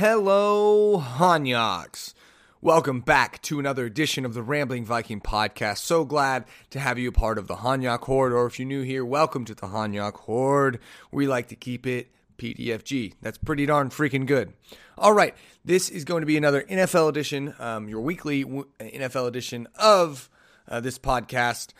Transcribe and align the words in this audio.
Hello, 0.00 0.98
Hanyaks. 0.98 2.14
Welcome 2.62 3.02
back 3.02 3.42
to 3.42 3.60
another 3.60 3.84
edition 3.84 4.24
of 4.24 4.32
the 4.32 4.42
Rambling 4.42 4.86
Viking 4.86 5.20
podcast. 5.20 5.80
So 5.80 6.06
glad 6.06 6.46
to 6.70 6.80
have 6.80 6.98
you 6.98 7.10
a 7.10 7.12
part 7.12 7.36
of 7.36 7.48
the 7.48 7.56
Hanyak 7.56 8.04
Horde, 8.04 8.32
or 8.32 8.46
if 8.46 8.58
you're 8.58 8.66
new 8.66 8.80
here, 8.80 9.04
welcome 9.04 9.44
to 9.44 9.54
the 9.54 9.66
Hanyak 9.66 10.14
Horde. 10.14 10.78
We 11.12 11.26
like 11.26 11.48
to 11.48 11.54
keep 11.54 11.86
it 11.86 12.10
PDFG. 12.38 13.16
That's 13.20 13.36
pretty 13.36 13.66
darn 13.66 13.90
freaking 13.90 14.24
good. 14.24 14.54
All 14.96 15.12
right, 15.12 15.34
this 15.66 15.90
is 15.90 16.06
going 16.06 16.22
to 16.22 16.26
be 16.26 16.38
another 16.38 16.62
NFL 16.62 17.10
edition, 17.10 17.54
um, 17.58 17.86
your 17.86 18.00
weekly 18.00 18.42
NFL 18.46 19.28
edition 19.28 19.68
of 19.74 20.30
uh, 20.66 20.80
this 20.80 20.98
podcast. 20.98 21.74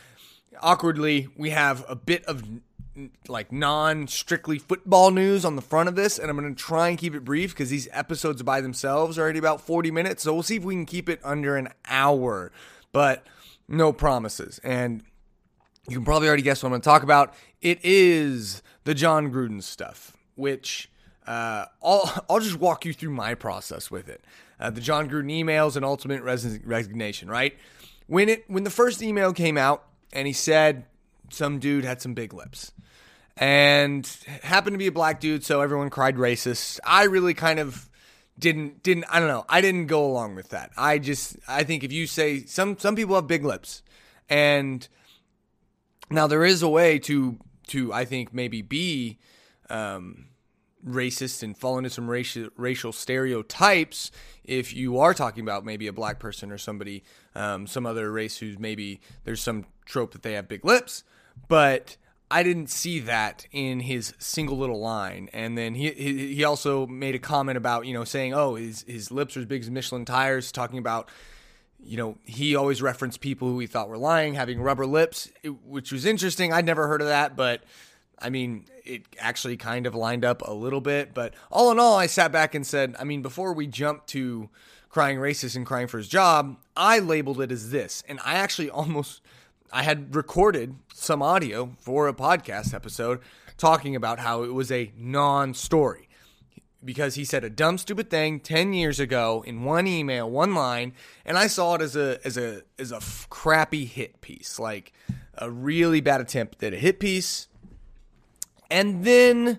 Awkwardly, 0.61 1.29
we 1.39 1.51
have 1.51 1.87
a 1.89 1.97
bit 1.97 2.27
of 2.27 2.43
like 3.29 3.53
non 3.53 4.09
strictly 4.09 4.59
football 4.59 5.11
news 5.11 5.45
on 5.45 5.57
the 5.57 5.63
front 5.63 5.89
of 5.89 5.97
this, 5.97 6.19
and 6.19 6.31
I'm 6.31 6.37
going 6.37 6.55
to 6.55 6.61
try 6.61 6.89
and 6.89 6.99
keep 6.99 7.15
it 7.15 7.25
brief 7.25 7.53
because 7.53 7.71
these 7.71 7.89
episodes 7.93 8.43
by 8.43 8.61
themselves 8.61 9.19
are 9.19 9.23
already 9.23 9.39
about 9.39 9.61
40 9.61 9.91
minutes. 9.91 10.23
So 10.23 10.33
we'll 10.33 10.43
see 10.43 10.57
if 10.57 10.65
we 10.65 10.75
can 10.75 10.87
keep 10.87 11.09
it 11.09 11.21
under 11.23 11.57
an 11.57 11.69
hour, 11.89 12.53
but 12.93 13.27
no 13.69 13.93
promises. 13.93 14.61
And 14.65 15.03
you 15.89 15.97
can 15.97 16.05
probably 16.05 16.29
already 16.29 16.43
guess 16.43 16.63
what 16.63 16.69
I'm 16.69 16.73
going 16.73 16.83
to 16.83 16.85
talk 16.85 17.03
about. 17.03 17.35
It 17.61 17.79
is 17.83 18.63
the 18.85 18.95
Jon 18.95 19.33
Gruden 19.33 19.63
stuff, 19.63 20.17
which 20.35 20.91
uh, 21.27 21.67
I'll, 21.83 22.25
I'll 22.29 22.41
just 22.41 22.59
walk 22.59 22.85
you 22.85 22.93
through 22.93 23.11
my 23.11 23.35
process 23.35 23.91
with 23.91 24.09
it. 24.09 24.23
Uh, 24.59 24.71
the 24.71 24.81
Jon 24.81 25.09
Gruden 25.09 25.31
emails 25.31 25.77
and 25.77 25.85
ultimate 25.85 26.23
res- 26.23 26.59
resignation, 26.65 27.31
right? 27.31 27.57
When 28.07 28.29
it 28.29 28.45
when 28.49 28.65
the 28.65 28.71
first 28.71 29.03
email 29.03 29.33
came 29.33 29.57
out 29.57 29.85
and 30.13 30.27
he 30.27 30.33
said 30.33 30.85
some 31.31 31.61
dude 31.61 31.85
had 31.85 32.03
some 32.03 32.13
big 32.13 32.35
lips 32.35 32.73
and 33.41 34.07
happened 34.43 34.75
to 34.75 34.79
be 34.79 34.87
a 34.87 34.93
black 34.93 35.19
dude, 35.19 35.45
so 35.45 35.63
everyone 35.63 35.89
cried 35.89 36.17
racist. 36.17 36.79
I 36.85 37.05
really 37.05 37.33
kind 37.33 37.59
of 37.59 37.89
didn't 38.39 38.83
didn't 38.83 39.07
I 39.11 39.19
don't 39.19 39.29
know. 39.29 39.47
I 39.49 39.63
didn't 39.63 39.87
go 39.87 40.05
along 40.05 40.35
with 40.35 40.51
that. 40.51 40.71
I 40.77 40.99
just 40.99 41.37
I 41.49 41.65
think 41.65 41.83
if 41.83 41.91
you 41.91 42.07
say 42.07 42.45
some 42.45 42.79
some 42.79 42.95
people 42.95 43.15
have 43.15 43.27
big 43.27 43.45
lips 43.45 43.83
and 44.29 44.87
now 46.11 46.27
there 46.27 46.45
is 46.45 46.63
a 46.63 46.69
way 46.69 46.99
to 47.01 47.39
to 47.69 47.93
I 47.93 48.05
think 48.05 48.35
maybe 48.35 48.63
be 48.63 49.19
um 49.71 50.27
racist 50.87 51.43
and 51.43 51.57
fall 51.57 51.79
into 51.79 51.91
some 51.91 52.09
racial 52.09 52.49
racial 52.57 52.93
stereotypes 52.93 54.11
if 54.45 54.75
you 54.75 54.99
are 54.99 55.13
talking 55.13 55.43
about 55.43 55.65
maybe 55.65 55.87
a 55.87 55.93
black 55.93 56.19
person 56.19 56.51
or 56.51 56.57
somebody 56.57 57.05
um, 57.35 57.67
some 57.67 57.85
other 57.85 58.11
race 58.11 58.39
who's 58.39 58.59
maybe 58.59 58.99
there's 59.25 59.43
some 59.43 59.67
trope 59.85 60.13
that 60.13 60.23
they 60.23 60.33
have 60.33 60.49
big 60.49 60.65
lips 60.65 61.05
but 61.49 61.99
I 62.31 62.45
didn't 62.45 62.71
see 62.71 63.01
that 63.01 63.47
in 63.51 63.81
his 63.81 64.15
single 64.19 64.57
little 64.57 64.81
line. 64.81 65.29
And 65.33 65.59
then 65.59 65.75
he 65.75 65.91
he, 65.91 66.45
also 66.45 66.87
made 66.87 67.15
a 67.15 67.19
comment 67.19 67.59
about 67.59 67.87
you 67.87 67.93
know 67.93 68.05
saying 68.05 68.35
oh 68.35 68.55
his 68.55 68.85
his 68.87 69.11
lips 69.11 69.37
are 69.37 69.41
as 69.41 69.47
big 69.47 69.63
as 69.63 69.71
Michelin 69.71 70.05
tires, 70.05 70.53
talking 70.53 70.79
about 70.79 71.09
you 71.83 71.97
know 71.97 72.19
he 72.25 72.55
always 72.55 72.81
referenced 72.81 73.21
people 73.21 73.49
who 73.49 73.59
he 73.59 73.67
thought 73.67 73.89
were 73.89 73.99
lying 73.99 74.35
having 74.35 74.61
rubber 74.61 74.87
lips, 74.87 75.31
which 75.67 75.91
was 75.91 76.05
interesting. 76.05 76.53
I'd 76.53 76.67
never 76.67 76.87
heard 76.87 77.01
of 77.01 77.09
that, 77.09 77.35
but 77.35 77.65
I 78.19 78.31
mean 78.31 78.67
it 78.85 79.03
actually 79.19 79.57
kind 79.57 79.87
of 79.87 79.95
lined 79.95 80.25
up 80.25 80.47
a 80.47 80.53
little 80.53 80.81
bit. 80.81 81.13
But 81.13 81.35
all 81.51 81.73
in 81.73 81.79
all, 81.81 81.97
I 81.97 82.07
sat 82.07 82.31
back 82.31 82.55
and 82.55 82.65
said, 82.67 82.95
I 82.99 83.05
mean 83.05 83.23
before 83.23 83.53
we 83.53 83.67
jump 83.67 84.07
to 84.09 84.49
crying 84.89 85.19
racist 85.19 85.57
and 85.57 85.67
crying 85.67 85.89
for 85.89 85.99
his 85.99 86.09
job, 86.09 86.59
I 86.77 87.01
labeled 87.01 87.41
it 87.41 87.51
as 87.51 87.71
this, 87.71 88.05
and 88.09 88.21
I 88.25 88.35
actually 88.35 88.71
almost 88.81 89.21
I 89.73 89.83
had 89.83 90.15
recorded 90.15 90.77
some 90.95 91.23
audio 91.23 91.75
for 91.79 92.09
a 92.09 92.15
podcast 92.15 92.75
episode 92.75 93.21
talking 93.57 93.95
about 93.95 94.19
how 94.19 94.43
it 94.43 94.53
was 94.53 94.73
a 94.73 94.93
non 94.97 95.55
story 95.55 96.09
because 96.85 97.15
he 97.15 97.25
said 97.25 97.45
a 97.45 97.51
dumb 97.51 97.77
stupid 97.79 98.09
thing 98.09 98.41
10 98.41 98.73
years 98.73 98.99
ago 98.99 99.45
in 99.47 99.65
one 99.65 99.87
email 99.87 100.31
one 100.31 100.55
line 100.55 100.95
and 101.27 101.37
i 101.37 101.47
saw 101.47 101.75
it 101.75 101.83
as 101.83 101.95
a 101.95 102.19
as 102.25 102.39
a 102.39 102.63
as 102.79 102.91
a 102.91 102.99
crappy 103.29 103.85
hit 103.85 104.19
piece 104.23 104.59
like 104.59 104.95
a 105.41 105.51
really 105.51 106.01
bad 106.01 106.21
attempt 106.21 106.63
at 106.63 106.75
a 106.75 106.77
hit 106.77 107.01
piece. 107.01 107.49
And 108.71 109.05
then 109.05 109.49
a 109.49 109.59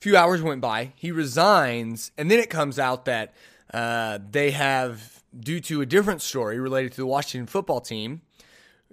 few 0.00 0.16
hours 0.16 0.42
went 0.42 0.60
by 0.60 0.92
he 0.94 1.10
resigns 1.10 2.12
and 2.16 2.30
then 2.30 2.38
it 2.38 2.50
comes 2.50 2.78
out 2.78 3.06
that 3.06 3.34
uh, 3.72 4.18
they 4.30 4.52
have 4.52 5.22
due 5.36 5.60
to 5.60 5.80
a 5.80 5.86
different 5.86 6.22
story 6.22 6.60
related 6.60 6.92
to 6.92 6.98
the 6.98 7.06
washington 7.06 7.44
football 7.44 7.80
team 7.80 8.20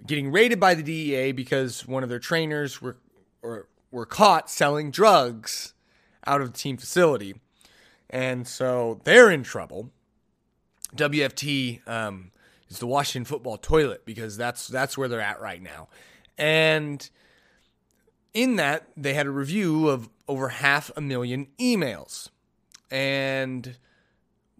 getting 0.06 0.30
raided 0.30 0.58
by 0.58 0.74
the 0.74 0.82
DEA 0.82 1.32
because 1.32 1.86
one 1.86 2.02
of 2.02 2.08
their 2.08 2.18
trainers 2.18 2.80
were 2.80 2.96
or 3.42 3.68
were 3.90 4.06
caught 4.06 4.50
selling 4.50 4.90
drugs 4.90 5.74
out 6.26 6.40
of 6.40 6.52
the 6.52 6.58
team 6.58 6.76
facility, 6.76 7.34
and 8.10 8.46
so 8.46 9.00
they're 9.04 9.30
in 9.30 9.42
trouble. 9.42 9.90
WFT 10.94 11.86
um, 11.88 12.30
is 12.68 12.78
the 12.78 12.86
Washington 12.86 13.24
football 13.24 13.56
toilet 13.56 14.04
because 14.04 14.36
that's 14.36 14.68
that's 14.68 14.96
where 14.96 15.08
they're 15.08 15.20
at 15.20 15.40
right 15.40 15.62
now, 15.62 15.88
and 16.38 17.08
in 18.34 18.56
that 18.56 18.88
they 18.96 19.14
had 19.14 19.26
a 19.26 19.30
review 19.30 19.88
of 19.88 20.08
over 20.28 20.48
half 20.48 20.90
a 20.96 21.00
million 21.00 21.48
emails, 21.58 22.28
and 22.90 23.76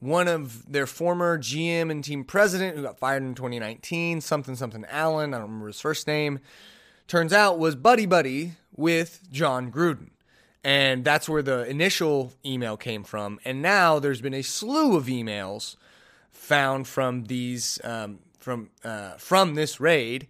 one 0.03 0.27
of 0.27 0.71
their 0.71 0.87
former 0.87 1.39
GM 1.39 1.89
and 1.89 2.03
team 2.03 2.25
president 2.25 2.77
who 2.77 2.83
got 2.83 2.99
fired 2.99 3.23
in 3.23 3.37
2019, 3.37 4.21
something 4.21 4.57
something 4.57 4.85
Allen, 4.89 5.33
I 5.33 5.39
don't 5.39 5.47
remember 5.47 5.69
his 5.69 5.81
first 5.81 6.09
name, 6.09 6.41
turns 7.07 7.33
out 7.33 7.61
was 7.61 7.77
buddy 7.77 8.05
buddy 8.05 8.55
with 8.75 9.21
Jon 9.31 9.71
Gruden. 9.71 10.11
And 10.65 11.05
that's 11.05 11.29
where 11.29 11.43
the 11.43 11.65
initial 11.69 12.33
email 12.45 12.77
came 12.77 13.05
from. 13.05 13.39
And 13.45 13.63
now 13.63 14.01
there's 14.01 14.21
been 14.21 14.35
a 14.35 14.43
slew 14.43 14.97
of 14.97 15.07
emails 15.07 15.77
found 16.31 16.89
from 16.89 17.25
these 17.25 17.79
um, 17.85 18.19
from 18.39 18.71
uh, 18.85 19.13
from 19.19 19.55
this 19.55 19.79
raid 19.79 20.27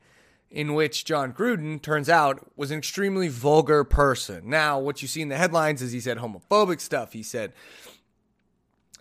in 0.50 0.74
which 0.74 1.06
Jon 1.06 1.32
Gruden 1.32 1.80
turns 1.80 2.10
out 2.10 2.46
was 2.56 2.70
an 2.70 2.78
extremely 2.78 3.28
vulgar 3.28 3.84
person. 3.84 4.50
Now, 4.50 4.78
what 4.78 5.00
you 5.00 5.08
see 5.08 5.22
in 5.22 5.30
the 5.30 5.38
headlines 5.38 5.80
is 5.80 5.92
he 5.92 6.00
said 6.00 6.18
homophobic 6.18 6.80
stuff. 6.80 7.14
He 7.14 7.22
said 7.22 7.54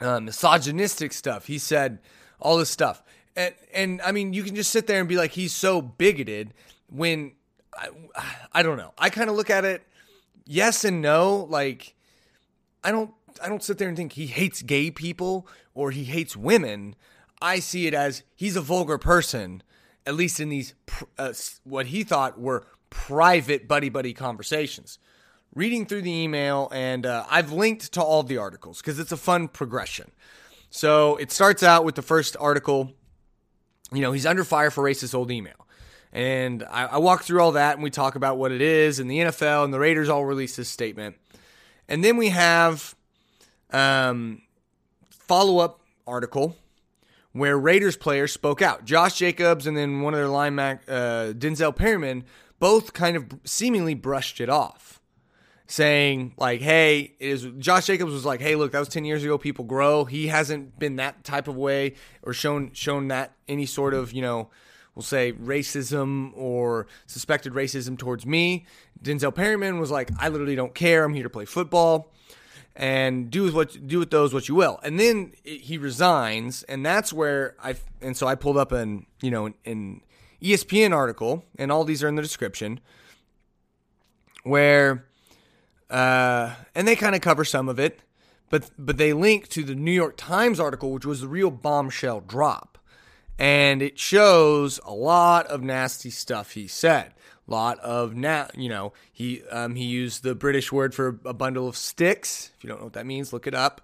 uh, 0.02 0.20
misogynistic 0.20 1.14
stuff. 1.14 1.48
He 1.48 1.58
said 1.58 2.00
all 2.40 2.58
this 2.58 2.70
stuff. 2.70 3.04
And, 3.36 3.54
and 3.74 4.02
I 4.02 4.12
mean, 4.12 4.34
you 4.34 4.44
can 4.44 4.56
just 4.56 4.72
sit 4.72 4.88
there 4.88 5.00
and 5.00 5.08
be 5.08 5.16
like, 5.16 5.32
he's 5.32 5.54
so 5.54 5.82
bigoted 5.82 6.54
when 6.90 7.34
I, 7.78 7.90
I 8.52 8.64
don't 8.64 8.78
know. 8.78 8.94
I 8.98 9.10
kind 9.10 9.30
of 9.30 9.36
look 9.36 9.50
at 9.50 9.64
it 9.64 9.84
yes 10.46 10.84
and 10.84 11.02
no. 11.02 11.48
Like, 11.50 11.96
I 12.84 12.92
don't, 12.92 13.12
I 13.42 13.48
don't 13.48 13.64
sit 13.64 13.78
there 13.78 13.88
and 13.88 13.96
think 13.96 14.14
he 14.14 14.28
hates 14.28 14.62
gay 14.62 14.92
people 14.92 15.48
or 15.74 15.92
he 15.92 16.04
hates 16.04 16.36
women. 16.36 16.96
I 17.42 17.60
see 17.60 17.88
it 17.88 17.94
as 17.94 18.24
he's 18.36 18.56
a 18.56 18.62
vulgar 18.62 18.98
person, 18.98 19.64
at 20.06 20.16
least 20.16 20.40
in 20.40 20.50
these, 20.50 20.74
uh, 21.18 21.34
what 21.64 21.88
he 21.88 22.04
thought 22.04 22.40
were 22.40 22.68
private 22.90 23.68
buddy 23.68 23.88
buddy 23.88 24.14
conversations 24.14 25.00
reading 25.54 25.86
through 25.86 26.02
the 26.02 26.12
email, 26.12 26.70
and 26.72 27.06
uh, 27.06 27.26
I've 27.30 27.52
linked 27.52 27.94
to 27.94 28.02
all 28.02 28.24
the 28.24 28.38
articles 28.38 28.80
because 28.80 29.00
it's 29.00 29.12
a 29.12 29.18
fun 29.18 29.48
progression. 29.48 30.12
So 30.70 31.18
it 31.18 31.32
starts 31.32 31.64
out 31.64 31.84
with 31.84 31.96
the 31.96 32.02
first 32.02 32.38
article. 32.40 32.94
You 33.92 34.02
know, 34.02 34.12
he's 34.12 34.26
under 34.26 34.44
fire 34.44 34.72
for 34.72 34.84
racist 34.84 35.14
old 35.14 35.32
email. 35.32 35.68
And 36.14 36.64
I, 36.64 36.86
I 36.86 36.98
walk 36.98 37.24
through 37.24 37.42
all 37.42 37.54
that 37.54 37.76
and 37.76 37.84
we 37.84 37.90
talk 37.90 38.16
about 38.16 38.38
what 38.38 38.52
it 38.52 38.62
is, 38.62 39.00
and 39.00 39.10
the 39.10 39.20
NFL 39.20 39.66
and 39.66 39.74
the 39.74 39.80
Raiders 39.80 40.10
all 40.10 40.26
release 40.26 40.56
this 40.56 40.70
statement. 40.70 41.18
And 41.88 42.04
then 42.04 42.16
we 42.18 42.30
have 42.30 42.96
um, 43.72 44.42
follow 45.10 45.60
up 45.60 45.82
article 46.08 46.56
where 47.34 47.58
Raiders 47.58 47.96
players 47.96 48.32
spoke 48.32 48.62
out. 48.62 48.84
Josh 48.86 49.18
Jacobs 49.18 49.68
and 49.68 49.76
then 49.76 50.02
one 50.02 50.14
of 50.14 50.20
their 50.20 50.28
linebacker, 50.28 50.82
uh, 50.88 51.34
Denzel 51.34 51.76
Perryman, 51.76 52.26
both 52.60 52.94
kind 52.94 53.16
of 53.16 53.26
seemingly 53.46 53.94
brushed 53.94 54.42
it 54.42 54.50
off 54.50 55.01
saying 55.72 56.34
like, 56.38 56.60
"Hey, 56.60 57.14
is 57.20 57.48
Josh 57.58 57.86
Jacobs 57.86 58.12
was 58.12 58.26
like, 58.26 58.42
"Hey, 58.42 58.56
look, 58.56 58.74
that 58.74 58.80
was 58.80 58.90
10 58.90 59.06
years 59.06 59.24
ago. 59.24 59.38
People 59.38 59.64
grow. 59.64 60.04
He 60.04 60.28
hasn't 60.28 60.78
been 60.78 60.98
that 60.98 61.24
type 61.24 61.48
of 61.48 61.56
way 61.56 61.94
or 62.24 62.34
shown 62.34 62.72
shown 62.74 63.08
that 63.08 63.36
any 63.48 63.66
sort 63.66 63.94
of, 63.94 64.12
you 64.12 64.22
know, 64.22 64.50
we'll 64.96 65.04
say 65.04 65.32
racism 65.32 66.32
or 66.36 66.88
suspected 67.08 67.54
racism 67.54 67.98
towards 67.98 68.26
me." 68.26 68.66
Denzel 69.02 69.34
Perryman 69.34 69.80
was 69.80 69.92
like, 69.92 70.12
"I 70.20 70.28
literally 70.28 70.56
don't 70.56 70.76
care. 70.76 71.06
I'm 71.06 71.14
here 71.14 71.24
to 71.24 71.30
play 71.30 71.46
football." 71.46 72.12
And 72.74 73.30
do 73.30 73.44
with 73.44 73.54
what 73.54 73.88
do 73.88 74.00
with 74.00 74.12
those 74.12 74.34
what 74.34 74.48
you 74.48 74.56
will, 74.56 74.80
and 74.82 74.98
then 74.98 75.34
he 75.44 75.78
resigns, 75.78 76.64
and 76.64 76.86
that's 76.86 77.12
where 77.12 77.56
I 77.62 77.76
and 78.02 78.16
so 78.16 78.28
I 78.28 78.36
pulled 78.36 78.58
up 78.58 78.72
an 78.72 79.06
you 79.22 79.30
know 79.30 79.54
an 79.66 80.02
ESPN 80.42 80.94
article, 80.94 81.44
and 81.58 81.70
all 81.70 81.84
these 81.84 82.02
are 82.02 82.08
in 82.08 82.16
the 82.16 82.22
description, 82.22 82.80
where 84.44 85.06
uh, 85.92 86.56
and 86.74 86.88
they 86.88 86.96
kind 86.96 87.16
of 87.16 87.22
cover 87.22 87.46
some 87.46 87.70
of 87.70 87.80
it, 87.80 88.00
but 88.50 88.70
but 88.80 88.98
they 88.98 89.14
link 89.14 89.48
to 89.50 89.64
the 89.64 89.76
New 89.76 89.92
York 89.92 90.16
Times 90.18 90.60
article, 90.60 90.92
which 90.92 91.06
was 91.06 91.22
the 91.22 91.28
real 91.28 91.52
bombshell 91.52 92.22
drop, 92.22 92.78
and 93.38 93.82
it 93.82 94.00
shows 94.00 94.80
a 94.86 94.94
lot 94.94 95.46
of 95.48 95.62
nasty 95.62 96.10
stuff 96.10 96.52
he 96.54 96.68
said. 96.68 97.14
A 97.48 97.52
lot 97.52 97.80
of 97.80 98.16
na- 98.16 98.48
you 98.56 98.70
know 98.70 98.94
he 99.12 99.44
um, 99.52 99.76
he 99.76 99.84
used 99.86 100.24
the 100.24 100.36
British 100.36 100.72
word 100.72 100.96
for 100.96 101.20
a 101.26 101.34
bundle 101.34 101.68
of 101.68 101.76
sticks. 101.76 102.52
If 102.58 102.64
you 102.64 102.70
don't 102.70 102.80
know 102.80 102.86
what 102.86 102.94
that 102.94 103.06
means, 103.06 103.34
look 103.34 103.48
it 103.48 103.54
up. 103.56 103.82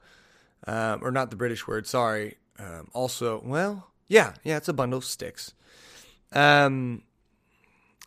um, 0.67 0.99
or 1.03 1.11
not 1.11 1.29
the 1.29 1.35
British 1.37 1.67
word. 1.67 1.85
Sorry. 1.87 2.37
Um, 2.59 2.87
also, 2.93 3.41
well, 3.45 3.87
yeah, 4.07 4.33
yeah, 4.43 4.57
it's 4.57 4.67
a 4.67 4.73
bundle 4.73 4.97
of 4.97 5.05
sticks. 5.05 5.53
Um, 6.33 7.03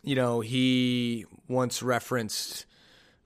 you 0.03 0.15
know, 0.15 0.41
he 0.41 1.25
once 1.47 1.81
referenced 1.83 2.65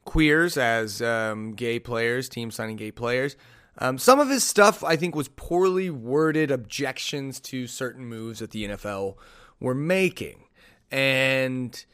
queers 0.06 0.56
as 0.56 1.02
um, 1.02 1.54
gay 1.54 1.80
players, 1.80 2.30
team 2.30 2.52
signing 2.52 2.78
gay 2.78 2.92
players. 2.92 3.36
Um, 3.78 3.98
some 3.98 4.19
of 4.19 4.30
his 4.30 4.44
stuff, 4.44 4.84
I 4.84 4.96
think, 4.96 5.16
was 5.16 5.28
poorly 5.28 5.90
worded 5.90 6.50
objections 6.50 7.42
to 7.42 7.68
certain 7.68 8.06
moves 8.06 8.40
that 8.40 8.52
the 8.52 8.69
NFL 8.69 9.16
were 9.60 9.75
making, 9.75 10.46
and 10.90 11.86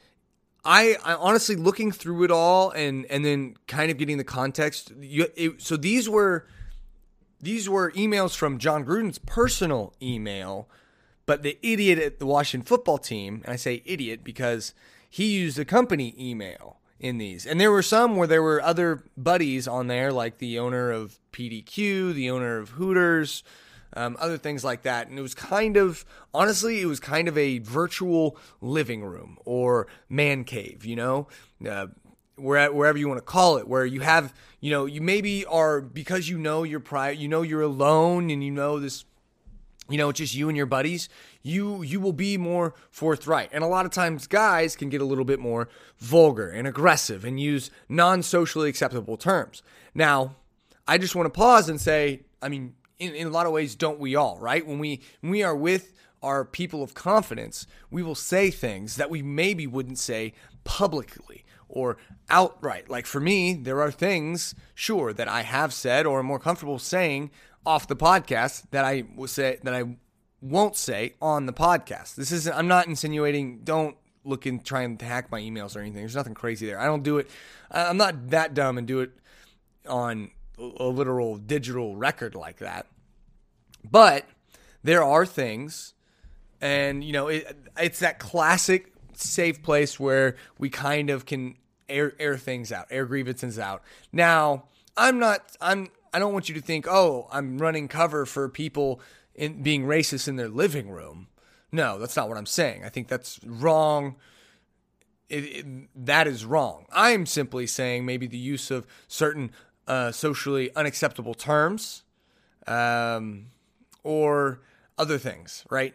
I, 0.64 0.98
I 1.04 1.16
honestly 1.16 1.56
looking 1.56 1.92
through 1.92 2.24
it 2.24 2.32
all 2.32 2.70
and 2.70 3.06
and 3.06 3.26
then 3.26 3.56
kind 3.68 3.90
of 3.90 3.98
getting 3.98 4.18
the 4.18 4.24
context. 4.24 4.92
You, 5.00 5.28
it, 5.36 5.62
so 5.62 5.76
these 5.76 6.08
were 6.08 6.46
these 7.40 7.68
were 7.68 7.92
emails 7.94 8.36
from 8.36 8.60
Jon 8.60 8.86
Gruden's 8.86 9.18
personal 9.18 9.96
email, 10.02 10.70
but 11.26 11.42
the 11.42 11.58
idiot 11.64 11.98
at 11.98 12.20
the 12.20 12.28
Washington 12.28 12.64
football 12.64 13.00
team, 13.00 13.42
and 13.44 13.54
I 13.54 13.56
say 13.56 13.82
idiot 13.86 14.24
because 14.24 14.76
he 15.10 15.34
used 15.34 15.58
a 15.58 15.66
company 15.66 16.14
email 16.20 16.78
in 17.02 17.18
these. 17.18 17.48
And 17.48 17.60
there 17.60 17.72
were 17.72 17.82
some 17.82 18.16
where 18.16 18.28
there 18.28 18.44
were 18.44 18.62
other 18.62 19.04
buddies 19.18 19.68
on 19.68 19.88
there, 19.88 20.14
like 20.14 20.38
the 20.38 20.60
owner 20.60 20.92
of 20.92 21.20
PDQ, 21.34 22.14
the 22.14 22.30
owner 22.30 22.60
of 22.60 22.70
Hooters, 22.70 23.44
um, 23.94 24.16
other 24.20 24.38
things 24.38 24.64
like 24.64 24.84
that. 24.84 25.08
And 25.08 25.18
it 25.18 25.22
was 25.22 25.34
kind 25.34 25.78
of, 25.78 26.06
honestly, 26.32 26.80
it 26.80 26.86
was 26.86 27.00
kind 27.00 27.28
of 27.28 27.38
a 27.38 27.58
virtual 27.58 28.38
living 28.62 29.04
room 29.04 29.40
or 29.46 29.88
man 30.10 30.44
cave, 30.44 30.86
you 30.86 30.96
know? 30.96 31.28
Uh, 31.68 31.88
wherever 32.38 32.98
you 32.98 33.08
want 33.08 33.18
to 33.18 33.26
call 33.26 33.58
it, 33.58 33.68
where 33.68 33.86
you 33.86 34.02
have, 34.02 34.34
you 34.60 34.72
know, 34.72 34.86
you 34.86 35.02
maybe 35.02 35.46
are 35.46 35.82
because 35.82 36.30
you 36.30 36.38
know 36.38 36.64
you're 36.64 36.80
prior, 36.80 37.12
you 37.12 37.28
know 37.28 37.42
you're 37.42 37.62
alone, 37.62 38.30
and 38.30 38.44
you 38.44 38.52
know 38.52 38.80
this, 38.80 39.06
you 39.92 39.98
know, 39.98 40.10
it's 40.10 40.20
just 40.20 40.36
you 40.36 40.48
and 40.48 40.58
your 40.58 40.66
buddies. 40.66 41.10
You 41.42 41.82
you 41.84 42.00
will 42.00 42.14
be 42.14 42.38
more 42.38 42.74
forthright, 42.90 43.50
and 43.52 43.64
a 43.64 43.68
lot 43.68 43.86
of 43.86 43.92
times 43.92 44.28
guys 44.28 44.76
can 44.76 44.90
get 44.90 45.02
a 45.02 45.06
little 45.06 45.26
bit 45.26 45.40
more 45.40 45.70
vulgar 45.98 46.50
and 46.50 46.68
aggressive 46.68 47.26
and 47.26 47.40
use 47.40 47.72
non-socially 47.90 48.70
acceptable 48.70 49.18
terms. 49.18 49.64
Now, 49.94 50.36
I 50.88 50.98
just 50.98 51.16
want 51.16 51.26
to 51.26 51.38
pause 51.38 51.70
and 51.70 51.80
say, 51.80 52.22
I 52.42 52.50
mean, 52.50 52.76
in, 53.00 53.16
in 53.16 53.28
a 53.28 53.32
lot 53.32 53.46
of 53.46 53.52
ways, 53.52 53.76
don't 53.76 54.00
we 54.00 54.16
all, 54.16 54.38
right? 54.40 54.66
When 54.66 54.80
we 54.80 55.02
when 55.22 55.32
we 55.32 55.44
are 55.44 55.56
with 55.56 55.94
our 56.22 56.46
people 56.46 56.84
of 56.84 56.94
confidence, 56.94 57.66
we 57.90 58.04
will 58.04 58.16
say 58.16 58.52
things 58.52 58.96
that 58.96 59.10
we 59.10 59.22
maybe 59.22 59.66
wouldn't 59.66 59.98
say 59.98 60.34
publicly 60.64 61.44
or 61.68 61.98
outright. 62.30 62.90
Like 62.90 63.06
for 63.06 63.20
me, 63.20 63.54
there 63.54 63.82
are 63.82 63.92
things, 63.92 64.54
sure, 64.76 65.14
that 65.14 65.28
I 65.28 65.42
have 65.42 65.74
said 65.74 66.06
or 66.06 66.20
am 66.20 66.28
more 66.28 66.40
comfortable 66.40 66.80
saying 66.80 67.32
off 67.66 67.88
the 67.88 67.96
podcast 67.96 68.64
that 68.72 68.86
I 68.86 69.04
will 69.16 69.28
say 69.28 69.60
that 69.64 69.74
I 69.74 69.96
won't 70.42 70.76
say 70.76 71.16
on 71.22 71.46
the 71.46 71.54
podcast. 71.54 72.16
This 72.16 72.32
isn't 72.32 72.56
I'm 72.56 72.68
not 72.68 72.88
insinuating 72.88 73.62
don't 73.64 73.96
look 74.24 74.46
and 74.46 74.64
try 74.64 74.82
and 74.82 75.02
hack 75.02 75.32
my 75.32 75.40
emails 75.40 75.76
or 75.76 75.80
anything. 75.80 76.02
There's 76.02 76.16
nothing 76.16 76.34
crazy 76.34 76.66
there. 76.66 76.80
I 76.80 76.86
don't 76.86 77.04
do 77.04 77.18
it 77.18 77.30
I'm 77.70 77.98
not 77.98 78.30
that 78.30 78.54
dumb 78.54 78.78
and 78.78 78.88
do 78.88 79.00
it 79.02 79.12
on 79.88 80.32
a 80.58 80.86
literal 80.86 81.38
digital 81.38 81.96
record 81.96 82.36
like 82.36 82.58
that. 82.58 82.88
But 83.90 84.26
there 84.84 85.04
are 85.04 85.26
things 85.26 85.94
and 86.60 87.04
you 87.04 87.14
know 87.14 87.28
it, 87.28 87.56
it's 87.78 88.00
that 88.00 88.20
classic 88.20 88.92
safe 89.14 89.62
place 89.62 90.00
where 90.00 90.36
we 90.58 90.70
kind 90.70 91.10
of 91.10 91.26
can 91.26 91.56
air 91.90 92.14
air 92.20 92.38
things 92.38 92.72
out, 92.72 92.88
air 92.90 93.06
grievances 93.06 93.60
out. 93.60 93.84
Now, 94.12 94.66
I'm 94.98 95.20
not 95.20 95.56
I'm 95.62 95.90
I 96.14 96.20
don't 96.20 96.34
want 96.34 96.50
you 96.50 96.56
to 96.56 96.62
think, 96.62 96.88
"Oh, 96.88 97.28
I'm 97.32 97.58
running 97.58 97.88
cover 97.88 98.26
for 98.26 98.50
people 98.50 99.02
in 99.36 99.64
being 99.64 99.86
racist 99.86 100.28
in 100.28 100.36
their 100.36 100.50
living 100.50 100.90
room." 100.90 101.28
No, 101.72 101.98
that's 101.98 102.16
not 102.16 102.28
what 102.28 102.38
I'm 102.38 102.46
saying. 102.46 102.84
I 102.84 102.90
think 102.90 103.08
that's 103.08 103.40
wrong. 103.46 104.16
It, 105.30 105.44
it, 105.44 105.66
that 106.06 106.28
is 106.28 106.44
wrong. 106.44 106.86
I'm 106.92 107.26
simply 107.26 107.66
saying 107.66 108.06
maybe 108.06 108.28
the 108.28 108.38
use 108.38 108.70
of 108.70 108.86
certain 109.08 109.52
uh, 109.88 110.12
socially 110.12 110.74
unacceptable 110.76 111.34
terms 111.34 112.04
um, 112.68 113.48
or 114.04 114.60
other 114.98 115.18
things, 115.18 115.64
right? 115.70 115.94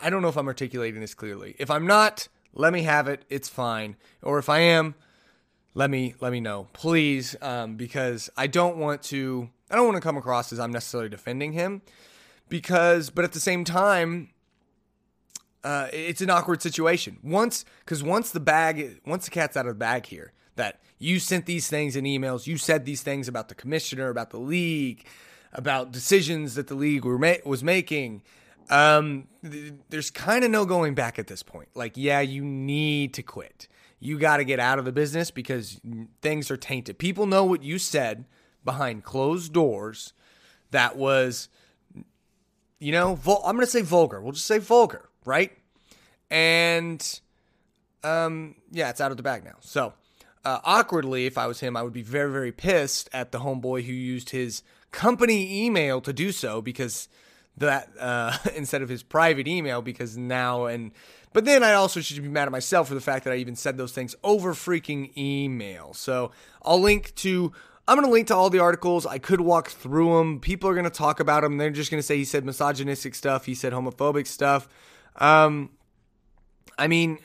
I 0.00 0.08
don't 0.08 0.22
know 0.22 0.28
if 0.28 0.36
I'm 0.36 0.46
articulating 0.46 1.00
this 1.00 1.14
clearly. 1.14 1.54
If 1.58 1.70
I'm 1.70 1.86
not, 1.86 2.28
let 2.54 2.72
me 2.72 2.82
have 2.82 3.08
it. 3.08 3.24
It's 3.28 3.48
fine. 3.48 3.96
Or 4.22 4.38
if 4.38 4.48
I 4.48 4.60
am, 4.60 4.94
let 5.74 5.90
me 5.90 6.14
let 6.20 6.32
me 6.32 6.40
know, 6.40 6.68
please, 6.72 7.36
um, 7.40 7.76
because 7.76 8.30
I 8.36 8.46
don't 8.46 8.76
want 8.76 9.02
to. 9.04 9.50
I 9.70 9.76
don't 9.76 9.86
want 9.86 9.96
to 9.96 10.00
come 10.00 10.16
across 10.16 10.52
as 10.52 10.58
I'm 10.58 10.72
necessarily 10.72 11.08
defending 11.08 11.52
him, 11.52 11.82
because 12.48 13.10
but 13.10 13.24
at 13.24 13.32
the 13.32 13.40
same 13.40 13.64
time, 13.64 14.30
uh, 15.62 15.88
it's 15.92 16.20
an 16.20 16.30
awkward 16.30 16.60
situation. 16.62 17.18
Once 17.22 17.64
because 17.80 18.02
once 18.02 18.30
the 18.30 18.40
bag, 18.40 19.00
once 19.06 19.26
the 19.26 19.30
cat's 19.30 19.56
out 19.56 19.66
of 19.66 19.74
the 19.74 19.78
bag 19.78 20.06
here, 20.06 20.32
that 20.56 20.80
you 20.98 21.18
sent 21.18 21.46
these 21.46 21.68
things 21.68 21.94
in 21.96 22.04
emails, 22.04 22.46
you 22.46 22.56
said 22.56 22.84
these 22.84 23.02
things 23.02 23.28
about 23.28 23.48
the 23.48 23.54
commissioner, 23.54 24.08
about 24.08 24.30
the 24.30 24.40
league, 24.40 25.06
about 25.52 25.92
decisions 25.92 26.56
that 26.56 26.66
the 26.66 26.74
league 26.74 27.04
were 27.04 27.18
ma- 27.18 27.34
was 27.44 27.62
making 27.62 28.22
um, 28.70 29.26
th- 29.48 29.74
there's 29.90 30.10
kind 30.10 30.44
of 30.44 30.50
no 30.50 30.64
going 30.64 30.94
back 30.94 31.18
at 31.18 31.26
this 31.26 31.42
point. 31.42 31.68
Like, 31.74 31.96
yeah, 31.96 32.20
you 32.20 32.44
need 32.44 33.12
to 33.14 33.22
quit. 33.22 33.68
You 34.00 34.18
got 34.18 34.38
to 34.38 34.44
get 34.44 34.58
out 34.58 34.78
of 34.78 34.84
the 34.84 34.92
business 34.92 35.30
because 35.30 35.80
things 36.22 36.50
are 36.50 36.56
tainted. 36.56 36.98
People 36.98 37.26
know 37.26 37.44
what 37.44 37.62
you 37.62 37.78
said 37.78 38.24
behind 38.64 39.04
closed 39.04 39.52
doors 39.52 40.14
that 40.70 40.96
was, 40.96 41.48
you 42.78 42.92
know, 42.92 43.14
vul- 43.14 43.42
I'm 43.44 43.56
going 43.56 43.66
to 43.66 43.70
say 43.70 43.82
vulgar. 43.82 44.20
We'll 44.20 44.32
just 44.32 44.46
say 44.46 44.58
vulgar, 44.58 45.08
right? 45.24 45.52
And 46.30 47.20
um, 48.02 48.56
yeah, 48.70 48.90
it's 48.90 49.00
out 49.00 49.10
of 49.10 49.16
the 49.16 49.22
bag 49.22 49.44
now. 49.44 49.56
So, 49.60 49.92
uh, 50.44 50.60
awkwardly, 50.64 51.26
if 51.26 51.36
I 51.36 51.46
was 51.46 51.60
him, 51.60 51.76
I 51.76 51.82
would 51.82 51.92
be 51.92 52.02
very, 52.02 52.32
very 52.32 52.52
pissed 52.52 53.10
at 53.12 53.32
the 53.32 53.40
homeboy 53.40 53.84
who 53.84 53.92
used 53.92 54.30
his 54.30 54.62
company 54.90 55.64
email 55.64 56.00
to 56.00 56.12
do 56.12 56.32
so 56.32 56.62
because 56.62 57.08
that 57.56 57.90
uh, 57.98 58.36
instead 58.56 58.82
of 58.82 58.88
his 58.88 59.02
private 59.02 59.46
email 59.46 59.82
because 59.82 60.16
now 60.16 60.66
and 60.66 60.92
but 61.32 61.44
then 61.44 61.62
I 61.62 61.74
also 61.74 62.00
should 62.00 62.22
be 62.22 62.28
mad 62.28 62.46
at 62.46 62.52
myself 62.52 62.88
for 62.88 62.94
the 62.94 63.00
fact 63.00 63.24
that 63.24 63.32
I 63.32 63.36
even 63.36 63.56
said 63.56 63.76
those 63.76 63.92
things 63.92 64.14
over 64.24 64.52
freaking 64.52 65.16
email. 65.16 65.94
So 65.94 66.32
I'll 66.62 66.80
link 66.80 67.14
to 67.16 67.52
I'm 67.86 67.96
going 67.96 68.06
to 68.06 68.12
link 68.12 68.28
to 68.28 68.36
all 68.36 68.50
the 68.50 68.60
articles. 68.60 69.04
I 69.04 69.18
could 69.18 69.40
walk 69.40 69.68
through 69.68 70.16
them. 70.16 70.38
People 70.38 70.70
are 70.70 70.74
going 70.74 70.84
to 70.84 70.90
talk 70.90 71.18
about 71.18 71.42
them. 71.42 71.56
They're 71.56 71.70
just 71.70 71.90
going 71.90 71.98
to 71.98 72.06
say 72.06 72.16
he 72.16 72.24
said 72.24 72.44
misogynistic 72.44 73.16
stuff, 73.16 73.46
he 73.46 73.54
said 73.54 73.72
homophobic 73.72 74.28
stuff. 74.28 74.68
Um, 75.16 75.70
I 76.78 76.86
mean, 76.86 77.18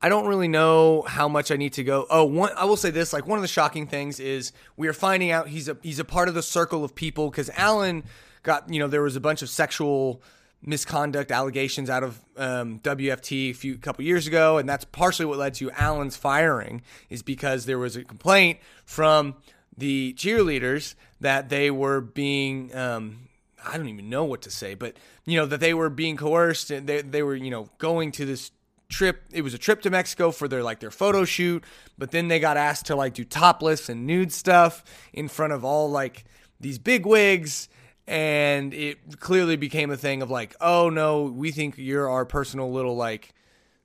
I 0.00 0.08
don't 0.08 0.26
really 0.26 0.48
know 0.48 1.02
how 1.02 1.28
much 1.28 1.50
I 1.50 1.56
need 1.56 1.72
to 1.72 1.82
go. 1.82 2.06
Oh, 2.08 2.24
one, 2.24 2.50
I 2.56 2.66
will 2.66 2.76
say 2.76 2.90
this: 2.90 3.12
like 3.12 3.26
one 3.26 3.38
of 3.38 3.42
the 3.42 3.48
shocking 3.48 3.86
things 3.86 4.20
is 4.20 4.52
we 4.76 4.86
are 4.86 4.92
finding 4.92 5.30
out 5.30 5.48
he's 5.48 5.68
a 5.68 5.76
he's 5.82 5.98
a 5.98 6.04
part 6.04 6.28
of 6.28 6.34
the 6.34 6.42
circle 6.42 6.84
of 6.84 6.94
people 6.94 7.30
because 7.30 7.50
Allen 7.56 8.04
got 8.42 8.72
you 8.72 8.78
know 8.78 8.86
there 8.86 9.02
was 9.02 9.16
a 9.16 9.20
bunch 9.20 9.42
of 9.42 9.48
sexual 9.48 10.22
misconduct 10.66 11.30
allegations 11.30 11.90
out 11.90 12.02
of 12.02 12.20
um, 12.36 12.80
WFT 12.80 13.50
a 13.50 13.52
few 13.54 13.78
couple 13.78 14.04
years 14.04 14.26
ago, 14.26 14.58
and 14.58 14.68
that's 14.68 14.84
partially 14.84 15.26
what 15.26 15.38
led 15.38 15.54
to 15.54 15.70
Allen's 15.72 16.16
firing. 16.16 16.82
Is 17.10 17.22
because 17.22 17.66
there 17.66 17.78
was 17.78 17.96
a 17.96 18.04
complaint 18.04 18.58
from 18.84 19.36
the 19.76 20.14
cheerleaders 20.14 20.94
that 21.20 21.48
they 21.48 21.70
were 21.70 22.00
being 22.00 22.74
um, 22.74 23.28
I 23.66 23.76
don't 23.76 23.88
even 23.88 24.10
know 24.10 24.24
what 24.24 24.42
to 24.42 24.50
say, 24.50 24.74
but 24.74 24.96
you 25.24 25.38
know 25.38 25.46
that 25.46 25.60
they 25.60 25.74
were 25.74 25.90
being 25.90 26.16
coerced 26.16 26.70
and 26.70 26.86
they 26.86 27.02
they 27.02 27.22
were 27.22 27.34
you 27.34 27.50
know 27.50 27.68
going 27.78 28.12
to 28.12 28.26
this 28.26 28.50
trip. 28.88 29.22
It 29.32 29.42
was 29.42 29.54
a 29.54 29.58
trip 29.58 29.82
to 29.82 29.90
Mexico 29.90 30.30
for 30.30 30.48
their 30.48 30.62
like 30.62 30.80
their 30.80 30.90
photo 30.90 31.24
shoot, 31.24 31.64
but 31.96 32.10
then 32.10 32.28
they 32.28 32.40
got 32.40 32.56
asked 32.56 32.86
to 32.86 32.96
like 32.96 33.14
do 33.14 33.24
topless 33.24 33.88
and 33.88 34.06
nude 34.06 34.32
stuff 34.32 34.84
in 35.12 35.28
front 35.28 35.52
of 35.52 35.64
all 35.64 35.90
like 35.90 36.24
these 36.60 36.78
big 36.78 37.06
wigs 37.06 37.68
and 38.06 38.74
it 38.74 39.20
clearly 39.20 39.56
became 39.56 39.90
a 39.90 39.96
thing 39.96 40.22
of 40.22 40.30
like, 40.30 40.54
oh 40.60 40.90
no, 40.90 41.24
we 41.24 41.50
think 41.50 41.74
you're 41.78 42.08
our 42.08 42.24
personal 42.24 42.70
little 42.70 42.96
like 42.96 43.32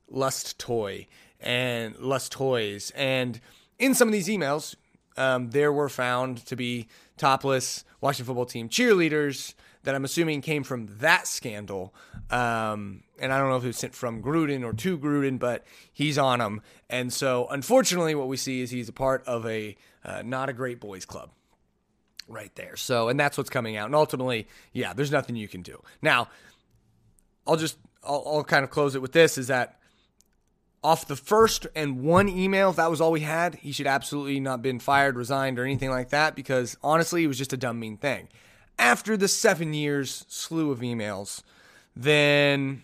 lust 0.08 0.58
toy 0.58 1.06
and 1.40 1.96
lust 1.98 2.32
toys. 2.32 2.92
And 2.94 3.40
in 3.78 3.94
some 3.94 4.08
of 4.08 4.12
these 4.12 4.28
emails, 4.28 4.74
um, 5.16 5.50
there 5.50 5.72
were 5.72 5.88
found 5.88 6.44
to 6.46 6.56
be 6.56 6.88
topless 7.16 7.84
Washington 8.00 8.26
football 8.26 8.46
team 8.46 8.68
cheerleaders 8.68 9.54
that 9.82 9.94
I'm 9.94 10.04
assuming 10.04 10.42
came 10.42 10.62
from 10.62 10.88
that 10.98 11.26
scandal. 11.26 11.94
Um, 12.30 13.02
and 13.18 13.32
I 13.32 13.38
don't 13.38 13.48
know 13.48 13.56
if 13.56 13.64
it 13.64 13.68
was 13.68 13.78
sent 13.78 13.94
from 13.94 14.22
Gruden 14.22 14.64
or 14.64 14.74
to 14.74 14.98
Gruden, 14.98 15.38
but 15.38 15.64
he's 15.92 16.18
on 16.18 16.38
them. 16.38 16.60
And 16.88 17.12
so, 17.12 17.46
unfortunately, 17.50 18.14
what 18.14 18.28
we 18.28 18.36
see 18.36 18.60
is 18.60 18.70
he's 18.70 18.88
a 18.88 18.92
part 18.92 19.26
of 19.26 19.46
a 19.46 19.76
uh, 20.04 20.22
not 20.22 20.48
a 20.48 20.52
great 20.52 20.80
boys 20.80 21.04
club 21.04 21.30
right 22.30 22.54
there. 22.54 22.76
So, 22.76 23.08
and 23.08 23.18
that's 23.18 23.36
what's 23.36 23.50
coming 23.50 23.76
out. 23.76 23.86
And 23.86 23.94
ultimately, 23.94 24.48
yeah, 24.72 24.92
there's 24.92 25.10
nothing 25.10 25.36
you 25.36 25.48
can 25.48 25.62
do. 25.62 25.82
Now, 26.00 26.28
I'll 27.46 27.56
just, 27.56 27.76
I'll, 28.04 28.22
I'll 28.26 28.44
kind 28.44 28.64
of 28.64 28.70
close 28.70 28.94
it 28.94 29.02
with 29.02 29.12
this 29.12 29.36
is 29.36 29.48
that 29.48 29.80
off 30.82 31.06
the 31.06 31.16
first 31.16 31.66
and 31.74 32.02
one 32.02 32.28
email, 32.28 32.70
if 32.70 32.76
that 32.76 32.90
was 32.90 33.00
all 33.00 33.12
we 33.12 33.20
had, 33.20 33.56
he 33.56 33.72
should 33.72 33.86
absolutely 33.86 34.40
not 34.40 34.62
been 34.62 34.78
fired, 34.78 35.16
resigned, 35.16 35.58
or 35.58 35.64
anything 35.64 35.90
like 35.90 36.10
that 36.10 36.34
because 36.34 36.76
honestly, 36.82 37.24
it 37.24 37.26
was 37.26 37.36
just 37.36 37.52
a 37.52 37.56
dumb, 37.56 37.78
mean 37.78 37.96
thing. 37.96 38.28
After 38.78 39.16
the 39.16 39.28
seven 39.28 39.74
years 39.74 40.24
slew 40.28 40.70
of 40.70 40.80
emails, 40.80 41.42
then 41.94 42.82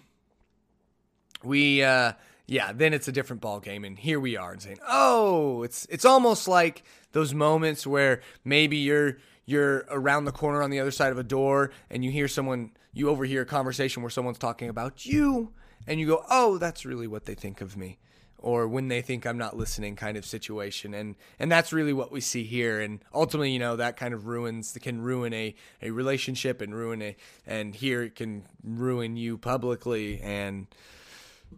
we, 1.43 1.83
uh, 1.83 2.13
yeah, 2.47 2.73
then 2.73 2.93
it's 2.93 3.09
a 3.09 3.13
different 3.13 3.41
ball 3.41 3.61
game, 3.61 3.85
and 3.85 3.99
here 3.99 4.21
we 4.21 4.37
are 4.37 4.53
and 4.53 4.61
saying, 4.61 4.79
oh, 4.87 5.63
it's 5.63 5.87
it's 5.91 6.05
almost 6.05 6.47
like 6.47 6.85
those 7.13 7.33
moments 7.33 7.87
where 7.87 8.21
maybe 8.45 8.77
you're 8.77 9.17
you're 9.47 9.87
around 9.91 10.25
the 10.25 10.33
corner 10.33 10.61
on 10.63 10.71
the 10.71 10.81
other 10.81 10.91
side 10.91 11.13
of 11.13 11.19
a 11.19 11.23
door 11.23 11.71
and 11.89 12.05
you 12.05 12.11
hear 12.11 12.29
someone, 12.29 12.73
you 12.93 13.09
overhear 13.09 13.43
a 13.43 13.47
conversation 13.47 14.03
where 14.03 14.11
someone's 14.11 14.39
talking 14.39 14.69
about 14.69 15.07
you 15.07 15.53
and 15.87 16.01
you 16.01 16.07
go, 16.07 16.25
"Oh, 16.29 16.59
that's 16.59 16.85
really 16.85 17.07
what 17.07 17.25
they 17.25 17.35
think 17.35 17.61
of 17.61 17.77
me." 17.77 17.99
Or 18.39 18.69
when 18.69 18.89
they 18.89 19.01
think 19.01 19.25
I'm 19.25 19.39
not 19.39 19.57
listening, 19.57 19.97
kind 19.97 20.17
of 20.17 20.27
situation, 20.27 20.95
and 20.95 21.15
and 21.39 21.51
that's 21.51 21.73
really 21.73 21.93
what 21.93 22.13
we 22.13 22.21
see 22.21 22.45
here. 22.45 22.81
And 22.81 23.01
ultimately, 23.15 23.53
you 23.53 23.59
know, 23.59 23.77
that 23.77 23.97
kind 23.97 24.13
of 24.13 24.27
ruins 24.27 24.77
can 24.83 25.01
ruin 25.01 25.33
a, 25.33 25.55
a 25.81 25.91
relationship 25.91 26.61
and 26.61 26.75
ruin 26.75 27.01
a 27.01 27.17
and 27.47 27.75
here 27.75 28.03
it 28.03 28.17
can 28.17 28.45
ruin 28.63 29.17
you 29.17 29.39
publicly. 29.39 30.21
And 30.21 30.67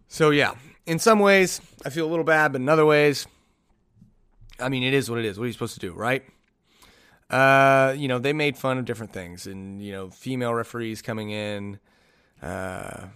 so 0.08 0.30
yeah, 0.30 0.54
in 0.86 0.98
some 0.98 1.20
ways 1.20 1.60
I 1.84 1.90
feel 1.90 2.06
a 2.06 2.10
little 2.10 2.24
bad, 2.24 2.52
but 2.52 2.60
in 2.60 2.68
other 2.68 2.86
ways, 2.86 3.26
I 4.60 4.68
mean, 4.68 4.82
it 4.82 4.92
is 4.92 5.10
what 5.10 5.18
it 5.18 5.24
is. 5.24 5.38
What 5.38 5.44
are 5.44 5.48
you 5.48 5.52
supposed 5.54 5.74
to 5.74 5.80
do, 5.80 5.92
right? 5.94 6.24
Uh, 7.30 7.94
you 7.96 8.08
know, 8.08 8.18
they 8.18 8.32
made 8.32 8.56
fun 8.56 8.78
of 8.78 8.84
different 8.84 9.12
things, 9.12 9.46
and 9.46 9.82
you 9.82 9.92
know, 9.92 10.10
female 10.10 10.54
referees 10.54 11.02
coming 11.02 11.30
in. 11.30 11.78
Uh, 12.42 13.08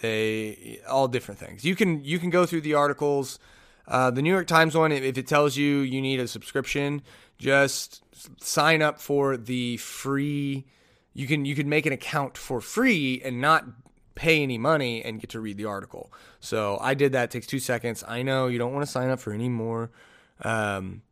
they 0.00 0.80
all 0.88 1.06
different 1.06 1.38
things. 1.38 1.64
You 1.64 1.76
can 1.76 2.04
you 2.04 2.18
can 2.18 2.30
go 2.30 2.44
through 2.44 2.62
the 2.62 2.74
articles. 2.74 3.38
Uh, 3.86 4.10
the 4.10 4.22
New 4.22 4.30
York 4.30 4.46
Times 4.46 4.76
one, 4.76 4.92
if 4.92 5.18
it 5.18 5.26
tells 5.26 5.56
you 5.56 5.78
you 5.78 6.00
need 6.00 6.20
a 6.20 6.28
subscription, 6.28 7.02
just 7.38 8.02
sign 8.40 8.82
up 8.82 9.00
for 9.00 9.36
the 9.36 9.76
free. 9.76 10.66
You 11.14 11.26
can 11.26 11.44
you 11.44 11.54
can 11.54 11.68
make 11.68 11.86
an 11.86 11.92
account 11.92 12.36
for 12.36 12.60
free 12.60 13.22
and 13.24 13.40
not 13.40 13.64
pay 14.14 14.42
any 14.42 14.58
money 14.58 15.02
and 15.02 15.20
get 15.20 15.30
to 15.30 15.40
read 15.40 15.56
the 15.56 15.64
article. 15.64 16.12
So 16.40 16.78
I 16.80 16.94
did 16.94 17.12
that. 17.12 17.24
It 17.24 17.30
takes 17.30 17.46
two 17.46 17.58
seconds. 17.60 18.04
I 18.06 18.22
know 18.22 18.48
you 18.48 18.58
don't 18.58 18.72
want 18.72 18.84
to 18.84 18.90
sign 18.90 19.10
up 19.10 19.20
for 19.20 19.32
any 19.32 19.48
more 19.48 19.90
um, 20.42 21.02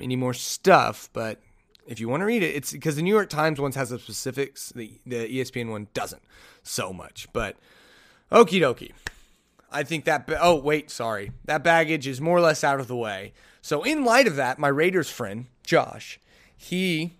any 0.00 0.16
more 0.16 0.34
stuff, 0.34 1.08
but 1.12 1.40
if 1.86 2.00
you 2.00 2.08
want 2.08 2.20
to 2.20 2.26
read 2.26 2.42
it, 2.42 2.54
it's 2.54 2.72
because 2.72 2.96
the 2.96 3.02
New 3.02 3.14
York 3.14 3.30
Times 3.30 3.60
ones 3.60 3.74
has 3.76 3.90
the 3.90 3.98
specifics. 3.98 4.70
The 4.74 5.00
the 5.06 5.28
ESPN 5.28 5.70
one 5.70 5.88
doesn't 5.94 6.22
so 6.62 6.92
much, 6.92 7.28
but 7.32 7.56
Okie 8.30 8.60
dokie. 8.60 8.92
I 9.70 9.82
think 9.82 10.04
that. 10.04 10.26
Ba- 10.26 10.38
oh 10.40 10.56
wait, 10.56 10.90
sorry. 10.90 11.32
That 11.44 11.64
baggage 11.64 12.06
is 12.06 12.20
more 12.20 12.36
or 12.36 12.40
less 12.40 12.62
out 12.62 12.80
of 12.80 12.88
the 12.88 12.96
way. 12.96 13.32
So 13.62 13.82
in 13.82 14.04
light 14.04 14.26
of 14.26 14.36
that, 14.36 14.58
my 14.58 14.68
Raiders 14.68 15.10
friend 15.10 15.46
Josh, 15.62 16.20
he. 16.56 17.14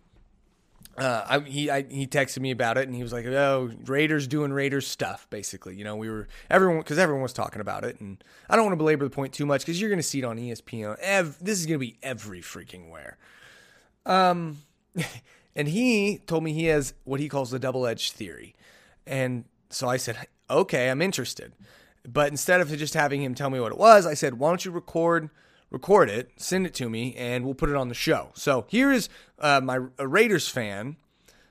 Uh, 0.99 1.25
I, 1.29 1.39
he 1.41 1.71
I, 1.71 1.83
he 1.89 2.07
texted 2.09 2.41
me 2.41 2.51
about 2.51 2.77
it 2.77 2.89
and 2.89 2.95
he 2.95 3.03
was 3.03 3.13
like, 3.13 3.25
"Oh, 3.25 3.71
Raiders 3.85 4.27
doing 4.27 4.53
Raiders 4.53 4.87
stuff." 4.87 5.29
Basically, 5.31 5.77
you 5.77 5.85
know, 5.85 5.95
we 5.95 6.11
were 6.11 6.27
everyone 6.51 6.79
because 6.79 6.99
everyone 6.99 7.23
was 7.23 7.33
talking 7.33 7.61
about 7.61 7.85
it, 7.85 8.01
and 8.01 8.23
I 8.51 8.57
don't 8.57 8.65
want 8.65 8.73
to 8.73 8.79
belabor 8.79 9.05
the 9.05 9.11
point 9.11 9.33
too 9.33 9.47
much 9.47 9.63
because 9.63 9.81
you're 9.81 9.91
going 9.91 10.01
to 10.01 10.03
see 10.03 10.19
it 10.19 10.25
on 10.25 10.39
ESPN. 10.39 10.99
Ev- 11.01 11.39
this 11.41 11.61
is 11.61 11.67
going 11.67 11.79
to 11.79 11.87
be 11.87 11.99
every 12.03 12.41
freaking 12.41 12.91
where. 12.91 13.17
Um, 14.07 14.59
and 15.57 15.69
he 15.69 16.19
told 16.27 16.43
me 16.43 16.53
he 16.53 16.65
has 16.65 16.95
what 17.05 17.21
he 17.21 17.29
calls 17.29 17.53
the 17.53 17.61
double 17.61 17.87
edged 17.87 18.15
theory, 18.15 18.57
and 19.07 19.45
so 19.71 19.89
I 19.89 19.99
said, 19.99 20.27
okay, 20.51 20.91
I'm 20.91 21.03
interested. 21.03 21.53
But 22.07 22.31
instead 22.31 22.61
of 22.61 22.77
just 22.77 22.95
having 22.95 23.23
him 23.23 23.35
tell 23.35 23.51
me 23.51 23.61
what 23.61 23.73
it 23.73 23.79
was, 23.79 24.07
I 24.07 24.15
said, 24.15 24.35
why 24.35 24.51
don't 24.51 24.65
you 24.65 24.71
record 24.71 25.31
record 25.71 26.09
it, 26.09 26.31
send 26.37 26.67
it 26.67 26.75
to 26.75 26.89
me, 26.89 27.15
and 27.17 27.45
we'll 27.45 27.55
put 27.55 27.69
it 27.69 27.77
on 27.77 27.89
the 27.89 27.95
show. 27.95 28.31
So 28.35 28.67
here 28.69 28.93
is 28.93 29.09
uh, 29.39 29.61
my 29.63 29.77
Raiders 29.99 30.49
fan, 30.49 30.97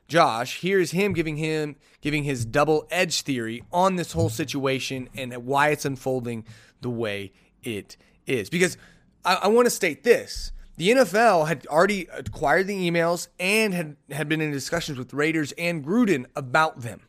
Josh. 0.08 0.62
Here's 0.62 0.92
him 0.92 1.14
giving 1.14 1.38
him 1.38 1.76
giving 2.02 2.24
his 2.24 2.46
double 2.46 2.88
edge 2.92 3.22
theory 3.22 3.64
on 3.72 3.96
this 3.96 4.14
whole 4.14 4.30
situation 4.30 5.10
and 5.16 5.34
why 5.46 5.70
it's 5.70 5.86
unfolding 5.86 6.46
the 6.82 6.90
way 6.90 7.34
it 7.64 7.98
is. 8.26 8.50
Because 8.50 8.78
I, 9.26 9.36
I 9.44 9.48
want 9.48 9.66
to 9.66 9.72
state 9.72 10.04
this: 10.04 10.52
the 10.78 10.90
NFL 10.90 11.48
had 11.48 11.68
already 11.68 12.08
acquired 12.12 12.68
the 12.68 12.90
emails 12.90 13.28
and 13.40 13.74
had 13.74 13.98
had 14.12 14.30
been 14.30 14.42
in 14.42 14.52
discussions 14.52 14.98
with 14.98 15.14
Raiders 15.14 15.52
and 15.58 15.86
Gruden 15.86 16.26
about 16.36 16.82
them 16.82 17.02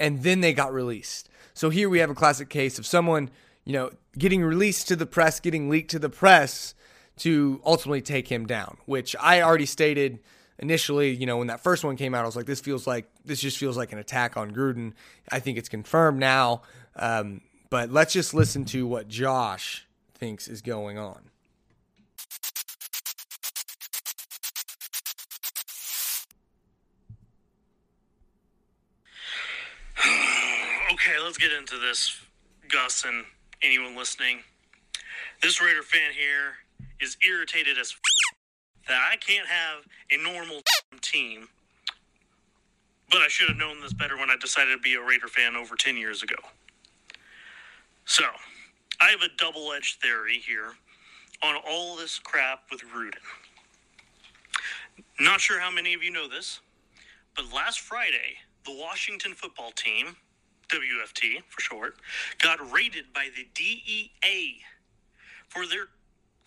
and 0.00 0.22
then 0.22 0.40
they 0.40 0.52
got 0.52 0.72
released. 0.72 1.28
So 1.54 1.70
here 1.70 1.88
we 1.88 1.98
have 2.00 2.10
a 2.10 2.14
classic 2.14 2.48
case 2.48 2.78
of 2.78 2.86
someone, 2.86 3.30
you 3.64 3.72
know, 3.72 3.90
getting 4.18 4.42
released 4.42 4.88
to 4.88 4.96
the 4.96 5.06
press, 5.06 5.40
getting 5.40 5.68
leaked 5.68 5.90
to 5.90 5.98
the 5.98 6.08
press 6.08 6.74
to 7.18 7.60
ultimately 7.64 8.00
take 8.00 8.28
him 8.28 8.46
down, 8.46 8.78
which 8.86 9.14
I 9.20 9.42
already 9.42 9.66
stated 9.66 10.20
initially, 10.58 11.10
you 11.10 11.26
know, 11.26 11.38
when 11.38 11.48
that 11.48 11.60
first 11.60 11.84
one 11.84 11.96
came 11.96 12.14
out, 12.14 12.22
I 12.22 12.26
was 12.26 12.36
like, 12.36 12.46
this 12.46 12.60
feels 12.60 12.86
like, 12.86 13.06
this 13.24 13.40
just 13.40 13.58
feels 13.58 13.76
like 13.76 13.92
an 13.92 13.98
attack 13.98 14.36
on 14.36 14.52
Gruden. 14.52 14.92
I 15.30 15.40
think 15.40 15.58
it's 15.58 15.68
confirmed 15.68 16.18
now. 16.18 16.62
Um, 16.96 17.42
but 17.70 17.90
let's 17.90 18.12
just 18.12 18.34
listen 18.34 18.64
to 18.66 18.86
what 18.86 19.08
Josh 19.08 19.86
thinks 20.14 20.48
is 20.48 20.62
going 20.62 20.98
on. 20.98 21.30
Okay, 30.92 31.18
let's 31.22 31.38
get 31.38 31.52
into 31.52 31.78
this, 31.78 32.20
Gus 32.68 33.04
and 33.04 33.24
anyone 33.62 33.96
listening. 33.96 34.40
This 35.42 35.60
Raider 35.60 35.82
fan 35.82 36.12
here 36.12 36.54
is 37.00 37.16
irritated 37.26 37.78
as 37.78 37.94
that 38.88 39.00
I 39.12 39.16
can't 39.16 39.46
have 39.46 39.84
a 40.10 40.22
normal 40.22 40.62
team. 41.00 41.48
But 43.10 43.22
I 43.22 43.28
should 43.28 43.48
have 43.48 43.56
known 43.56 43.80
this 43.80 43.92
better 43.92 44.16
when 44.16 44.30
I 44.30 44.36
decided 44.40 44.72
to 44.72 44.78
be 44.78 44.94
a 44.94 45.00
Raider 45.00 45.28
fan 45.28 45.56
over 45.56 45.74
10 45.76 45.96
years 45.96 46.22
ago. 46.22 46.36
So, 48.04 48.24
I 49.00 49.10
have 49.10 49.22
a 49.22 49.28
double 49.38 49.72
edged 49.72 50.00
theory 50.00 50.38
here 50.38 50.72
on 51.42 51.56
all 51.68 51.96
this 51.96 52.18
crap 52.18 52.64
with 52.70 52.82
Gruden. 52.82 53.14
Not 55.18 55.40
sure 55.40 55.60
how 55.60 55.70
many 55.70 55.94
of 55.94 56.02
you 56.02 56.10
know 56.10 56.28
this, 56.28 56.60
but 57.34 57.52
last 57.52 57.80
Friday, 57.80 58.38
the 58.64 58.76
Washington 58.76 59.34
football 59.34 59.70
team 59.72 60.16
WFT 60.70 61.42
for 61.48 61.60
short, 61.60 61.96
got 62.38 62.58
raided 62.72 63.12
by 63.12 63.28
the 63.34 63.46
DEA 63.54 64.60
for 65.48 65.66
their 65.66 65.88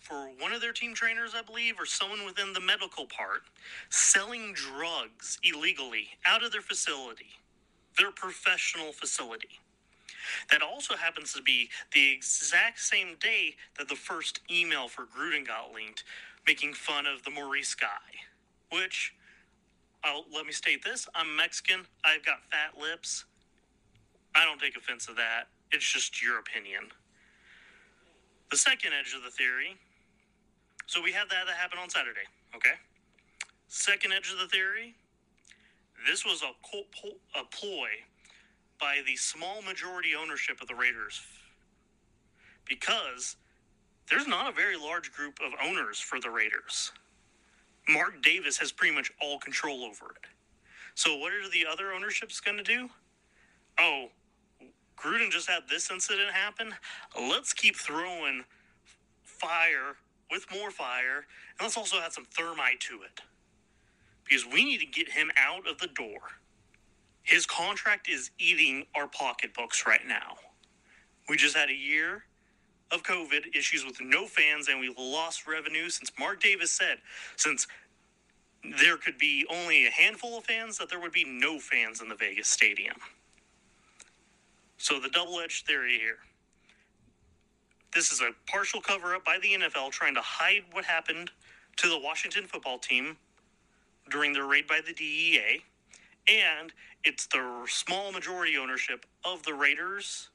for 0.00 0.28
one 0.38 0.52
of 0.52 0.60
their 0.60 0.72
team 0.72 0.92
trainers, 0.92 1.32
I 1.34 1.40
believe, 1.40 1.80
or 1.80 1.86
someone 1.86 2.26
within 2.26 2.52
the 2.52 2.60
medical 2.60 3.06
part, 3.06 3.44
selling 3.88 4.52
drugs 4.52 5.38
illegally 5.42 6.08
out 6.26 6.44
of 6.44 6.52
their 6.52 6.60
facility, 6.60 7.30
their 7.96 8.10
professional 8.10 8.92
facility. 8.92 9.60
That 10.50 10.60
also 10.60 10.94
happens 10.94 11.32
to 11.32 11.42
be 11.42 11.70
the 11.92 12.12
exact 12.12 12.80
same 12.80 13.16
day 13.18 13.56
that 13.78 13.88
the 13.88 13.94
first 13.94 14.40
email 14.50 14.88
for 14.88 15.04
Gruden 15.04 15.46
got 15.46 15.72
linked, 15.72 16.04
making 16.46 16.74
fun 16.74 17.06
of 17.06 17.22
DeMaurice 17.22 17.78
guy. 17.78 17.88
Which, 18.70 19.14
I'll, 20.02 20.26
let 20.34 20.44
me 20.44 20.52
state 20.52 20.84
this 20.84 21.08
I'm 21.14 21.34
Mexican, 21.34 21.86
I've 22.04 22.24
got 22.24 22.44
fat 22.50 22.78
lips. 22.78 23.24
I 24.34 24.44
don't 24.44 24.60
take 24.60 24.76
offense 24.76 25.06
to 25.06 25.14
that. 25.14 25.44
It's 25.72 25.84
just 25.90 26.22
your 26.22 26.38
opinion. 26.38 26.84
The 28.50 28.56
second 28.56 28.92
edge 28.98 29.14
of 29.16 29.22
the 29.22 29.30
theory. 29.30 29.76
So 30.86 31.02
we 31.02 31.12
had 31.12 31.28
that 31.30 31.46
that 31.46 31.56
happened 31.56 31.80
on 31.80 31.90
Saturday. 31.90 32.26
Okay. 32.54 32.74
Second 33.68 34.12
edge 34.12 34.30
of 34.32 34.38
the 34.38 34.48
theory. 34.48 34.94
This 36.06 36.24
was 36.24 36.42
a, 36.42 37.40
a 37.40 37.44
ploy 37.44 37.88
by 38.80 39.00
the 39.06 39.16
small 39.16 39.62
majority 39.62 40.10
ownership 40.14 40.60
of 40.60 40.68
the 40.68 40.74
Raiders 40.74 41.22
because 42.68 43.36
there's 44.10 44.26
not 44.26 44.48
a 44.48 44.52
very 44.52 44.76
large 44.76 45.12
group 45.12 45.38
of 45.44 45.52
owners 45.64 45.98
for 45.98 46.20
the 46.20 46.30
Raiders. 46.30 46.92
Mark 47.88 48.22
Davis 48.22 48.58
has 48.58 48.72
pretty 48.72 48.94
much 48.94 49.10
all 49.20 49.38
control 49.38 49.84
over 49.84 50.12
it. 50.12 50.28
So 50.94 51.16
what 51.16 51.32
are 51.32 51.48
the 51.50 51.66
other 51.70 51.92
ownerships 51.92 52.40
going 52.40 52.56
to 52.56 52.62
do? 52.62 52.88
Oh, 53.78 54.06
Gruden 54.96 55.30
just 55.30 55.48
had 55.48 55.64
this 55.68 55.90
incident 55.90 56.30
happen. 56.30 56.74
Let's 57.18 57.52
keep 57.52 57.76
throwing 57.76 58.44
fire 59.22 59.96
with 60.30 60.46
more 60.52 60.70
fire, 60.70 61.26
and 61.58 61.62
let's 61.62 61.76
also 61.76 61.98
add 61.98 62.12
some 62.12 62.24
thermite 62.24 62.80
to 62.80 63.02
it. 63.02 63.20
Because 64.24 64.46
we 64.46 64.64
need 64.64 64.80
to 64.80 64.86
get 64.86 65.10
him 65.10 65.30
out 65.36 65.68
of 65.68 65.78
the 65.78 65.88
door. 65.88 66.20
His 67.22 67.46
contract 67.46 68.08
is 68.08 68.30
eating 68.38 68.86
our 68.94 69.06
pocketbooks 69.06 69.86
right 69.86 70.06
now. 70.06 70.36
We 71.28 71.36
just 71.36 71.56
had 71.56 71.70
a 71.70 71.74
year 71.74 72.24
of 72.90 73.02
COVID 73.02 73.54
issues 73.54 73.84
with 73.84 74.00
no 74.00 74.26
fans, 74.26 74.68
and 74.68 74.80
we 74.80 74.94
lost 74.98 75.46
revenue 75.46 75.88
since 75.88 76.12
Mark 76.18 76.40
Davis 76.40 76.70
said, 76.70 76.98
since 77.36 77.66
there 78.80 78.96
could 78.96 79.18
be 79.18 79.46
only 79.50 79.86
a 79.86 79.90
handful 79.90 80.38
of 80.38 80.44
fans, 80.44 80.78
that 80.78 80.88
there 80.88 81.00
would 81.00 81.12
be 81.12 81.24
no 81.24 81.58
fans 81.58 82.00
in 82.00 82.08
the 82.08 82.14
Vegas 82.14 82.48
stadium. 82.48 82.96
So 84.78 85.00
the 85.00 85.08
double 85.08 85.40
edged 85.40 85.66
theory 85.66 85.98
here. 85.98 86.18
This 87.94 88.10
is 88.10 88.20
a 88.20 88.30
partial 88.50 88.80
cover 88.80 89.14
up 89.14 89.24
by 89.24 89.38
the 89.40 89.54
NFL 89.54 89.90
trying 89.92 90.14
to 90.14 90.20
hide 90.20 90.64
what 90.72 90.84
happened 90.84 91.30
to 91.76 91.88
the 91.88 91.98
Washington 91.98 92.46
football 92.46 92.78
team 92.78 93.16
during 94.10 94.32
their 94.32 94.46
raid 94.46 94.66
by 94.66 94.80
the 94.84 94.92
DEA. 94.92 95.62
And 96.28 96.72
it's 97.04 97.26
the 97.26 97.64
small 97.68 98.12
majority 98.12 98.56
ownership 98.56 99.06
of 99.24 99.42
the 99.44 99.54
Raiders 99.54 100.30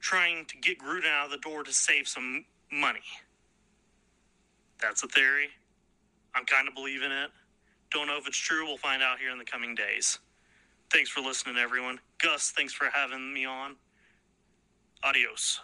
trying 0.00 0.44
to 0.46 0.56
get 0.58 0.78
Gruden 0.78 1.06
out 1.06 1.26
of 1.26 1.30
the 1.30 1.38
door 1.38 1.62
to 1.62 1.72
save 1.72 2.08
some 2.08 2.44
money. 2.72 3.00
That's 4.80 5.02
a 5.04 5.08
theory. 5.08 5.48
I'm 6.34 6.44
kind 6.44 6.66
of 6.66 6.74
believing 6.74 7.12
it. 7.12 7.30
Don't 7.90 8.08
know 8.08 8.16
if 8.16 8.26
it's 8.26 8.38
true. 8.38 8.66
We'll 8.66 8.78
find 8.78 9.02
out 9.02 9.18
here 9.18 9.30
in 9.30 9.38
the 9.38 9.44
coming 9.44 9.74
days. 9.74 10.18
Thanks 10.90 11.10
for 11.10 11.20
listening, 11.20 11.56
everyone. 11.56 12.00
Gus, 12.22 12.52
thanks 12.52 12.72
for 12.72 12.88
having 12.92 13.32
me 13.32 13.44
on. 13.44 13.76
Adios. 15.02 15.60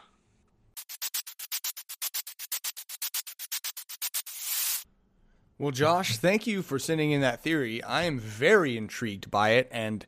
Well, 5.58 5.70
Josh, 5.72 6.16
thank 6.16 6.46
you 6.46 6.62
for 6.62 6.78
sending 6.78 7.10
in 7.10 7.20
that 7.20 7.42
theory. 7.42 7.82
I 7.82 8.04
am 8.04 8.18
very 8.18 8.76
intrigued 8.76 9.30
by 9.30 9.50
it 9.50 9.68
and 9.72 10.06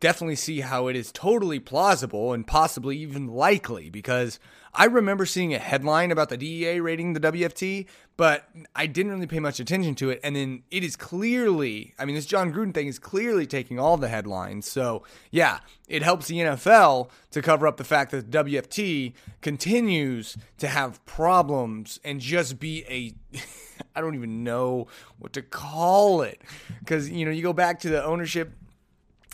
definitely 0.00 0.36
see 0.36 0.60
how 0.60 0.88
it 0.88 0.96
is 0.96 1.12
totally 1.12 1.60
plausible 1.60 2.32
and 2.32 2.46
possibly 2.46 2.96
even 2.98 3.28
likely 3.28 3.90
because 3.90 4.40
I 4.74 4.86
remember 4.86 5.26
seeing 5.26 5.54
a 5.54 5.58
headline 5.58 6.10
about 6.10 6.28
the 6.28 6.36
DEA 6.36 6.80
raiding 6.80 7.12
the 7.12 7.20
WFT, 7.20 7.86
but 8.16 8.48
I 8.76 8.86
didn't 8.86 9.12
really 9.12 9.26
pay 9.26 9.40
much 9.40 9.58
attention 9.58 9.94
to 9.96 10.10
it. 10.10 10.20
And 10.22 10.36
then 10.36 10.62
it 10.70 10.84
is 10.84 10.96
clearly, 10.96 11.94
I 11.98 12.04
mean, 12.04 12.14
this 12.14 12.26
Jon 12.26 12.52
Gruden 12.52 12.74
thing 12.74 12.86
is 12.86 12.98
clearly 12.98 13.46
taking 13.46 13.78
all 13.78 13.96
the 13.96 14.08
headlines. 14.08 14.70
So, 14.70 15.02
yeah, 15.30 15.60
it 15.88 16.02
helps 16.02 16.28
the 16.28 16.36
NFL 16.36 17.10
to 17.30 17.42
cover 17.42 17.66
up 17.66 17.78
the 17.78 17.84
fact 17.84 18.10
that 18.10 18.30
WFT 18.30 19.14
continues 19.40 20.36
to 20.58 20.68
have 20.68 21.04
problems 21.06 22.00
and 22.04 22.20
just 22.20 22.58
be 22.58 22.84
a. 22.88 23.14
I 23.96 24.00
don't 24.00 24.14
even 24.14 24.44
know 24.44 24.86
what 25.18 25.32
to 25.32 25.42
call 25.42 26.22
it 26.22 26.40
because 26.78 27.10
you 27.10 27.24
know 27.24 27.30
you 27.30 27.42
go 27.42 27.52
back 27.52 27.80
to 27.80 27.88
the 27.88 28.02
ownership 28.02 28.52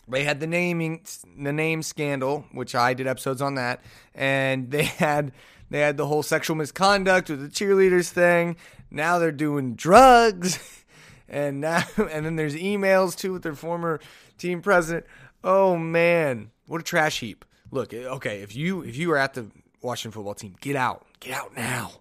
they 0.08 0.24
had 0.24 0.40
the 0.40 0.46
naming 0.46 1.02
the 1.38 1.52
name 1.52 1.82
scandal, 1.82 2.46
which 2.52 2.74
I 2.74 2.94
did 2.94 3.06
episodes 3.06 3.42
on 3.42 3.56
that, 3.56 3.82
and 4.14 4.70
they 4.70 4.84
had 4.84 5.32
they 5.70 5.80
had 5.80 5.96
the 5.96 6.06
whole 6.06 6.22
sexual 6.22 6.56
misconduct 6.56 7.30
with 7.30 7.40
the 7.40 7.48
cheerleaders 7.48 8.10
thing. 8.10 8.56
Now 8.90 9.18
they're 9.18 9.32
doing 9.32 9.74
drugs, 9.74 10.58
and 11.28 11.60
now 11.60 11.84
and 11.96 12.24
then 12.24 12.36
there's 12.36 12.54
emails 12.54 13.16
too 13.16 13.32
with 13.32 13.42
their 13.42 13.54
former 13.54 14.00
team 14.38 14.62
president. 14.62 15.06
Oh 15.44 15.76
man, 15.76 16.50
what 16.66 16.80
a 16.80 16.84
trash 16.84 17.20
heap! 17.20 17.44
Look, 17.70 17.92
eh, 17.92 18.04
okay, 18.04 18.40
if 18.40 18.56
you 18.56 18.82
if 18.82 18.96
you 18.96 19.10
are 19.12 19.18
at 19.18 19.34
the 19.34 19.50
Washington 19.82 20.12
football 20.12 20.34
team, 20.34 20.56
get 20.60 20.76
out, 20.76 21.06
get 21.20 21.34
out 21.34 21.54
now, 21.56 21.92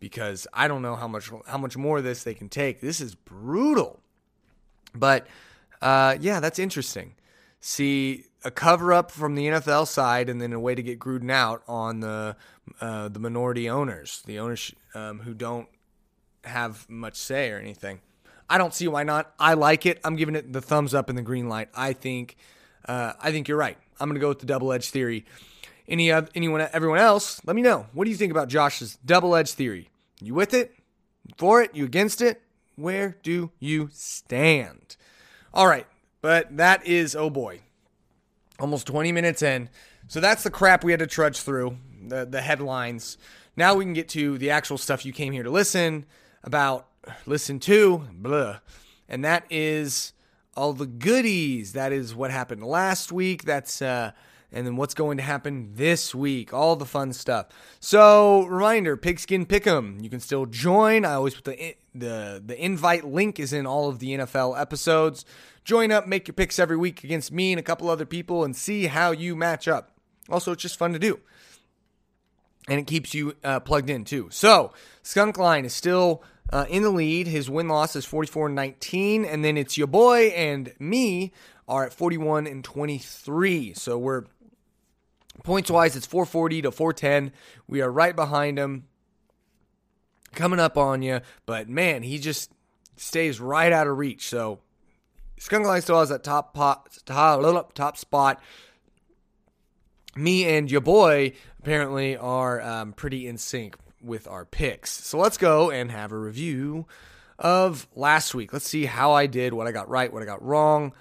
because 0.00 0.46
I 0.52 0.68
don't 0.68 0.82
know 0.82 0.96
how 0.96 1.08
much 1.08 1.30
how 1.46 1.58
much 1.58 1.76
more 1.76 1.98
of 1.98 2.04
this 2.04 2.24
they 2.24 2.34
can 2.34 2.48
take. 2.48 2.80
This 2.80 3.00
is 3.00 3.14
brutal, 3.14 4.00
but 4.94 5.26
uh, 5.80 6.16
yeah, 6.20 6.40
that's 6.40 6.58
interesting 6.58 7.14
see 7.62 8.24
a 8.44 8.50
cover 8.50 8.92
up 8.92 9.10
from 9.10 9.34
the 9.34 9.46
NFL 9.46 9.86
side, 9.86 10.28
and 10.28 10.40
then 10.40 10.52
a 10.52 10.60
way 10.60 10.74
to 10.74 10.82
get 10.82 10.98
Gruden 10.98 11.30
out 11.30 11.62
on 11.66 12.00
the 12.00 12.36
uh, 12.80 13.08
the 13.08 13.18
minority 13.18 13.68
owners, 13.68 14.22
the 14.26 14.38
owners 14.38 14.72
um, 14.94 15.20
who 15.20 15.34
don't 15.34 15.68
have 16.44 16.88
much 16.88 17.16
say 17.16 17.50
or 17.50 17.58
anything. 17.58 18.00
I 18.48 18.58
don't 18.58 18.74
see 18.74 18.88
why 18.88 19.02
not. 19.02 19.32
I 19.38 19.54
like 19.54 19.86
it. 19.86 20.00
I'm 20.04 20.16
giving 20.16 20.34
it 20.34 20.52
the 20.52 20.60
thumbs 20.60 20.94
up 20.94 21.08
and 21.08 21.16
the 21.16 21.22
green 21.22 21.48
light. 21.48 21.68
I 21.74 21.92
think 21.92 22.36
uh, 22.86 23.14
I 23.20 23.30
think 23.30 23.48
you're 23.48 23.58
right. 23.58 23.78
I'm 24.00 24.12
to 24.12 24.20
go 24.20 24.28
with 24.28 24.40
the 24.40 24.46
double 24.46 24.72
edge 24.72 24.90
theory. 24.90 25.24
Any 25.88 26.12
uh, 26.12 26.22
anyone 26.34 26.66
everyone 26.72 26.98
else? 26.98 27.40
Let 27.44 27.56
me 27.56 27.62
know. 27.62 27.86
What 27.92 28.04
do 28.04 28.10
you 28.10 28.16
think 28.16 28.30
about 28.30 28.48
Josh's 28.48 28.98
double 29.04 29.34
edge 29.34 29.52
theory? 29.52 29.88
You 30.20 30.34
with 30.34 30.54
it? 30.54 30.74
For 31.36 31.62
it? 31.62 31.74
You 31.74 31.84
against 31.84 32.20
it? 32.20 32.42
Where 32.76 33.16
do 33.22 33.50
you 33.58 33.88
stand? 33.92 34.96
All 35.52 35.66
right. 35.66 35.86
But 36.20 36.56
that 36.56 36.86
is, 36.86 37.16
oh 37.16 37.30
boy, 37.30 37.60
almost 38.58 38.86
20 38.86 39.12
minutes 39.12 39.42
in. 39.42 39.68
So 40.08 40.20
that's 40.20 40.42
the 40.42 40.50
crap 40.50 40.84
we 40.84 40.92
had 40.92 41.00
to 41.00 41.06
trudge 41.06 41.40
through, 41.40 41.76
the, 42.06 42.24
the 42.24 42.40
headlines. 42.40 43.18
Now 43.56 43.74
we 43.74 43.84
can 43.84 43.92
get 43.92 44.08
to 44.10 44.38
the 44.38 44.50
actual 44.50 44.78
stuff 44.78 45.04
you 45.04 45.12
came 45.12 45.32
here 45.32 45.42
to 45.42 45.50
listen 45.50 46.06
about, 46.42 46.88
listen 47.26 47.58
to, 47.60 48.08
blah. 48.12 48.58
And 49.08 49.24
that 49.24 49.44
is 49.50 50.12
all 50.56 50.72
the 50.72 50.86
goodies. 50.86 51.72
That 51.72 51.92
is 51.92 52.14
what 52.14 52.30
happened 52.30 52.64
last 52.64 53.12
week. 53.12 53.44
That's, 53.44 53.82
uh, 53.82 54.12
and 54.52 54.66
then 54.66 54.76
what's 54.76 54.94
going 54.94 55.16
to 55.16 55.22
happen 55.22 55.70
this 55.74 56.14
week, 56.14 56.52
all 56.52 56.76
the 56.76 56.86
fun 56.86 57.12
stuff. 57.12 57.46
So, 57.80 58.44
reminder, 58.44 58.96
Pigskin 58.96 59.46
Pick'em, 59.46 60.02
you 60.02 60.10
can 60.10 60.20
still 60.20 60.46
join. 60.46 61.04
I 61.04 61.14
always 61.14 61.34
put 61.34 61.44
the 61.44 61.74
the 61.94 62.42
the 62.44 62.62
invite 62.62 63.04
link 63.04 63.40
is 63.40 63.52
in 63.52 63.66
all 63.66 63.88
of 63.88 63.98
the 63.98 64.18
NFL 64.18 64.60
episodes. 64.60 65.24
Join 65.64 65.92
up, 65.92 66.06
make 66.06 66.26
your 66.26 66.34
picks 66.34 66.58
every 66.58 66.76
week 66.76 67.04
against 67.04 67.30
me 67.30 67.52
and 67.52 67.60
a 67.60 67.62
couple 67.62 67.88
other 67.88 68.06
people 68.06 68.44
and 68.44 68.56
see 68.56 68.86
how 68.86 69.12
you 69.12 69.36
match 69.36 69.68
up. 69.68 69.92
Also, 70.28 70.52
it's 70.52 70.62
just 70.62 70.76
fun 70.76 70.92
to 70.92 70.98
do. 70.98 71.20
And 72.68 72.78
it 72.78 72.86
keeps 72.86 73.14
you 73.14 73.34
uh, 73.44 73.60
plugged 73.60 73.90
in 73.90 74.04
too. 74.04 74.28
So, 74.30 74.72
Skunk 75.02 75.38
Line 75.38 75.64
is 75.64 75.74
still 75.74 76.22
uh, 76.52 76.66
in 76.68 76.82
the 76.82 76.90
lead. 76.90 77.26
His 77.26 77.50
win 77.50 77.68
loss 77.68 77.96
is 77.96 78.04
44 78.04 78.48
19. 78.48 79.24
And 79.24 79.44
then 79.44 79.56
it's 79.56 79.76
your 79.76 79.88
boy 79.88 80.26
and 80.28 80.72
me 80.78 81.32
are 81.68 81.84
at 81.84 81.92
41 81.92 82.46
and 82.46 82.62
23. 82.62 83.74
So, 83.74 83.98
we're 83.98 84.24
points 85.42 85.70
wise, 85.70 85.96
it's 85.96 86.06
440 86.06 86.62
to 86.62 86.70
410. 86.70 87.32
We 87.66 87.80
are 87.80 87.90
right 87.90 88.14
behind 88.14 88.58
him, 88.58 88.84
coming 90.34 90.60
up 90.60 90.76
on 90.76 91.02
you. 91.02 91.20
But 91.46 91.68
man, 91.68 92.02
he 92.02 92.18
just 92.18 92.50
stays 92.96 93.40
right 93.40 93.72
out 93.72 93.86
of 93.86 93.98
reach. 93.98 94.28
So, 94.28 94.60
Skunk 95.38 95.66
Line 95.66 95.82
still 95.82 95.98
has 95.98 96.10
that 96.10 96.22
top 96.22 96.54
pot, 96.54 96.98
top, 97.04 97.74
top 97.74 97.96
spot. 97.96 98.40
Me 100.14 100.44
and 100.44 100.70
your 100.70 100.82
boy 100.82 101.32
apparently 101.58 102.16
are 102.16 102.60
um, 102.60 102.92
pretty 102.92 103.26
in 103.26 103.38
sync 103.38 103.76
with 104.02 104.28
our 104.28 104.44
picks. 104.44 104.90
So 104.90 105.18
let's 105.18 105.38
go 105.38 105.70
and 105.70 105.90
have 105.90 106.12
a 106.12 106.18
review 106.18 106.86
of 107.38 107.88
last 107.94 108.34
week. 108.34 108.52
Let's 108.52 108.68
see 108.68 108.84
how 108.84 109.12
I 109.12 109.26
did, 109.26 109.52
what 109.54 109.66
I 109.66 109.72
got 109.72 109.88
right, 109.88 110.12
what 110.12 110.22
I 110.22 110.26
got 110.26 110.42
wrong. 110.42 110.92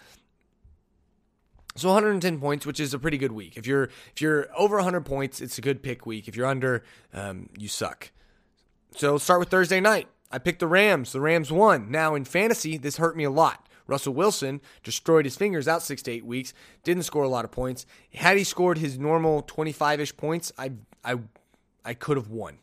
So 1.75 1.87
110 1.89 2.39
points, 2.39 2.65
which 2.65 2.79
is 2.79 2.93
a 2.93 2.99
pretty 2.99 3.17
good 3.17 3.31
week. 3.31 3.57
If 3.57 3.65
you're 3.65 3.85
if 4.13 4.21
you're 4.21 4.47
over 4.57 4.75
100 4.77 5.05
points, 5.05 5.39
it's 5.39 5.57
a 5.57 5.61
good 5.61 5.81
pick 5.81 6.05
week. 6.05 6.27
If 6.27 6.35
you're 6.35 6.47
under, 6.47 6.83
um, 7.13 7.49
you 7.57 7.67
suck. 7.67 8.11
So 8.95 9.17
start 9.17 9.39
with 9.39 9.49
Thursday 9.49 9.79
night. 9.79 10.07
I 10.31 10.37
picked 10.37 10.59
the 10.59 10.67
Rams. 10.67 11.11
The 11.11 11.21
Rams 11.21 11.51
won. 11.51 11.89
Now 11.89 12.15
in 12.15 12.25
fantasy, 12.25 12.77
this 12.77 12.97
hurt 12.97 13.15
me 13.15 13.23
a 13.23 13.31
lot. 13.31 13.67
Russell 13.87 14.13
Wilson 14.13 14.61
destroyed 14.83 15.25
his 15.25 15.35
fingers 15.35 15.67
out 15.67 15.83
six 15.83 16.01
to 16.03 16.11
eight 16.11 16.25
weeks, 16.25 16.53
didn't 16.83 17.03
score 17.03 17.23
a 17.23 17.29
lot 17.29 17.45
of 17.45 17.51
points. 17.51 17.85
Had 18.13 18.37
he 18.37 18.43
scored 18.43 18.77
his 18.77 18.97
normal 18.97 19.41
25 19.41 19.99
ish 19.99 20.15
points, 20.15 20.51
I, 20.57 20.71
I, 21.03 21.15
I 21.83 21.93
could 21.93 22.17
have 22.17 22.29
won. 22.29 22.59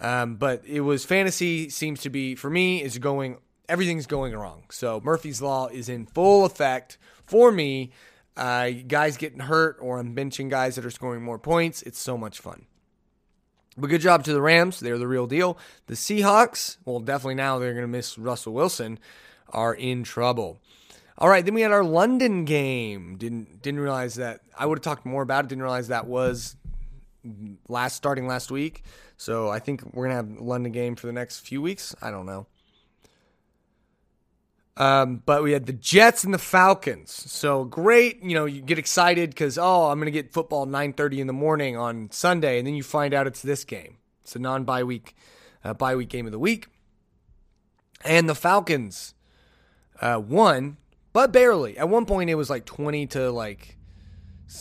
Um, 0.00 0.36
but 0.36 0.64
it 0.64 0.80
was 0.80 1.04
fantasy, 1.04 1.68
seems 1.68 2.00
to 2.02 2.10
be, 2.10 2.34
for 2.34 2.48
me, 2.48 2.82
is 2.82 2.98
going, 2.98 3.38
everything's 3.68 4.06
going 4.06 4.34
wrong. 4.34 4.62
So 4.70 5.00
Murphy's 5.04 5.42
Law 5.42 5.66
is 5.66 5.88
in 5.88 6.06
full 6.06 6.44
effect 6.44 6.98
for 7.26 7.50
me. 7.52 7.90
Uh, 8.38 8.70
guys 8.86 9.16
getting 9.16 9.40
hurt, 9.40 9.76
or 9.80 9.98
I'm 9.98 10.14
benching 10.14 10.48
guys 10.48 10.76
that 10.76 10.86
are 10.86 10.90
scoring 10.90 11.22
more 11.22 11.38
points. 11.38 11.82
It's 11.82 11.98
so 11.98 12.16
much 12.16 12.38
fun. 12.38 12.66
But 13.76 13.90
good 13.90 14.00
job 14.00 14.24
to 14.24 14.32
the 14.32 14.40
Rams. 14.40 14.80
They're 14.80 14.98
the 14.98 15.06
real 15.06 15.26
deal. 15.26 15.58
The 15.86 15.94
Seahawks, 15.94 16.78
well, 16.84 17.00
definitely 17.00 17.36
now 17.36 17.58
they're 17.58 17.72
going 17.72 17.82
to 17.82 17.88
miss 17.88 18.18
Russell 18.18 18.52
Wilson 18.52 18.98
are 19.50 19.74
in 19.74 20.02
trouble. 20.02 20.58
All 21.16 21.28
right, 21.28 21.44
then 21.44 21.54
we 21.54 21.62
had 21.62 21.72
our 21.72 21.84
London 21.84 22.44
game. 22.44 23.16
Didn't 23.16 23.60
didn't 23.60 23.80
realize 23.80 24.14
that. 24.16 24.40
I 24.56 24.66
would 24.66 24.78
have 24.78 24.84
talked 24.84 25.04
more 25.04 25.22
about 25.22 25.44
it. 25.44 25.48
Didn't 25.48 25.62
realize 25.62 25.88
that 25.88 26.06
was 26.06 26.56
last 27.68 27.96
starting 27.96 28.26
last 28.28 28.52
week. 28.52 28.84
So 29.16 29.48
I 29.48 29.58
think 29.58 29.82
we're 29.92 30.04
gonna 30.04 30.14
have 30.14 30.40
London 30.40 30.70
game 30.70 30.94
for 30.94 31.08
the 31.08 31.12
next 31.12 31.40
few 31.40 31.60
weeks. 31.60 31.94
I 32.00 32.12
don't 32.12 32.26
know. 32.26 32.46
Um, 34.78 35.22
but 35.26 35.42
we 35.42 35.52
had 35.52 35.66
the 35.66 35.72
Jets 35.72 36.22
and 36.22 36.32
the 36.32 36.38
Falcons. 36.38 37.10
So 37.10 37.64
great, 37.64 38.22
you 38.22 38.34
know, 38.34 38.44
you 38.44 38.62
get 38.62 38.78
excited 38.78 39.30
because 39.30 39.58
oh, 39.58 39.90
I'm 39.90 39.98
gonna 39.98 40.12
get 40.12 40.32
football 40.32 40.66
9:30 40.66 41.18
in 41.18 41.26
the 41.26 41.32
morning 41.32 41.76
on 41.76 42.10
Sunday, 42.12 42.58
and 42.58 42.66
then 42.66 42.74
you 42.74 42.84
find 42.84 43.12
out 43.12 43.26
it's 43.26 43.42
this 43.42 43.64
game. 43.64 43.96
It's 44.22 44.36
a 44.36 44.38
non-bye 44.38 44.84
week, 44.84 45.16
uh, 45.64 45.74
bye 45.74 45.96
week 45.96 46.08
game 46.08 46.26
of 46.26 46.32
the 46.32 46.38
week, 46.38 46.68
and 48.04 48.28
the 48.28 48.36
Falcons 48.36 49.14
uh, 50.00 50.22
won, 50.24 50.76
but 51.12 51.32
barely. 51.32 51.76
At 51.76 51.88
one 51.88 52.06
point, 52.06 52.30
it 52.30 52.36
was 52.36 52.48
like 52.48 52.64
20 52.64 53.06
to 53.08 53.30
like, 53.32 53.76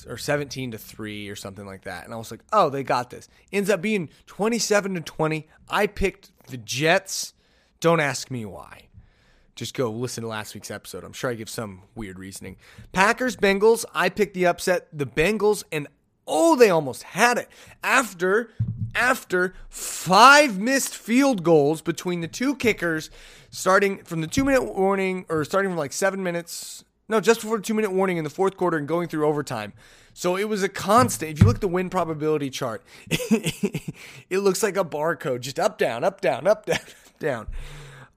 or 0.08 0.18
17 0.18 0.72
to 0.72 0.78
3 0.80 1.30
or 1.30 1.36
something 1.36 1.66
like 1.66 1.84
that. 1.84 2.06
And 2.06 2.14
I 2.14 2.18
was 2.18 2.32
like, 2.32 2.42
oh, 2.52 2.70
they 2.70 2.84
got 2.84 3.10
this. 3.10 3.30
Ends 3.54 3.70
up 3.70 3.82
being 3.82 4.10
27 4.26 4.96
to 4.96 5.02
20. 5.02 5.48
I 5.70 5.88
picked 5.88 6.32
the 6.48 6.58
Jets. 6.58 7.34
Don't 7.80 8.00
ask 8.00 8.32
me 8.32 8.46
why. 8.46 8.87
Just 9.58 9.74
go 9.74 9.90
listen 9.90 10.22
to 10.22 10.28
last 10.28 10.54
week's 10.54 10.70
episode. 10.70 11.04
I'm 11.04 11.14
sure 11.14 11.32
I 11.32 11.34
give 11.34 11.50
some 11.50 11.82
weird 11.96 12.20
reasoning. 12.20 12.58
Packers, 12.92 13.36
Bengals. 13.36 13.86
I 13.92 14.10
picked 14.10 14.36
the 14.36 14.46
upset. 14.46 14.88
The 14.94 15.08
Bengals, 15.08 15.64
and 15.72 15.88
oh, 16.28 16.56
they 16.56 16.70
almost 16.70 17.02
had 17.02 17.40
it. 17.40 17.50
After 17.84 18.52
after 18.94 19.56
five 19.68 20.60
missed 20.60 20.96
field 20.96 21.44
goals 21.44 21.82
between 21.82 22.22
the 22.22 22.28
two 22.28 22.56
kickers, 22.56 23.10
starting 23.50 24.04
from 24.04 24.22
the 24.22 24.28
two 24.28 24.46
minute 24.46 24.62
warning, 24.62 25.26
or 25.28 25.44
starting 25.44 25.72
from 25.72 25.78
like 25.78 25.92
seven 25.92 26.22
minutes, 26.22 26.86
no, 27.10 27.20
just 27.20 27.42
before 27.42 27.58
the 27.58 27.64
two 27.64 27.74
minute 27.74 27.92
warning 27.92 28.18
in 28.18 28.24
the 28.24 28.30
fourth 28.30 28.58
quarter 28.58 28.78
and 28.78 28.88
going 28.88 29.08
through 29.08 29.26
overtime. 29.26 29.74
So 30.14 30.36
it 30.36 30.48
was 30.48 30.62
a 30.62 30.70
constant. 30.70 31.32
If 31.32 31.40
you 31.40 31.48
look 31.48 31.56
at 31.56 31.62
the 31.62 31.68
win 31.68 31.90
probability 31.90 32.52
chart, 32.52 32.84
it 33.10 34.40
looks 34.40 34.62
like 34.62 34.78
a 34.78 34.86
barcode, 34.86 35.42
just 35.42 35.60
up, 35.60 35.80
down, 35.80 36.04
up, 36.04 36.22
down, 36.22 36.46
up, 36.46 36.66
down, 36.68 36.80
down. 37.20 37.48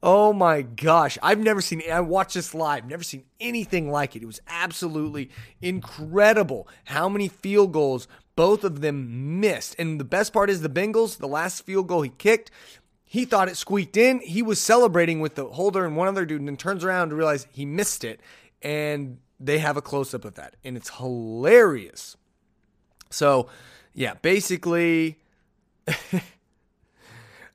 Oh 0.03 0.33
my 0.33 0.63
gosh. 0.63 1.19
I've 1.23 1.39
never 1.39 1.61
seen 1.61 1.83
I 1.91 2.01
watched 2.01 2.35
this 2.35 2.55
live, 2.55 2.87
never 2.87 3.03
seen 3.03 3.25
anything 3.39 3.91
like 3.91 4.17
it. 4.17 4.23
It 4.23 4.27
was 4.27 4.41
absolutely 4.49 5.31
incredible 5.61 6.67
how 6.85 7.09
many 7.09 7.29
field 7.29 7.73
goals 7.73 8.09
both 8.35 8.65
of 8.65 8.81
them 8.81 9.41
missed. 9.41 9.75
And 9.79 10.01
the 10.01 10.05
best 10.05 10.33
part 10.33 10.49
is 10.49 10.63
the 10.63 10.71
Bengals, 10.71 11.19
the 11.19 11.29
last 11.29 11.67
field 11.67 11.89
goal 11.89 12.01
he 12.03 12.09
kicked, 12.09 12.51
he 13.05 13.27
thought 13.27 13.49
it 13.49 13.57
squeaked 13.57 13.97
in. 13.97 14.21
He 14.21 14.41
was 14.41 14.59
celebrating 14.59 15.21
with 15.21 15.35
the 15.35 15.47
holder 15.47 15.85
and 15.85 15.97
one 15.97 16.09
other 16.09 16.25
dude 16.25 16.41
and 16.41 16.49
then 16.49 16.57
turns 16.57 16.85
around 16.85 17.11
to 17.11 17.17
realize 17.17 17.47
he 17.51 17.67
missed 17.67 18.05
it. 18.05 18.21
And 18.63 19.19
they 19.39 19.59
have 19.59 19.77
a 19.77 19.83
close 19.83 20.15
up 20.15 20.25
of 20.25 20.37
that. 20.37 20.57
And 20.65 20.77
it's 20.77 20.91
hilarious. 20.91 22.17
So, 23.11 23.49
yeah, 23.93 24.15
basically 24.23 25.19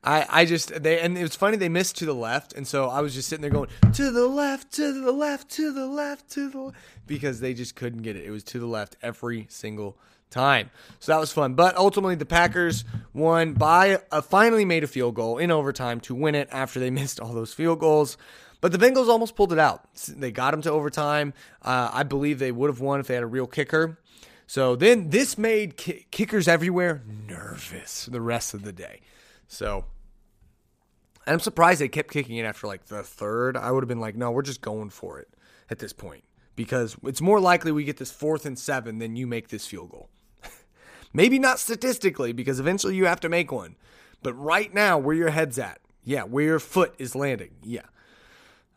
I, 0.06 0.26
I 0.30 0.44
just 0.44 0.82
they 0.82 1.00
and 1.00 1.18
it 1.18 1.22
was 1.22 1.34
funny 1.34 1.56
they 1.56 1.68
missed 1.68 1.98
to 1.98 2.06
the 2.06 2.14
left 2.14 2.52
and 2.52 2.66
so 2.66 2.88
I 2.88 3.00
was 3.00 3.12
just 3.12 3.28
sitting 3.28 3.42
there 3.42 3.50
going 3.50 3.68
to 3.92 4.10
the 4.12 4.26
left 4.26 4.72
to 4.74 4.92
the 4.92 5.10
left 5.10 5.50
to 5.52 5.72
the 5.72 5.86
left 5.86 6.30
to 6.30 6.48
the 6.48 6.60
left, 6.60 6.76
because 7.06 7.40
they 7.40 7.52
just 7.52 7.74
couldn't 7.74 8.02
get 8.02 8.14
it. 8.16 8.24
It 8.24 8.30
was 8.30 8.44
to 8.44 8.60
the 8.60 8.66
left 8.66 8.96
every 9.02 9.46
single 9.50 9.98
time. 10.30 10.70
So 11.00 11.12
that 11.12 11.18
was 11.18 11.32
fun. 11.32 11.54
But 11.54 11.76
ultimately 11.76 12.14
the 12.14 12.26
Packers 12.26 12.84
won 13.12 13.54
by 13.54 14.00
uh, 14.12 14.20
finally 14.20 14.64
made 14.64 14.84
a 14.84 14.86
field 14.86 15.16
goal 15.16 15.38
in 15.38 15.50
overtime 15.50 16.00
to 16.00 16.14
win 16.14 16.34
it 16.34 16.48
after 16.52 16.78
they 16.78 16.90
missed 17.00 17.18
all 17.18 17.32
those 17.32 17.52
field 17.52 17.80
goals. 17.80 18.16
But 18.60 18.72
the 18.72 18.78
Bengals 18.78 19.08
almost 19.08 19.36
pulled 19.36 19.52
it 19.52 19.58
out. 19.58 19.84
They 20.08 20.30
got 20.30 20.52
them 20.52 20.62
to 20.62 20.70
overtime. 20.70 21.34
Uh, 21.62 21.90
I 21.92 22.04
believe 22.04 22.38
they 22.38 22.52
would 22.52 22.70
have 22.70 22.80
won 22.80 23.00
if 23.00 23.06
they 23.06 23.14
had 23.14 23.22
a 23.22 23.26
real 23.26 23.46
kicker. 23.46 23.98
So 24.46 24.76
then 24.76 25.10
this 25.10 25.36
made 25.36 25.76
ki- 25.76 26.06
kickers 26.10 26.48
everywhere 26.48 27.02
nervous 27.28 28.06
the 28.06 28.20
rest 28.20 28.54
of 28.54 28.62
the 28.62 28.72
day. 28.72 29.00
So 29.48 29.84
and 31.26 31.34
I'm 31.34 31.40
surprised 31.40 31.80
they 31.80 31.88
kept 31.88 32.10
kicking 32.10 32.36
it 32.36 32.44
after 32.44 32.66
like 32.66 32.86
the 32.86 33.02
third. 33.02 33.56
I 33.56 33.72
would 33.72 33.82
have 33.82 33.88
been 33.88 34.00
like, 34.00 34.16
no, 34.16 34.30
we're 34.30 34.42
just 34.42 34.60
going 34.60 34.90
for 34.90 35.18
it 35.18 35.28
at 35.68 35.80
this 35.80 35.92
point 35.92 36.24
because 36.54 36.96
it's 37.02 37.20
more 37.20 37.40
likely 37.40 37.72
we 37.72 37.84
get 37.84 37.96
this 37.96 38.12
fourth 38.12 38.46
and 38.46 38.58
seven 38.58 38.98
than 38.98 39.16
you 39.16 39.26
make 39.26 39.48
this 39.48 39.66
field 39.66 39.90
goal. 39.90 40.08
Maybe 41.12 41.38
not 41.38 41.58
statistically 41.58 42.32
because 42.32 42.60
eventually 42.60 42.94
you 42.94 43.06
have 43.06 43.20
to 43.20 43.28
make 43.28 43.50
one. 43.50 43.76
But 44.22 44.34
right 44.34 44.72
now, 44.72 44.98
where 44.98 45.14
your 45.14 45.30
head's 45.30 45.58
at, 45.58 45.80
yeah, 46.04 46.22
where 46.22 46.44
your 46.44 46.58
foot 46.58 46.94
is 46.98 47.14
landing, 47.14 47.50
yeah. 47.62 47.82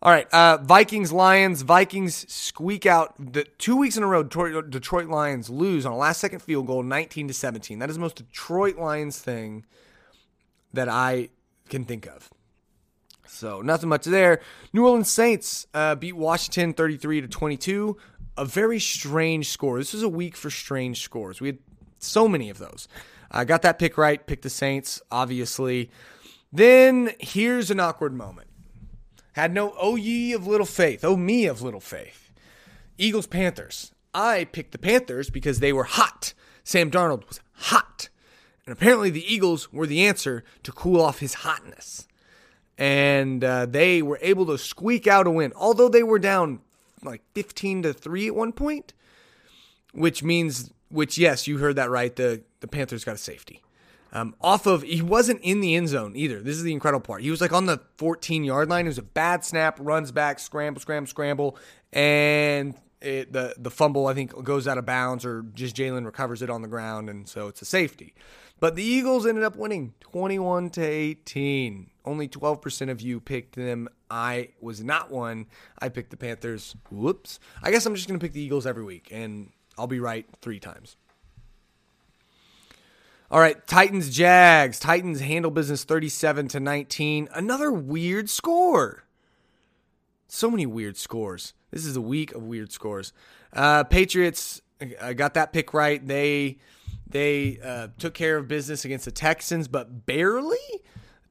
All 0.01 0.11
right, 0.11 0.27
uh, 0.31 0.57
Vikings 0.61 1.11
Lions. 1.11 1.61
Vikings 1.61 2.31
squeak 2.31 2.85
out 2.85 3.13
the 3.19 3.43
two 3.57 3.75
weeks 3.75 3.97
in 3.97 4.03
a 4.03 4.07
row. 4.07 4.23
Detroit, 4.23 4.69
Detroit 4.69 5.07
Lions 5.07 5.49
lose 5.49 5.85
on 5.85 5.91
a 5.91 5.97
last 5.97 6.21
second 6.21 6.39
field 6.39 6.67
goal, 6.67 6.83
19 6.83 7.27
to 7.27 7.33
17. 7.33 7.79
That 7.79 7.89
is 7.89 7.97
the 7.97 8.01
most 8.01 8.15
Detroit 8.15 8.77
Lions 8.77 9.19
thing 9.19 9.65
that 10.73 10.87
I 10.87 11.29
can 11.67 11.83
think 11.83 12.07
of. 12.07 12.29
So 13.29 13.61
nothing 13.61 13.89
much 13.89 14.05
there. 14.05 14.41
New 14.73 14.85
Orleans 14.85 15.09
Saints 15.09 15.67
uh, 15.73 15.95
beat 15.95 16.15
Washington 16.15 16.73
33 16.73 17.21
to 17.21 17.27
22. 17.27 17.95
A 18.37 18.45
very 18.45 18.79
strange 18.79 19.49
score. 19.49 19.77
This 19.77 19.93
was 19.93 20.03
a 20.03 20.09
week 20.09 20.35
for 20.35 20.49
strange 20.49 21.01
scores. 21.01 21.39
We 21.39 21.49
had 21.49 21.59
so 21.99 22.27
many 22.27 22.49
of 22.49 22.57
those. 22.57 22.87
I 23.31 23.45
got 23.45 23.61
that 23.61 23.79
pick 23.79 23.97
right. 23.97 24.25
Picked 24.25 24.43
the 24.43 24.49
Saints, 24.49 25.01
obviously. 25.11 25.91
Then 26.51 27.11
here's 27.19 27.69
an 27.69 27.79
awkward 27.79 28.13
moment. 28.13 28.47
Had 29.33 29.53
no 29.53 29.73
oh 29.79 29.95
ye 29.95 30.33
of 30.33 30.47
little 30.47 30.65
faith, 30.65 31.05
oh 31.05 31.15
me 31.15 31.45
of 31.45 31.61
little 31.61 31.79
faith. 31.79 32.31
Eagles 32.97 33.27
Panthers. 33.27 33.91
I 34.13 34.45
picked 34.45 34.71
the 34.71 34.79
Panthers 34.79 35.29
because 35.29 35.59
they 35.59 35.71
were 35.71 35.83
hot. 35.83 36.33
Sam 36.63 36.89
Darnold 36.89 37.27
was 37.27 37.39
hot. 37.53 38.09
And 38.65 38.73
apparently 38.73 39.11
the 39.11 39.33
Eagles 39.33 39.71
were 39.71 39.87
the 39.87 40.05
answer 40.05 40.43
to 40.63 40.71
cool 40.71 40.99
off 40.99 41.19
his 41.19 41.35
hotness 41.35 42.08
and 42.79 43.43
uh, 43.43 43.65
they 43.65 44.01
were 44.01 44.17
able 44.21 44.45
to 44.45 44.57
squeak 44.57 45.05
out 45.05 45.27
a 45.27 45.31
win, 45.31 45.51
although 45.55 45.89
they 45.89 46.01
were 46.01 46.17
down 46.17 46.61
like 47.03 47.21
15 47.33 47.83
to 47.83 47.93
3 47.93 48.27
at 48.27 48.35
one 48.35 48.53
point, 48.53 48.93
which 49.93 50.23
means, 50.23 50.71
which, 50.89 51.17
yes, 51.17 51.45
you 51.45 51.57
heard 51.57 51.75
that 51.75 51.89
right. 51.89 52.15
The, 52.15 52.41
the 52.61 52.67
Panthers 52.67 53.03
got 53.03 53.15
a 53.15 53.17
safety. 53.19 53.61
Um, 54.13 54.33
off 54.41 54.65
of, 54.65 54.83
he 54.83 55.01
wasn't 55.01 55.41
in 55.41 55.59
the 55.59 55.75
end 55.75 55.89
zone 55.89 56.13
either. 56.15 56.39
This 56.41 56.55
is 56.55 56.63
the 56.63 56.71
incredible 56.71 57.01
part. 57.01 57.21
He 57.21 57.29
was 57.29 57.41
like 57.41 57.51
on 57.51 57.65
the 57.65 57.81
14 57.97 58.45
yard 58.45 58.69
line. 58.69 58.85
It 58.85 58.89
was 58.89 58.97
a 58.97 59.03
bad 59.03 59.43
snap, 59.43 59.77
runs 59.79 60.11
back, 60.11 60.39
scramble, 60.39 60.79
scramble, 60.81 61.07
scramble, 61.07 61.57
and 61.91 62.75
it, 63.01 63.31
the 63.31 63.53
the 63.57 63.69
fumble 63.69 64.07
I 64.07 64.13
think 64.13 64.43
goes 64.43 64.67
out 64.67 64.77
of 64.77 64.85
bounds 64.85 65.25
or 65.25 65.43
just 65.53 65.75
Jalen 65.75 66.05
recovers 66.05 66.41
it 66.41 66.49
on 66.49 66.61
the 66.61 66.67
ground, 66.67 67.09
and 67.09 67.27
so 67.29 67.47
it's 67.49 67.61
a 67.61 67.65
safety. 67.65 68.13
But 68.59 68.75
the 68.75 68.83
Eagles 68.83 69.25
ended 69.25 69.43
up 69.43 69.55
winning 69.55 69.93
21 70.01 70.69
to 70.71 70.81
18. 70.81 71.89
Only 72.05 72.27
12% 72.27 72.89
of 72.89 73.01
you 73.01 73.19
picked 73.19 73.55
them. 73.55 73.87
I 74.09 74.49
was 74.59 74.83
not 74.83 75.11
one. 75.11 75.45
I 75.79 75.89
picked 75.89 76.11
the 76.11 76.17
Panthers. 76.17 76.75
Whoops. 76.91 77.39
I 77.61 77.71
guess 77.71 77.85
I'm 77.85 77.95
just 77.95 78.07
going 78.07 78.19
to 78.19 78.23
pick 78.23 78.33
the 78.33 78.41
Eagles 78.41 78.65
every 78.65 78.83
week, 78.83 79.09
and 79.11 79.51
I'll 79.77 79.87
be 79.87 79.99
right 79.99 80.25
three 80.41 80.59
times. 80.59 80.97
All 83.31 83.39
right, 83.39 83.65
Titans 83.67 84.09
Jags. 84.09 84.79
Titans 84.79 85.19
handle 85.19 85.51
business 85.51 85.83
37 85.83 86.47
to 86.49 86.59
19. 86.59 87.29
Another 87.33 87.71
weird 87.71 88.29
score. 88.29 89.03
So 90.27 90.49
many 90.49 90.65
weird 90.65 90.97
scores. 90.97 91.53
This 91.71 91.85
is 91.85 91.95
a 91.95 92.01
week 92.01 92.33
of 92.33 92.43
weird 92.43 92.71
scores. 92.71 93.13
Uh, 93.53 93.83
Patriots 93.83 94.61
I 95.01 95.13
got 95.13 95.33
that 95.33 95.51
pick 95.53 95.73
right. 95.73 96.05
They 96.05 96.57
they 97.09 97.59
uh, 97.63 97.87
took 97.97 98.13
care 98.13 98.37
of 98.37 98.47
business 98.47 98.85
against 98.85 99.05
the 99.05 99.11
Texans, 99.11 99.67
but 99.67 100.05
barely. 100.05 100.57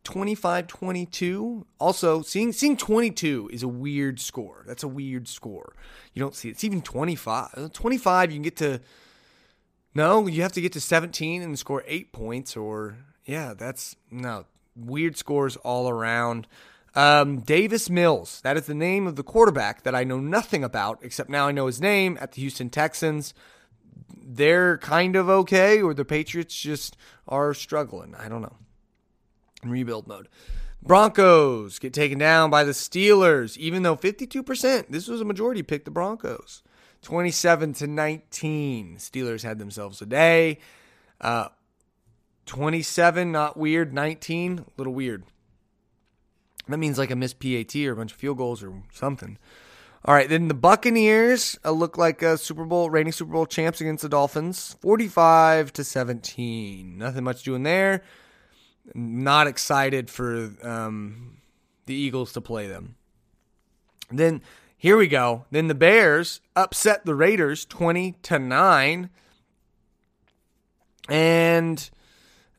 25-22. 0.05 1.65
Also, 1.79 2.23
seeing 2.23 2.53
seeing 2.53 2.79
22 2.79 3.51
is 3.53 3.63
a 3.63 3.69
weird 3.69 4.19
score. 4.19 4.65
That's 4.67 4.83
a 4.83 4.89
weird 4.89 5.29
score. 5.29 5.75
You 6.15 6.21
don't 6.21 6.35
see 6.35 6.49
it. 6.49 6.53
It's 6.53 6.65
even 6.65 6.81
25. 6.81 7.73
25 7.73 8.31
you 8.31 8.37
can 8.37 8.43
get 8.43 8.57
to 8.57 8.81
No, 9.95 10.27
you 10.27 10.41
have 10.43 10.53
to 10.53 10.63
get 10.63 10.73
to 10.73 10.81
17 10.81 11.43
and 11.43 11.59
score 11.59 11.85
8 11.87 12.13
points 12.13 12.57
or 12.57 12.97
yeah, 13.27 13.53
that's 13.53 13.97
no 14.11 14.47
weird 14.75 15.17
scores 15.17 15.57
all 15.57 15.89
around. 15.91 16.47
Um, 16.95 17.41
Davis 17.41 17.91
Mills, 17.91 18.41
that 18.43 18.57
is 18.57 18.67
the 18.67 18.75
name 18.75 19.07
of 19.07 19.17
the 19.17 19.23
quarterback 19.23 19.83
that 19.83 19.95
I 19.95 20.05
know 20.05 20.19
nothing 20.19 20.65
about, 20.65 20.99
except 21.03 21.29
now 21.29 21.47
I 21.47 21.53
know 21.53 21.67
his 21.67 21.81
name 21.81 22.17
at 22.21 22.33
the 22.33 22.41
Houston 22.41 22.71
Texans 22.71 23.35
they're 24.17 24.79
kind 24.79 25.17
of 25.17 25.29
okay, 25.29 25.83
or 25.83 25.95
the 25.95 26.05
Patriots 26.05 26.59
just 26.59 26.97
are 27.27 27.55
struggling. 27.55 28.15
I 28.15 28.29
don't 28.29 28.43
know. 28.43 28.57
In 29.63 29.71
rebuild 29.71 30.07
mode. 30.07 30.29
Broncos 30.83 31.79
get 31.79 31.93
taken 31.93 32.19
down 32.19 32.51
by 32.51 32.65
the 32.65 32.73
Steelers, 32.73 33.57
even 33.57 33.83
though 33.83 33.97
52%, 33.97 34.87
this 34.89 35.09
was 35.09 35.21
a 35.21 35.25
majority, 35.25 35.63
picked 35.63 35.85
the 35.85 35.91
Broncos. 35.91 36.63
27 37.03 37.75
to 37.75 37.87
19. 37.87 38.97
Steelers 38.97 39.43
had 39.43 39.59
themselves 39.59 40.01
a 40.01 40.07
day. 40.07 40.59
Uh, 41.21 41.49
27, 42.47 43.31
not 43.31 43.57
weird. 43.57 43.93
19, 43.93 44.59
a 44.59 44.65
little 44.77 44.95
weird. 44.95 45.25
That 46.69 46.79
means 46.79 46.99
like 46.99 47.11
a 47.11 47.17
missed 47.17 47.41
PAT 47.41 47.75
or 47.77 47.93
a 47.93 47.97
bunch 47.97 48.13
of 48.13 48.19
field 48.19 48.39
goals 48.39 48.63
or 48.63 48.83
something. 48.93 49.39
All 50.05 50.15
right, 50.15 50.29
then 50.29 50.49
the 50.49 50.55
Buccaneers 50.55 51.59
uh, 51.65 51.73
look 51.73 51.99
like 51.99 52.23
a 52.23 52.39
Super 52.39 52.65
Bowl 52.65 52.89
reigning 52.89 53.13
Super 53.13 53.33
Bowl 53.33 53.47
champs 53.47 53.81
against 53.81 54.03
the 54.03 54.09
Dolphins, 54.09 54.77
forty-five 54.81 55.73
to 55.75 55.85
seventeen. 55.85 56.99
Nothing 56.99 57.25
much 57.25 57.43
doing 57.43 57.65
there. 57.65 58.03
Not 58.95 59.49
excited 59.49 60.09
for 60.09 60.51
um, 60.63 61.39
the 61.87 61.95
Eagles 61.95 62.33
to 62.35 62.41
play 62.41 62.69
them. 62.69 62.95
Then 64.11 64.41
here 64.77 64.97
we 64.97 65.09
go. 65.09 65.45
Then 65.51 65.67
the 65.67 65.75
Bears 65.75 66.41
upset 66.55 67.05
the 67.05 67.17
Raiders 67.17 67.65
twenty 67.67 68.13
to 68.23 68.39
nine, 68.39 69.11
and 71.09 71.91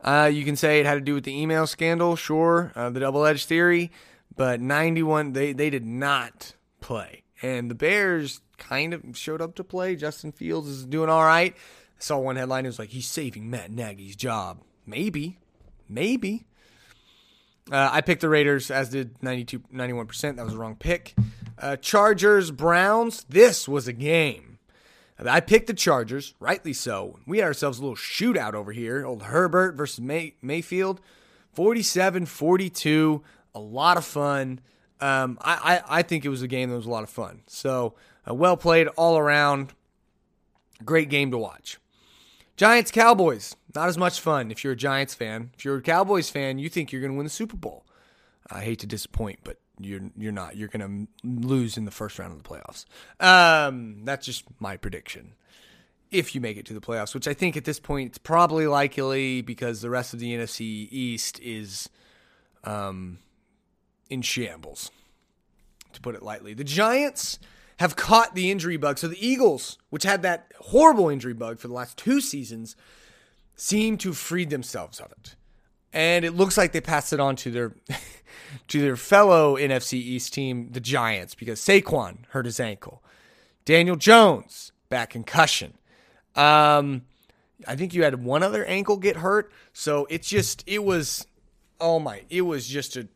uh, 0.01 0.29
you 0.31 0.43
can 0.43 0.57
say 0.57 0.81
it 0.81 0.85
had 0.85 0.95
to 0.95 1.01
do 1.01 1.15
with 1.15 1.23
the 1.23 1.41
email 1.41 1.65
scandal, 1.65 2.15
sure, 2.15 2.73
uh, 2.75 2.89
the 2.89 2.99
double-edged 2.99 3.47
theory, 3.47 3.91
but 4.35 4.59
ninety-one 4.59 5.31
they 5.33 5.53
they 5.53 5.69
did 5.69 5.85
not 5.85 6.53
play. 6.81 7.23
And 7.41 7.71
the 7.71 7.75
Bears 7.75 8.41
kind 8.57 8.93
of 8.93 9.03
showed 9.13 9.41
up 9.41 9.55
to 9.55 9.63
play. 9.63 9.95
Justin 9.95 10.31
Fields 10.31 10.67
is 10.67 10.85
doing 10.85 11.09
all 11.09 11.23
right. 11.23 11.53
I 11.55 11.59
saw 11.99 12.17
one 12.17 12.35
headline. 12.35 12.65
It 12.65 12.69
was 12.69 12.79
like, 12.79 12.89
he's 12.89 13.07
saving 13.07 13.49
Matt 13.49 13.71
Nagy's 13.71 14.15
job. 14.15 14.61
Maybe. 14.85 15.39
Maybe. 15.87 16.45
Uh, 17.71 17.89
I 17.91 18.01
picked 18.01 18.21
the 18.21 18.29
Raiders, 18.29 18.71
as 18.71 18.89
did 18.89 19.21
92, 19.21 19.59
91%. 19.73 20.35
That 20.35 20.45
was 20.45 20.53
a 20.53 20.57
wrong 20.57 20.75
pick. 20.75 21.15
Uh, 21.57 21.75
Chargers, 21.77 22.51
Browns. 22.51 23.25
This 23.29 23.67
was 23.67 23.87
a 23.87 23.93
game. 23.93 24.49
I 25.27 25.41
picked 25.41 25.67
the 25.67 25.73
Chargers, 25.73 26.33
rightly 26.39 26.71
so. 26.71 27.19
We 27.27 27.39
had 27.39 27.45
ourselves 27.45 27.79
a 27.79 27.81
little 27.81 27.97
shootout 27.97 28.53
over 28.53 28.71
here. 28.71 29.05
Old 29.05 29.23
Herbert 29.23 29.75
versus 29.75 29.99
May- 29.99 30.35
Mayfield, 30.41 31.01
47 31.51 32.25
42. 32.25 33.21
A 33.53 33.59
lot 33.59 33.97
of 33.97 34.05
fun. 34.05 34.61
Um, 35.01 35.37
I, 35.41 35.53
I, 35.53 35.99
I, 35.99 36.01
think 36.01 36.25
it 36.25 36.29
was 36.29 36.41
a 36.41 36.47
game 36.47 36.69
that 36.69 36.75
was 36.75 36.85
a 36.85 36.89
lot 36.89 37.03
of 37.03 37.09
fun. 37.09 37.41
So, 37.47 37.95
uh, 38.29 38.33
well 38.33 38.57
played 38.57 38.87
all 38.89 39.17
around. 39.17 39.73
Great 40.83 41.09
game 41.09 41.31
to 41.31 41.37
watch. 41.37 41.77
Giants 42.57 42.91
Cowboys, 42.91 43.55
not 43.73 43.87
as 43.87 43.97
much 43.97 44.19
fun 44.19 44.51
if 44.51 44.63
you're 44.63 44.73
a 44.73 44.75
Giants 44.75 45.13
fan. 45.13 45.51
If 45.57 45.63
you're 45.63 45.77
a 45.77 45.81
Cowboys 45.81 46.29
fan, 46.29 46.59
you 46.59 46.67
think 46.67 46.91
you're 46.91 46.99
going 46.99 47.13
to 47.13 47.17
win 47.17 47.23
the 47.23 47.29
Super 47.29 47.55
Bowl. 47.55 47.85
I 48.51 48.61
hate 48.61 48.79
to 48.79 48.87
disappoint, 48.87 49.39
but 49.45 49.59
you're 49.79 50.01
you're 50.17 50.33
not. 50.33 50.57
You're 50.57 50.67
going 50.67 51.07
to 51.23 51.27
lose 51.47 51.77
in 51.77 51.85
the 51.85 51.91
first 51.91 52.19
round 52.19 52.33
of 52.33 52.43
the 52.43 52.49
playoffs. 52.49 52.85
Um, 53.23 54.03
that's 54.03 54.25
just 54.25 54.43
my 54.59 54.75
prediction. 54.75 55.35
If 56.11 56.35
you 56.35 56.41
make 56.41 56.57
it 56.57 56.65
to 56.65 56.73
the 56.73 56.81
playoffs, 56.81 57.13
which 57.13 57.27
I 57.27 57.33
think 57.33 57.55
at 57.55 57.63
this 57.63 57.79
point 57.79 58.09
it's 58.09 58.17
probably 58.17 58.67
likely 58.67 59.41
because 59.41 59.81
the 59.81 59.89
rest 59.89 60.13
of 60.13 60.19
the 60.19 60.35
NFC 60.35 60.87
East 60.91 61.39
is 61.39 61.87
um, 62.65 63.19
in 64.09 64.21
shambles, 64.21 64.91
to 65.93 66.01
put 66.01 66.15
it 66.15 66.23
lightly. 66.23 66.53
The 66.53 66.63
Giants 66.63 67.39
have 67.79 67.95
caught 67.95 68.35
the 68.35 68.51
injury 68.51 68.77
bug. 68.77 68.97
So 68.97 69.07
the 69.07 69.25
Eagles, 69.25 69.77
which 69.89 70.03
had 70.03 70.21
that 70.23 70.51
horrible 70.59 71.09
injury 71.09 71.33
bug 71.33 71.59
for 71.59 71.67
the 71.67 71.73
last 71.73 71.97
two 71.97 72.19
seasons, 72.19 72.75
seem 73.55 73.97
to 73.99 74.09
have 74.09 74.17
freed 74.17 74.49
themselves 74.49 74.99
of 74.99 75.11
it. 75.11 75.35
And 75.93 76.23
it 76.23 76.35
looks 76.35 76.57
like 76.57 76.71
they 76.71 76.81
passed 76.81 77.13
it 77.13 77.19
on 77.19 77.35
to 77.37 77.51
their 77.51 77.75
to 78.67 78.81
their 78.81 78.95
fellow 78.95 79.55
NFC 79.55 79.93
East 79.93 80.33
team, 80.33 80.69
the 80.71 80.79
Giants, 80.79 81.35
because 81.35 81.59
Saquon 81.59 82.25
hurt 82.29 82.45
his 82.45 82.59
ankle. 82.59 83.03
Daniel 83.65 83.95
Jones, 83.95 84.71
back 84.89 85.11
concussion. 85.11 85.73
Um, 86.35 87.03
I 87.67 87.75
think 87.75 87.93
you 87.93 88.03
had 88.03 88.23
one 88.23 88.43
other 88.43 88.65
ankle 88.65 88.97
get 88.97 89.17
hurt. 89.17 89.51
So 89.73 90.07
it's 90.09 90.27
just, 90.27 90.63
it 90.67 90.83
was, 90.83 91.27
oh 91.79 91.99
my, 91.99 92.23
it 92.29 92.41
was 92.41 92.67
just 92.67 92.97
a, 92.97 93.07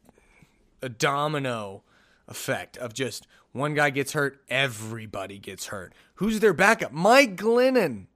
a 0.83 0.89
domino 0.89 1.83
effect 2.27 2.77
of 2.77 2.93
just 2.93 3.27
one 3.51 3.73
guy 3.73 3.89
gets 3.89 4.13
hurt, 4.13 4.41
everybody 4.49 5.37
gets 5.37 5.67
hurt. 5.67 5.93
Who's 6.15 6.39
their 6.39 6.53
backup? 6.53 6.91
Mike 6.91 7.35
Glennon. 7.35 8.07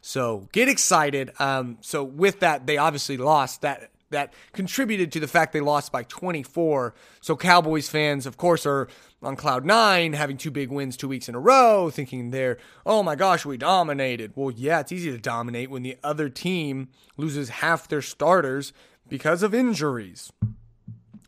So 0.00 0.48
get 0.52 0.68
excited. 0.68 1.32
Um, 1.40 1.78
so 1.80 2.04
with 2.04 2.40
that, 2.40 2.66
they 2.66 2.78
obviously 2.78 3.16
lost. 3.16 3.62
That 3.62 3.90
that 4.10 4.32
contributed 4.52 5.12
to 5.12 5.20
the 5.20 5.28
fact 5.28 5.52
they 5.52 5.60
lost 5.60 5.92
by 5.92 6.02
24. 6.04 6.94
So 7.20 7.36
Cowboys 7.36 7.88
fans, 7.88 8.24
of 8.24 8.36
course, 8.36 8.64
are 8.64 8.88
on 9.22 9.36
cloud 9.36 9.64
nine, 9.64 10.12
having 10.12 10.36
two 10.36 10.50
big 10.50 10.70
wins 10.70 10.96
two 10.96 11.08
weeks 11.08 11.28
in 11.28 11.34
a 11.34 11.40
row, 11.40 11.90
thinking 11.90 12.30
they're, 12.30 12.56
oh 12.86 13.02
my 13.02 13.16
gosh, 13.16 13.44
we 13.44 13.56
dominated. 13.56 14.32
Well, 14.34 14.50
yeah, 14.50 14.80
it's 14.80 14.92
easy 14.92 15.10
to 15.10 15.18
dominate 15.18 15.70
when 15.70 15.82
the 15.82 15.98
other 16.02 16.28
team 16.28 16.88
loses 17.16 17.48
half 17.48 17.88
their 17.88 18.00
starters 18.00 18.72
because 19.08 19.42
of 19.42 19.54
injuries. 19.54 20.32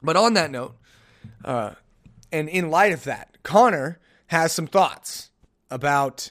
But 0.03 0.17
on 0.17 0.35
that 0.35 0.51
note, 0.51 0.77
uh, 1.45 1.73
and 2.33 2.49
in 2.49 2.71
light 2.71 2.93
of 2.93 3.05
that, 3.05 3.37
Connor 3.43 3.99
has 4.29 4.53
some 4.53 4.67
thoughts 4.67 5.31
about 5.71 6.31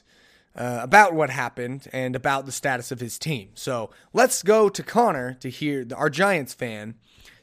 uh, 0.56 0.80
about 0.82 1.14
what 1.14 1.30
happened 1.30 1.86
and 1.92 2.16
about 2.16 2.44
the 2.44 2.52
status 2.52 2.90
of 2.90 3.00
his 3.00 3.18
team. 3.18 3.50
So 3.54 3.90
let's 4.12 4.42
go 4.42 4.68
to 4.68 4.82
Connor 4.82 5.34
to 5.34 5.48
hear 5.48 5.86
our 5.94 6.10
Giants 6.10 6.54
fan 6.54 6.96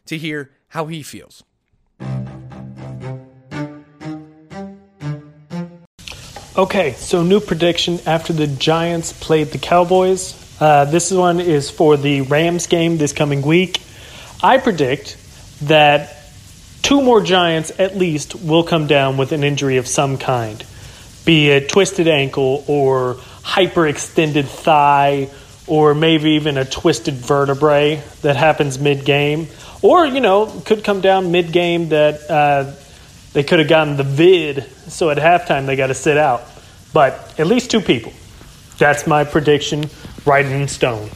to 0.06 0.18
hear 0.18 0.52
how 0.70 0.88
he 0.88 1.04
feels. 1.04 1.44
Okay, 6.58 6.94
so 6.94 7.24
new 7.24 7.40
prediction 7.40 8.00
after 8.08 8.34
the 8.34 8.48
Giants 8.48 9.14
played 9.14 9.50
the 9.50 9.60
Cowboys. 9.60 10.36
Uh, 10.60 10.86
this 10.86 11.12
one 11.12 11.40
is 11.40 11.70
for 11.70 11.98
the 11.98 12.22
Rams 12.22 12.66
game 12.66 12.98
this 12.98 13.14
coming 13.14 13.44
week. 13.44 13.80
I 14.42 14.58
predict 14.58 15.18
that 15.62 16.17
two 16.88 17.02
more 17.02 17.20
Giants 17.20 17.78
at 17.80 17.98
least 17.98 18.34
will 18.34 18.64
come 18.64 18.88
down 18.88 19.18
with 19.18 19.34
an 19.34 19.44
injury 19.44 19.76
of 19.76 19.86
some 19.86 20.18
kind 20.18 20.64
be 21.26 21.50
it 21.50 21.68
twisted 21.68 22.08
ankle 22.08 22.64
or 22.68 23.16
hyperextended 23.44 24.46
thigh 24.46 25.30
or 25.68 25.94
maybe 25.94 26.32
even 26.32 26.58
a 26.58 26.64
twisted 26.64 27.16
vertebrae 27.16 28.02
that 28.22 28.38
happens 28.38 28.80
mid 28.80 29.04
game. 29.04 29.50
Or, 29.82 30.06
you 30.06 30.22
know, 30.22 30.46
could 30.64 30.86
come 30.86 31.02
down 31.02 31.34
mid 31.34 31.52
game 31.52 31.90
that 31.90 32.32
uh, 32.32 32.72
they 33.34 33.44
could 33.44 33.60
have 33.60 33.68
gotten 33.68 33.98
the 33.98 34.04
vid, 34.04 34.64
so 34.88 35.10
at 35.10 35.18
halftime 35.18 35.66
they 35.66 35.76
got 35.76 35.88
to 35.88 35.94
sit 35.94 36.18
out. 36.18 36.44
But 36.94 37.38
at 37.38 37.48
least 37.48 37.70
two 37.70 37.82
people. 37.82 38.14
That's 38.78 39.06
my 39.06 39.26
prediction, 39.26 39.90
right 40.26 40.46
in 40.46 40.70
stone. 40.70 41.10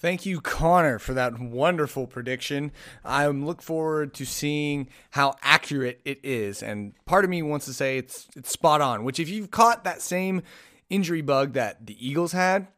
Thank 0.00 0.24
you, 0.24 0.40
Connor, 0.40 1.00
for 1.00 1.12
that 1.14 1.40
wonderful 1.40 2.06
prediction. 2.06 2.70
I 3.04 3.26
look 3.26 3.60
forward 3.60 4.14
to 4.14 4.24
seeing 4.24 4.88
how 5.10 5.34
accurate 5.42 6.00
it 6.04 6.20
is. 6.22 6.62
And 6.62 6.92
part 7.04 7.24
of 7.24 7.30
me 7.30 7.42
wants 7.42 7.66
to 7.66 7.72
say 7.72 7.98
it's 7.98 8.28
it's 8.36 8.50
spot 8.50 8.80
on, 8.80 9.02
which 9.02 9.18
if 9.18 9.28
you've 9.28 9.50
caught 9.50 9.82
that 9.82 10.00
same 10.00 10.42
injury 10.88 11.20
bug 11.20 11.54
that 11.54 11.86
the 11.86 11.96
Eagles 12.06 12.30
had 12.30 12.68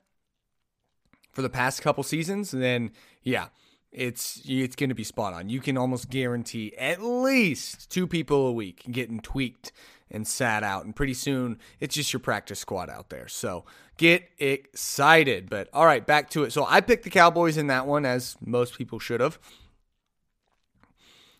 for 1.32 1.42
the 1.42 1.50
past 1.50 1.82
couple 1.82 2.02
seasons, 2.02 2.52
then 2.52 2.90
yeah, 3.22 3.48
it's 3.92 4.40
it's 4.46 4.76
going 4.76 4.88
to 4.88 4.94
be 4.94 5.04
spot 5.04 5.34
on. 5.34 5.50
You 5.50 5.60
can 5.60 5.76
almost 5.76 6.08
guarantee 6.08 6.74
at 6.78 7.02
least 7.02 7.90
two 7.90 8.06
people 8.06 8.46
a 8.46 8.52
week 8.52 8.84
getting 8.90 9.20
tweaked 9.20 9.72
and 10.10 10.26
sat 10.26 10.62
out. 10.62 10.84
And 10.84 10.94
pretty 10.94 11.14
soon, 11.14 11.58
it's 11.78 11.94
just 11.94 12.12
your 12.12 12.20
practice 12.20 12.58
squad 12.58 12.90
out 12.90 13.10
there. 13.10 13.28
So 13.28 13.64
get 13.96 14.28
excited. 14.38 15.48
But 15.50 15.68
all 15.72 15.86
right, 15.86 16.06
back 16.06 16.30
to 16.30 16.44
it. 16.44 16.52
So 16.52 16.66
I 16.68 16.80
picked 16.80 17.04
the 17.04 17.10
Cowboys 17.10 17.56
in 17.56 17.68
that 17.68 17.86
one, 17.86 18.04
as 18.04 18.36
most 18.44 18.76
people 18.76 18.98
should 18.98 19.20
have. 19.20 19.38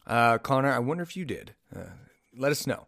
Uh, 0.06 0.38
Connor, 0.38 0.72
I 0.72 0.78
wonder 0.78 1.02
if 1.02 1.16
you 1.16 1.24
did. 1.24 1.54
Uh, 1.74 1.90
let 2.37 2.52
us 2.52 2.66
know. 2.66 2.87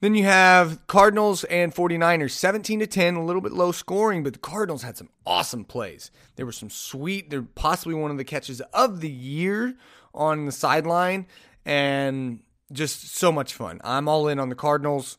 Then 0.00 0.14
you 0.14 0.24
have 0.24 0.86
Cardinals 0.86 1.44
and 1.44 1.74
49ers, 1.74 2.30
17 2.30 2.80
to 2.80 2.86
10, 2.86 3.16
a 3.16 3.24
little 3.24 3.42
bit 3.42 3.52
low 3.52 3.70
scoring, 3.70 4.22
but 4.22 4.32
the 4.32 4.38
Cardinals 4.38 4.82
had 4.82 4.96
some 4.96 5.10
awesome 5.26 5.64
plays. 5.64 6.10
There 6.36 6.46
were 6.46 6.52
some 6.52 6.70
sweet, 6.70 7.28
they're 7.28 7.42
possibly 7.42 7.94
one 7.94 8.10
of 8.10 8.16
the 8.16 8.24
catches 8.24 8.62
of 8.72 9.00
the 9.00 9.10
year 9.10 9.76
on 10.14 10.46
the 10.46 10.52
sideline. 10.52 11.26
And 11.66 12.40
just 12.72 13.14
so 13.14 13.32
much 13.32 13.54
fun. 13.54 13.80
I'm 13.82 14.08
all 14.08 14.28
in 14.28 14.38
on 14.38 14.48
the 14.48 14.54
Cardinals. 14.54 15.18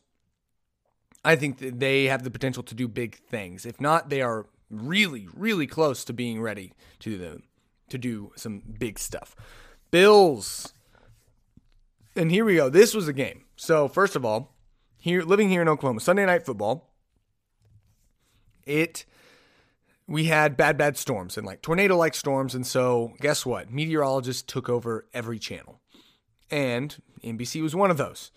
I 1.24 1.36
think 1.36 1.58
that 1.58 1.78
they 1.78 2.06
have 2.06 2.24
the 2.24 2.30
potential 2.30 2.62
to 2.64 2.74
do 2.74 2.88
big 2.88 3.16
things. 3.16 3.64
If 3.64 3.80
not, 3.80 4.08
they 4.08 4.22
are 4.22 4.46
really, 4.70 5.28
really 5.34 5.66
close 5.66 6.04
to 6.04 6.12
being 6.12 6.40
ready 6.40 6.72
to 7.00 7.16
the, 7.16 7.42
to 7.90 7.98
do 7.98 8.32
some 8.36 8.62
big 8.78 8.98
stuff. 8.98 9.36
Bills. 9.90 10.72
And 12.16 12.30
here 12.30 12.44
we 12.44 12.56
go. 12.56 12.68
This 12.68 12.94
was 12.94 13.06
a 13.06 13.12
game. 13.12 13.44
So 13.56 13.88
first 13.88 14.16
of 14.16 14.24
all, 14.24 14.54
here 14.98 15.22
living 15.22 15.48
here 15.48 15.62
in 15.62 15.68
Oklahoma, 15.68 16.00
Sunday 16.00 16.24
night 16.24 16.44
football. 16.44 16.88
It 18.64 19.04
we 20.06 20.24
had 20.24 20.56
bad, 20.56 20.76
bad 20.76 20.96
storms 20.96 21.36
and 21.36 21.46
like 21.46 21.62
tornado 21.62 21.96
like 21.96 22.14
storms. 22.14 22.54
And 22.54 22.66
so, 22.66 23.14
guess 23.20 23.46
what? 23.46 23.72
Meteorologists 23.72 24.42
took 24.42 24.68
over 24.68 25.06
every 25.14 25.38
channel. 25.38 25.80
And 26.50 26.96
NBC 27.22 27.62
was 27.62 27.74
one 27.74 27.90
of 27.90 27.96
those. 27.96 28.30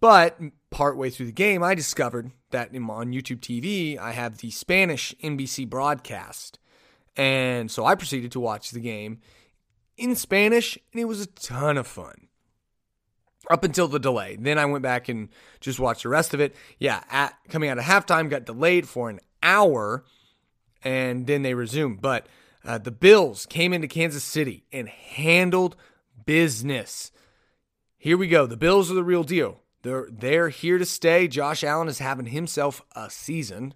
But 0.00 0.38
partway 0.70 1.10
through 1.10 1.26
the 1.26 1.32
game, 1.32 1.62
I 1.62 1.74
discovered 1.74 2.32
that 2.50 2.74
on 2.74 3.12
YouTube 3.12 3.40
TV, 3.40 3.96
I 3.96 4.12
have 4.12 4.38
the 4.38 4.50
Spanish 4.50 5.14
NBC 5.22 5.68
broadcast. 5.68 6.58
And 7.16 7.70
so 7.70 7.84
I 7.84 7.94
proceeded 7.94 8.32
to 8.32 8.40
watch 8.40 8.70
the 8.70 8.80
game 8.80 9.20
in 9.96 10.16
Spanish, 10.16 10.78
and 10.92 11.00
it 11.00 11.04
was 11.04 11.20
a 11.20 11.26
ton 11.26 11.76
of 11.78 11.86
fun. 11.86 12.28
Up 13.50 13.64
until 13.64 13.88
the 13.88 13.98
delay. 13.98 14.36
Then 14.38 14.58
I 14.58 14.66
went 14.66 14.82
back 14.82 15.08
and 15.08 15.28
just 15.60 15.80
watched 15.80 16.04
the 16.04 16.08
rest 16.08 16.32
of 16.32 16.40
it. 16.40 16.54
Yeah, 16.78 17.02
at, 17.10 17.34
coming 17.48 17.68
out 17.68 17.78
of 17.78 17.84
halftime, 17.84 18.30
got 18.30 18.44
delayed 18.44 18.88
for 18.88 19.10
an 19.10 19.20
hour, 19.42 20.04
and 20.84 21.26
then 21.26 21.42
they 21.42 21.54
resumed. 21.54 22.00
But 22.00 22.26
uh, 22.64 22.78
the 22.78 22.92
Bills 22.92 23.46
came 23.46 23.72
into 23.72 23.88
Kansas 23.88 24.22
City 24.22 24.64
and 24.72 24.88
handled 24.88 25.76
business. 26.24 27.10
Here 28.02 28.18
we 28.18 28.26
go. 28.26 28.46
The 28.46 28.56
Bills 28.56 28.90
are 28.90 28.94
the 28.94 29.04
real 29.04 29.22
deal. 29.22 29.60
They're 29.82 30.08
they're 30.10 30.48
here 30.48 30.76
to 30.76 30.84
stay. 30.84 31.28
Josh 31.28 31.62
Allen 31.62 31.86
is 31.86 32.00
having 32.00 32.26
himself 32.26 32.82
a 32.96 33.08
season, 33.08 33.74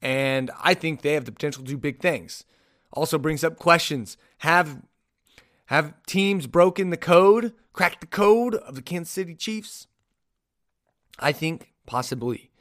and 0.00 0.52
I 0.62 0.74
think 0.74 1.02
they 1.02 1.14
have 1.14 1.24
the 1.24 1.32
potential 1.32 1.64
to 1.64 1.68
do 1.68 1.76
big 1.76 1.98
things. 1.98 2.44
Also 2.92 3.18
brings 3.18 3.42
up 3.42 3.58
questions. 3.58 4.16
Have 4.38 4.82
have 5.66 5.92
teams 6.06 6.46
broken 6.46 6.90
the 6.90 6.96
code, 6.96 7.52
cracked 7.72 8.00
the 8.00 8.06
code 8.06 8.54
of 8.54 8.76
the 8.76 8.80
Kansas 8.80 9.12
City 9.12 9.34
Chiefs? 9.34 9.88
I 11.18 11.32
think 11.32 11.72
possibly. 11.84 12.52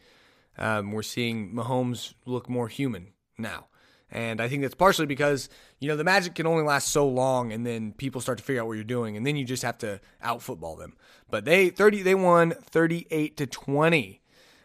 Um, 0.57 0.91
we're 0.93 1.03
seeing 1.03 1.53
Mahomes 1.53 2.15
look 2.25 2.49
more 2.49 2.69
human 2.69 3.13
now. 3.37 3.67
And 4.09 4.39
I 4.39 4.47
think 4.47 4.61
that's 4.61 4.75
partially 4.75 5.05
because, 5.05 5.49
you 5.79 5.89
know, 5.89 5.97
the 5.97 6.03
magic 6.03 6.35
can 6.35 6.47
only 6.47 6.63
last 6.63 6.89
so 6.89 7.07
long 7.07 7.51
and 7.51 7.65
then 7.65 7.91
people 7.91 8.21
start 8.21 8.37
to 8.37 8.43
figure 8.43 8.61
out 8.61 8.67
what 8.67 8.73
you're 8.73 8.83
doing 8.83 9.17
and 9.17 9.25
then 9.25 9.35
you 9.35 9.43
just 9.43 9.63
have 9.63 9.77
to 9.79 9.99
out 10.21 10.41
football 10.41 10.75
them. 10.75 10.95
But 11.29 11.43
they 11.43 11.69
30 11.69 12.03
they 12.03 12.15
won 12.15 12.51
38 12.51 13.35
to 13.37 13.45
20. 13.45 14.21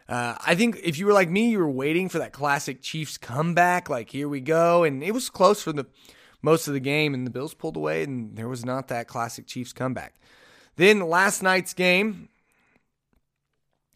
Uh, 0.09 0.37
I 0.45 0.55
think 0.55 0.79
if 0.83 0.99
you 0.99 1.07
were 1.07 1.13
like 1.13 1.31
me, 1.31 1.51
you 1.51 1.59
were 1.59 1.71
waiting 1.71 2.09
for 2.09 2.19
that 2.19 2.33
classic 2.33 2.83
Chiefs 2.83 3.17
comeback, 3.19 3.89
like 3.89 4.11
here 4.11 4.29
we 4.29 4.41
go, 4.41 4.85
and 4.85 5.03
it 5.03 5.13
was 5.13 5.31
close 5.31 5.63
for 5.63 5.73
the 5.73 5.87
most 6.43 6.69
of 6.69 6.75
the 6.75 6.81
game, 6.81 7.15
and 7.15 7.27
the 7.27 7.31
Bills 7.31 7.55
pulled 7.55 7.77
away, 7.77 8.03
and 8.03 8.37
there 8.37 8.49
was 8.49 8.65
not 8.65 8.89
that 8.89 9.09
classic 9.09 9.47
Chiefs 9.47 9.73
comeback. 9.73 10.15
Then 10.77 11.01
last 11.01 11.43
night's 11.43 11.73
game, 11.73 12.29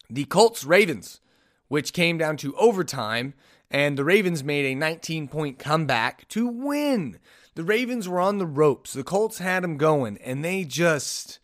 the 0.08 0.24
Colts 0.24 0.64
Ravens, 0.64 1.20
which 1.68 1.92
came 1.92 2.16
down 2.16 2.36
to 2.38 2.54
overtime, 2.56 3.34
and 3.70 3.98
the 3.98 4.04
Ravens 4.04 4.44
made 4.44 4.66
a 4.66 4.74
19 4.74 5.28
point 5.28 5.58
comeback 5.58 6.28
to 6.28 6.46
win. 6.46 7.18
The 7.54 7.64
Ravens 7.64 8.08
were 8.08 8.20
on 8.20 8.38
the 8.38 8.46
ropes. 8.46 8.92
The 8.92 9.02
Colts 9.04 9.38
had 9.38 9.62
them 9.62 9.76
going, 9.76 10.18
and 10.18 10.44
they 10.44 10.64
just 10.64 11.38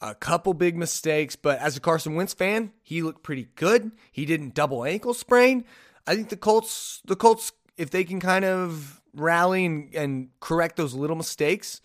a 0.00 0.14
couple 0.14 0.54
big 0.54 0.76
mistakes, 0.76 1.36
but 1.36 1.58
as 1.58 1.76
a 1.76 1.80
Carson 1.80 2.14
Wentz 2.14 2.34
fan, 2.34 2.72
he 2.82 3.02
looked 3.02 3.22
pretty 3.22 3.48
good. 3.54 3.92
He 4.12 4.26
didn't 4.26 4.54
double 4.54 4.84
ankle 4.84 5.14
sprain. 5.14 5.64
I 6.06 6.14
think 6.14 6.28
the 6.28 6.36
Colts, 6.36 7.00
the 7.04 7.16
Colts, 7.16 7.52
if 7.76 7.90
they 7.90 8.04
can 8.04 8.20
kind 8.20 8.44
of 8.44 9.00
rally 9.14 9.64
and, 9.64 9.94
and 9.94 10.28
correct 10.40 10.76
those 10.76 10.94
little 10.94 11.16
mistakes, 11.16 11.80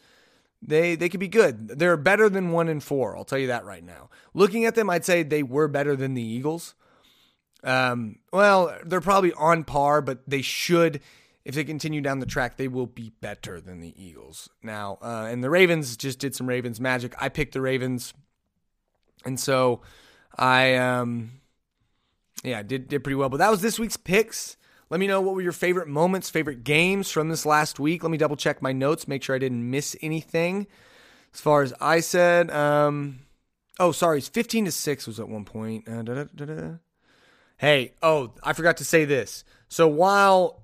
they 0.62 0.96
they 0.96 1.10
could 1.10 1.20
be 1.20 1.28
good. 1.28 1.80
They're 1.80 1.98
better 1.98 2.30
than 2.30 2.52
one 2.52 2.68
and 2.68 2.84
four. 2.84 3.18
I'll 3.18 3.26
tell 3.26 3.40
you 3.40 3.48
that 3.48 3.66
right 3.66 3.84
now. 3.84 4.10
Looking 4.34 4.66
at 4.66 4.76
them, 4.76 4.90
I'd 4.90 5.06
say 5.06 5.24
they 5.24 5.44
were 5.44 5.68
better 5.68 5.96
than 5.96 6.14
the 6.14 6.22
Eagles. 6.22 6.76
Um, 7.64 8.18
well, 8.34 8.76
they're 8.84 9.02
probably 9.02 9.34
on 9.34 9.64
par, 9.64 10.02
but 10.02 10.20
they 10.28 10.42
should 10.42 11.02
if 11.44 11.56
they 11.56 11.64
continue 11.64 12.02
down 12.02 12.20
the 12.20 12.26
track, 12.26 12.58
they 12.58 12.68
will 12.68 12.86
be 12.86 13.12
better 13.22 13.60
than 13.60 13.80
the 13.80 13.94
Eagles. 14.02 14.50
Now, 14.62 15.00
uh, 15.02 15.28
and 15.30 15.44
the 15.44 15.50
Ravens 15.50 15.98
just 15.98 16.20
did 16.20 16.36
some 16.36 16.48
Ravens 16.48 16.80
magic. 16.80 17.14
I 17.20 17.30
picked 17.30 17.54
the 17.54 17.62
Ravens, 17.62 18.14
and 19.26 19.40
so 19.40 19.82
I, 20.38 20.76
um, 20.76 21.32
yeah, 22.44 22.62
did 22.62 22.88
did 22.88 23.04
pretty 23.04 23.16
well. 23.16 23.30
But 23.30 23.38
that 23.38 23.50
was 23.50 23.62
this 23.62 23.80
week's 23.80 23.98
picks. 23.98 24.56
Let 24.90 25.00
me 25.00 25.08
know 25.08 25.22
what 25.22 25.36
were 25.36 25.42
your 25.42 25.52
favorite 25.54 25.88
moments, 25.88 26.30
favorite 26.30 26.64
games 26.64 27.10
from 27.10 27.30
this 27.30 27.46
last 27.46 27.80
week. 27.80 28.04
Let 28.04 28.12
me 28.12 28.18
double 28.18 28.36
check 28.36 28.62
my 28.62 28.74
notes, 28.74 29.08
make 29.08 29.24
sure 29.24 29.36
I 29.36 29.40
didn't 29.40 29.70
miss 29.70 29.96
anything. 30.02 30.68
As 31.34 31.40
far 31.40 31.64
as 31.64 31.74
I 31.80 32.02
said, 32.02 32.52
um, 32.52 33.20
oh, 33.80 33.94
sorry, 33.94 34.20
it's 34.20 34.28
fifteen 34.28 34.66
to 34.66 34.72
six 34.72 35.08
was 35.08 35.20
at 35.20 35.30
one 35.30 35.46
point. 35.46 35.88
Uh, 35.88 36.26
hey, 37.62 37.94
oh, 38.04 38.34
I 38.44 38.52
forgot 38.52 38.78
to 38.78 38.86
say 38.86 39.06
this. 39.06 39.46
So 39.70 39.88
while 39.88 40.64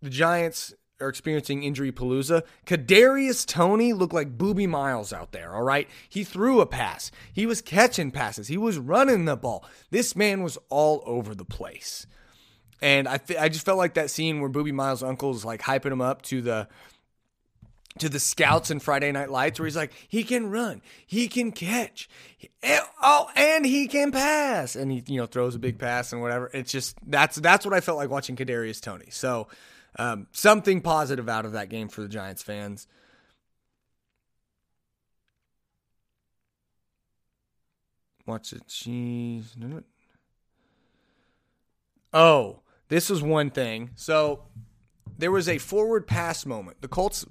the 0.00 0.10
Giants 0.10 0.72
are 1.00 1.08
experiencing 1.08 1.62
injury 1.62 1.92
palooza. 1.92 2.42
Kadarius 2.64 3.46
Toney 3.46 3.92
looked 3.92 4.14
like 4.14 4.38
Boobie 4.38 4.68
Miles 4.68 5.12
out 5.12 5.32
there, 5.32 5.54
all 5.54 5.62
right? 5.62 5.88
He 6.08 6.24
threw 6.24 6.60
a 6.60 6.66
pass. 6.66 7.10
He 7.32 7.44
was 7.44 7.60
catching 7.60 8.10
passes. 8.10 8.48
He 8.48 8.56
was 8.56 8.78
running 8.78 9.26
the 9.26 9.36
ball. 9.36 9.64
This 9.90 10.16
man 10.16 10.42
was 10.42 10.56
all 10.70 11.02
over 11.04 11.34
the 11.34 11.44
place. 11.44 12.06
And 12.80 13.08
I, 13.08 13.20
I 13.38 13.48
just 13.48 13.64
felt 13.64 13.78
like 13.78 13.94
that 13.94 14.10
scene 14.10 14.40
where 14.40 14.48
Boobie 14.48 14.72
Miles' 14.72 15.02
uncle 15.02 15.32
is 15.32 15.44
like 15.44 15.62
hyping 15.62 15.92
him 15.92 16.00
up 16.00 16.22
to 16.22 16.40
the 16.40 16.68
to 17.98 18.08
the 18.08 18.20
scouts 18.20 18.70
in 18.70 18.80
Friday 18.80 19.10
Night 19.12 19.30
Lights, 19.30 19.58
where 19.58 19.66
he's 19.66 19.76
like, 19.76 19.92
he 20.08 20.24
can 20.24 20.50
run, 20.50 20.82
he 21.06 21.28
can 21.28 21.52
catch, 21.52 22.08
oh, 23.02 23.30
and 23.36 23.64
he 23.64 23.86
can 23.86 24.12
pass, 24.12 24.76
and 24.76 24.92
he 24.92 25.02
you 25.06 25.20
know 25.20 25.26
throws 25.26 25.54
a 25.54 25.58
big 25.58 25.78
pass 25.78 26.12
and 26.12 26.20
whatever. 26.20 26.50
It's 26.52 26.72
just 26.72 26.96
that's 27.06 27.36
that's 27.36 27.64
what 27.64 27.74
I 27.74 27.80
felt 27.80 27.98
like 27.98 28.10
watching 28.10 28.36
Kadarius 28.36 28.80
Toney. 28.80 29.08
So 29.10 29.48
um, 29.98 30.26
something 30.32 30.80
positive 30.80 31.28
out 31.28 31.44
of 31.44 31.52
that 31.52 31.68
game 31.68 31.88
for 31.88 32.02
the 32.02 32.08
Giants 32.08 32.42
fans. 32.42 32.86
Watch 38.26 38.52
it. 38.52 38.62
She's. 38.66 39.54
Oh, 42.12 42.60
this 42.88 43.08
was 43.08 43.22
one 43.22 43.50
thing. 43.50 43.90
So 43.94 44.42
there 45.16 45.30
was 45.30 45.48
a 45.48 45.58
forward 45.58 46.06
pass 46.06 46.44
moment. 46.44 46.80
The 46.80 46.88
Colts 46.88 47.24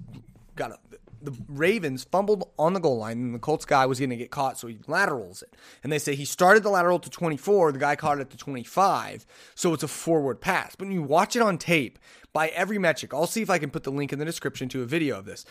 got 0.56 0.72
a, 0.72 0.78
the 1.22 1.34
Ravens 1.48 2.04
fumbled 2.04 2.50
on 2.58 2.72
the 2.72 2.80
goal 2.80 2.98
line, 2.98 3.18
and 3.18 3.34
the 3.34 3.38
Colts 3.38 3.64
guy 3.64 3.86
was 3.86 3.98
going 3.98 4.10
to 4.10 4.16
get 4.16 4.30
caught, 4.30 4.58
so 4.58 4.66
he 4.66 4.78
laterals 4.86 5.42
it. 5.42 5.54
And 5.82 5.92
they 5.92 5.98
say 5.98 6.14
he 6.14 6.24
started 6.24 6.62
the 6.62 6.70
lateral 6.70 6.98
to 6.98 7.10
24, 7.10 7.72
the 7.72 7.78
guy 7.78 7.96
caught 7.96 8.20
it 8.20 8.30
to 8.30 8.36
25, 8.36 9.26
so 9.54 9.72
it's 9.72 9.82
a 9.82 9.88
forward 9.88 10.40
pass. 10.40 10.74
But 10.76 10.88
when 10.88 10.94
you 10.94 11.02
watch 11.02 11.36
it 11.36 11.42
on 11.42 11.58
tape, 11.58 11.98
by 12.32 12.48
every 12.48 12.78
metric, 12.78 13.14
I'll 13.14 13.26
see 13.26 13.42
if 13.42 13.50
I 13.50 13.58
can 13.58 13.70
put 13.70 13.84
the 13.84 13.90
link 13.90 14.12
in 14.12 14.18
the 14.18 14.24
description 14.24 14.68
to 14.70 14.82
a 14.82 14.86
video 14.86 15.18
of 15.18 15.24
this, 15.24 15.44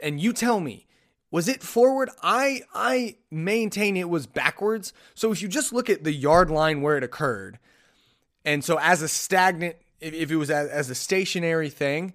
and 0.00 0.20
you 0.20 0.32
tell 0.32 0.60
me. 0.60 0.84
Was 1.30 1.46
it 1.46 1.62
forward? 1.62 2.08
I 2.22 2.62
I 2.72 3.16
maintain 3.30 3.98
it 3.98 4.08
was 4.08 4.26
backwards. 4.26 4.94
So 5.14 5.30
if 5.30 5.42
you 5.42 5.48
just 5.48 5.74
look 5.74 5.90
at 5.90 6.02
the 6.02 6.14
yard 6.14 6.50
line 6.50 6.80
where 6.80 6.96
it 6.96 7.04
occurred, 7.04 7.58
and 8.46 8.64
so 8.64 8.78
as 8.78 9.02
a 9.02 9.08
stagnant, 9.08 9.76
if, 10.00 10.14
if 10.14 10.30
it 10.30 10.36
was 10.36 10.50
as, 10.50 10.70
as 10.70 10.88
a 10.88 10.94
stationary 10.94 11.68
thing, 11.68 12.14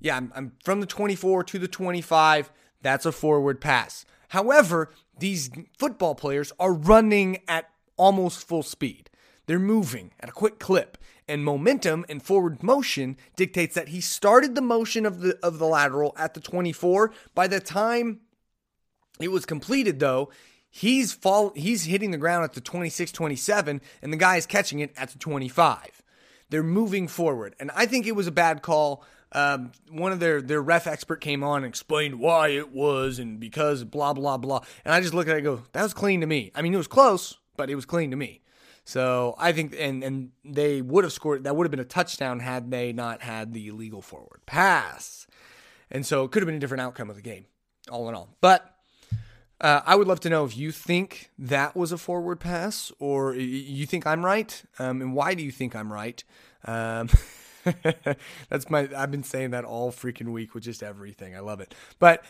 yeah, 0.00 0.16
I'm, 0.16 0.32
I'm 0.34 0.52
from 0.64 0.80
the 0.80 0.86
24 0.86 1.44
to 1.44 1.58
the 1.58 1.68
25. 1.68 2.50
That's 2.82 3.06
a 3.06 3.12
forward 3.12 3.60
pass. 3.60 4.04
However, 4.28 4.90
these 5.18 5.50
football 5.78 6.14
players 6.14 6.52
are 6.58 6.72
running 6.72 7.38
at 7.48 7.70
almost 7.96 8.46
full 8.46 8.62
speed. 8.62 9.10
They're 9.46 9.58
moving 9.58 10.12
at 10.20 10.28
a 10.28 10.32
quick 10.32 10.58
clip, 10.58 10.98
and 11.28 11.44
momentum 11.44 12.04
and 12.08 12.22
forward 12.22 12.62
motion 12.62 13.16
dictates 13.36 13.74
that 13.74 13.88
he 13.88 14.00
started 14.00 14.54
the 14.54 14.60
motion 14.60 15.06
of 15.06 15.20
the 15.20 15.38
of 15.42 15.58
the 15.58 15.66
lateral 15.66 16.14
at 16.18 16.34
the 16.34 16.40
24. 16.40 17.12
By 17.34 17.46
the 17.46 17.60
time 17.60 18.20
it 19.20 19.28
was 19.28 19.46
completed, 19.46 20.00
though, 20.00 20.30
he's 20.68 21.12
fall 21.12 21.52
he's 21.54 21.84
hitting 21.84 22.10
the 22.10 22.18
ground 22.18 22.44
at 22.44 22.54
the 22.54 22.60
26, 22.60 23.12
27, 23.12 23.80
and 24.02 24.12
the 24.12 24.16
guy 24.16 24.36
is 24.36 24.46
catching 24.46 24.80
it 24.80 24.92
at 24.96 25.10
the 25.10 25.18
25. 25.18 26.02
They're 26.50 26.62
moving 26.62 27.08
forward, 27.08 27.54
and 27.58 27.70
I 27.74 27.86
think 27.86 28.06
it 28.06 28.16
was 28.16 28.26
a 28.26 28.32
bad 28.32 28.62
call 28.62 29.04
um, 29.36 29.72
one 29.90 30.12
of 30.12 30.18
their 30.18 30.40
their 30.40 30.62
ref 30.62 30.86
expert 30.86 31.20
came 31.20 31.44
on 31.44 31.58
and 31.58 31.66
explained 31.66 32.18
why 32.18 32.48
it 32.48 32.72
was 32.72 33.18
and 33.18 33.38
because 33.38 33.84
blah 33.84 34.14
blah 34.14 34.38
blah. 34.38 34.60
And 34.84 34.94
I 34.94 35.00
just 35.00 35.12
look 35.12 35.28
at 35.28 35.34
it 35.34 35.38
and 35.38 35.44
go, 35.44 35.62
that 35.72 35.82
was 35.82 35.92
clean 35.92 36.22
to 36.22 36.26
me. 36.26 36.50
I 36.54 36.62
mean, 36.62 36.72
it 36.72 36.78
was 36.78 36.88
close, 36.88 37.38
but 37.54 37.68
it 37.68 37.74
was 37.74 37.84
clean 37.84 38.10
to 38.10 38.16
me. 38.16 38.40
So 38.84 39.34
I 39.38 39.52
think, 39.52 39.76
and 39.78 40.02
and 40.02 40.30
they 40.42 40.80
would 40.80 41.04
have 41.04 41.12
scored. 41.12 41.44
That 41.44 41.54
would 41.54 41.66
have 41.66 41.70
been 41.70 41.80
a 41.80 41.84
touchdown 41.84 42.40
had 42.40 42.70
they 42.70 42.94
not 42.94 43.20
had 43.20 43.52
the 43.52 43.68
illegal 43.68 44.00
forward 44.00 44.40
pass. 44.46 45.26
And 45.90 46.06
so 46.06 46.24
it 46.24 46.32
could 46.32 46.42
have 46.42 46.46
been 46.46 46.56
a 46.56 46.60
different 46.60 46.80
outcome 46.80 47.10
of 47.10 47.16
the 47.16 47.22
game, 47.22 47.44
all 47.90 48.08
in 48.08 48.14
all. 48.14 48.30
But 48.40 48.74
uh, 49.60 49.82
I 49.84 49.96
would 49.96 50.08
love 50.08 50.20
to 50.20 50.30
know 50.30 50.44
if 50.44 50.56
you 50.56 50.72
think 50.72 51.30
that 51.38 51.76
was 51.76 51.92
a 51.92 51.98
forward 51.98 52.40
pass 52.40 52.90
or 52.98 53.34
you 53.34 53.86
think 53.86 54.06
I'm 54.06 54.24
right, 54.24 54.62
um, 54.78 55.02
and 55.02 55.14
why 55.14 55.34
do 55.34 55.44
you 55.44 55.52
think 55.52 55.76
I'm 55.76 55.92
right? 55.92 56.24
Um, 56.64 57.08
That's 58.48 58.70
my. 58.70 58.88
I've 58.96 59.10
been 59.10 59.24
saying 59.24 59.50
that 59.50 59.64
all 59.64 59.92
freaking 59.92 60.32
week 60.32 60.54
with 60.54 60.64
just 60.64 60.82
everything. 60.82 61.36
I 61.36 61.40
love 61.40 61.60
it. 61.60 61.74
But 61.98 62.24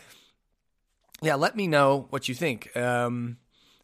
yeah, 1.21 1.35
let 1.35 1.55
me 1.55 1.67
know 1.67 2.07
what 2.09 2.27
you 2.27 2.35
think. 2.35 2.75
Um, 2.75 3.37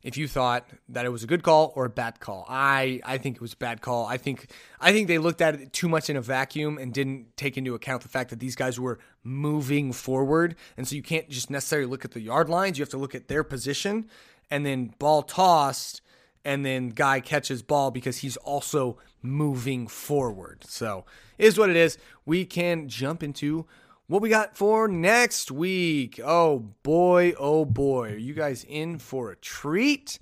if 0.03 0.17
you 0.17 0.27
thought 0.27 0.67
that 0.89 1.05
it 1.05 1.09
was 1.09 1.23
a 1.23 1.27
good 1.27 1.43
call 1.43 1.71
or 1.75 1.85
a 1.85 1.89
bad 1.89 2.19
call. 2.19 2.45
I 2.49 2.99
I 3.05 3.17
think 3.17 3.37
it 3.37 3.41
was 3.41 3.53
a 3.53 3.57
bad 3.57 3.81
call. 3.81 4.05
I 4.05 4.17
think 4.17 4.51
I 4.79 4.91
think 4.91 5.07
they 5.07 5.17
looked 5.17 5.41
at 5.41 5.55
it 5.55 5.73
too 5.73 5.87
much 5.87 6.09
in 6.09 6.17
a 6.17 6.21
vacuum 6.21 6.77
and 6.77 6.93
didn't 6.93 7.37
take 7.37 7.57
into 7.57 7.73
account 7.73 8.03
the 8.03 8.09
fact 8.09 8.29
that 8.31 8.39
these 8.39 8.55
guys 8.55 8.79
were 8.79 8.99
moving 9.23 9.93
forward. 9.93 10.55
And 10.75 10.87
so 10.87 10.95
you 10.95 11.03
can't 11.03 11.29
just 11.29 11.49
necessarily 11.49 11.87
look 11.87 12.03
at 12.03 12.11
the 12.11 12.21
yard 12.21 12.49
lines. 12.49 12.77
You 12.77 12.83
have 12.83 12.89
to 12.89 12.97
look 12.97 13.15
at 13.15 13.29
their 13.29 13.43
position 13.43 14.09
and 14.51 14.65
then 14.65 14.93
ball 14.99 15.23
tossed 15.23 16.01
and 16.45 16.65
then 16.65 16.89
guy 16.89 17.21
catches 17.21 17.61
ball 17.61 17.89
because 17.89 18.17
he's 18.17 18.35
also 18.37 18.97
moving 19.23 19.87
forward. 19.87 20.63
So, 20.67 21.05
is 21.37 21.57
what 21.57 21.69
it 21.69 21.75
is. 21.75 21.97
We 22.25 22.45
can 22.45 22.87
jump 22.87 23.23
into 23.23 23.65
what 24.07 24.21
we 24.21 24.29
got 24.29 24.55
for 24.55 24.87
next 24.87 25.49
week. 25.49 26.19
Oh 26.23 26.59
boy, 26.83 27.33
oh 27.39 27.65
boy. 27.65 28.11
Are 28.11 28.17
you 28.17 28.33
guys 28.33 28.65
in 28.67 28.99
for 28.99 29.31
a 29.31 29.35
treat? 29.35 30.19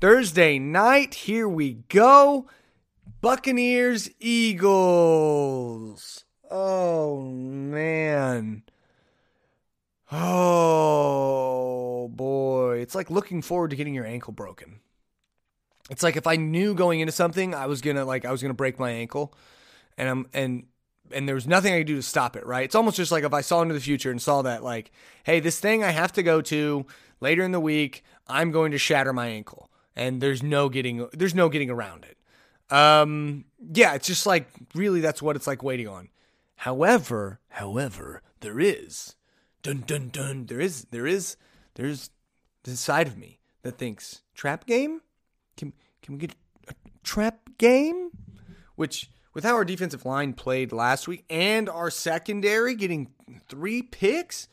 Thursday 0.00 0.58
night, 0.58 1.14
here 1.14 1.48
we 1.48 1.74
go. 1.88 2.46
Buccaneers, 3.20 4.08
Eagles. 4.18 6.24
Oh 6.50 7.22
man. 7.22 8.62
Oh 10.10 12.08
boy. 12.08 12.78
It's 12.78 12.94
like 12.94 13.10
looking 13.10 13.42
forward 13.42 13.70
to 13.70 13.76
getting 13.76 13.94
your 13.94 14.06
ankle 14.06 14.32
broken. 14.32 14.80
It's 15.90 16.04
like 16.04 16.16
if 16.16 16.26
I 16.26 16.36
knew 16.36 16.72
going 16.74 17.00
into 17.00 17.12
something 17.12 17.54
I 17.54 17.66
was 17.66 17.82
gonna 17.82 18.04
like 18.04 18.24
I 18.24 18.30
was 18.30 18.40
gonna 18.40 18.54
break 18.54 18.78
my 18.78 18.90
ankle, 18.90 19.34
and 19.98 20.08
I'm 20.08 20.26
and 20.32 20.66
and 21.12 21.26
there 21.26 21.34
was 21.34 21.48
nothing 21.48 21.74
I 21.74 21.78
could 21.78 21.88
do 21.88 21.96
to 21.96 22.02
stop 22.02 22.36
it. 22.36 22.46
Right? 22.46 22.64
It's 22.64 22.76
almost 22.76 22.96
just 22.96 23.12
like 23.12 23.24
if 23.24 23.34
I 23.34 23.40
saw 23.42 23.60
into 23.60 23.74
the 23.74 23.80
future 23.80 24.10
and 24.10 24.22
saw 24.22 24.40
that 24.42 24.62
like, 24.62 24.92
hey, 25.24 25.40
this 25.40 25.58
thing 25.58 25.82
I 25.84 25.90
have 25.90 26.12
to 26.12 26.22
go 26.22 26.40
to 26.42 26.86
later 27.20 27.42
in 27.42 27.50
the 27.50 27.60
week, 27.60 28.04
I'm 28.28 28.52
going 28.52 28.70
to 28.70 28.78
shatter 28.78 29.12
my 29.12 29.26
ankle, 29.26 29.68
and 29.96 30.20
there's 30.22 30.42
no 30.42 30.68
getting 30.68 31.08
there's 31.12 31.34
no 31.34 31.48
getting 31.48 31.70
around 31.70 32.04
it. 32.04 32.16
Um, 32.72 33.44
yeah, 33.72 33.94
it's 33.94 34.06
just 34.06 34.26
like 34.26 34.48
really 34.74 35.00
that's 35.00 35.20
what 35.20 35.34
it's 35.34 35.48
like 35.48 35.62
waiting 35.62 35.88
on. 35.88 36.08
However, 36.54 37.40
however, 37.48 38.22
there 38.40 38.60
is 38.60 39.16
dun 39.62 39.82
dun 39.86 40.08
dun. 40.10 40.46
There 40.46 40.60
is 40.60 40.86
there 40.92 41.06
is 41.06 41.36
there's 41.74 42.10
this 42.62 42.78
side 42.78 43.08
of 43.08 43.18
me 43.18 43.40
that 43.62 43.76
thinks 43.76 44.22
trap 44.34 44.66
game. 44.66 45.00
Can 45.60 45.72
can 46.02 46.14
we 46.14 46.20
get 46.20 46.34
a 46.68 46.74
trap 47.04 47.38
game? 47.58 48.10
Which 48.74 49.10
with 49.34 49.44
how 49.44 49.54
our 49.54 49.64
defensive 49.64 50.04
line 50.04 50.32
played 50.32 50.72
last 50.72 51.06
week 51.06 51.24
and 51.30 51.68
our 51.68 51.90
secondary 51.90 52.74
getting 52.74 53.12
three 53.48 53.82
picks, 53.82 54.48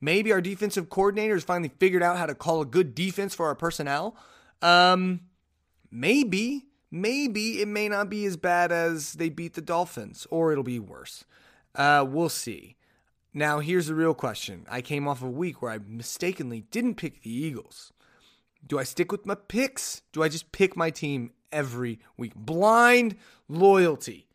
maybe 0.00 0.32
our 0.32 0.40
defensive 0.40 0.88
coordinator 0.88 1.34
has 1.34 1.44
finally 1.44 1.72
figured 1.80 2.02
out 2.02 2.18
how 2.18 2.26
to 2.26 2.34
call 2.34 2.60
a 2.60 2.66
good 2.66 2.94
defense 2.94 3.34
for 3.34 3.46
our 3.46 3.54
personnel. 3.54 4.16
Um, 4.62 5.22
maybe, 5.90 6.66
maybe 6.90 7.60
it 7.60 7.68
may 7.68 7.88
not 7.88 8.10
be 8.10 8.24
as 8.26 8.36
bad 8.36 8.70
as 8.70 9.14
they 9.14 9.30
beat 9.30 9.54
the 9.54 9.62
Dolphins, 9.62 10.26
or 10.30 10.52
it'll 10.52 10.62
be 10.62 10.78
worse. 10.78 11.24
Uh, 11.74 12.04
we'll 12.06 12.28
see. 12.28 12.76
Now, 13.32 13.60
here's 13.60 13.86
the 13.86 13.94
real 13.94 14.14
question. 14.14 14.66
I 14.68 14.82
came 14.82 15.08
off 15.08 15.22
a 15.22 15.30
week 15.30 15.62
where 15.62 15.70
I 15.70 15.78
mistakenly 15.78 16.62
didn't 16.70 16.96
pick 16.96 17.22
the 17.22 17.32
Eagles. 17.32 17.92
Do 18.66 18.78
I 18.78 18.84
stick 18.84 19.10
with 19.10 19.26
my 19.26 19.34
picks? 19.34 20.02
Do 20.12 20.22
I 20.22 20.28
just 20.28 20.52
pick 20.52 20.76
my 20.76 20.90
team 20.90 21.32
every 21.50 21.98
week? 22.16 22.34
Blind 22.34 23.16
loyalty. 23.48 24.28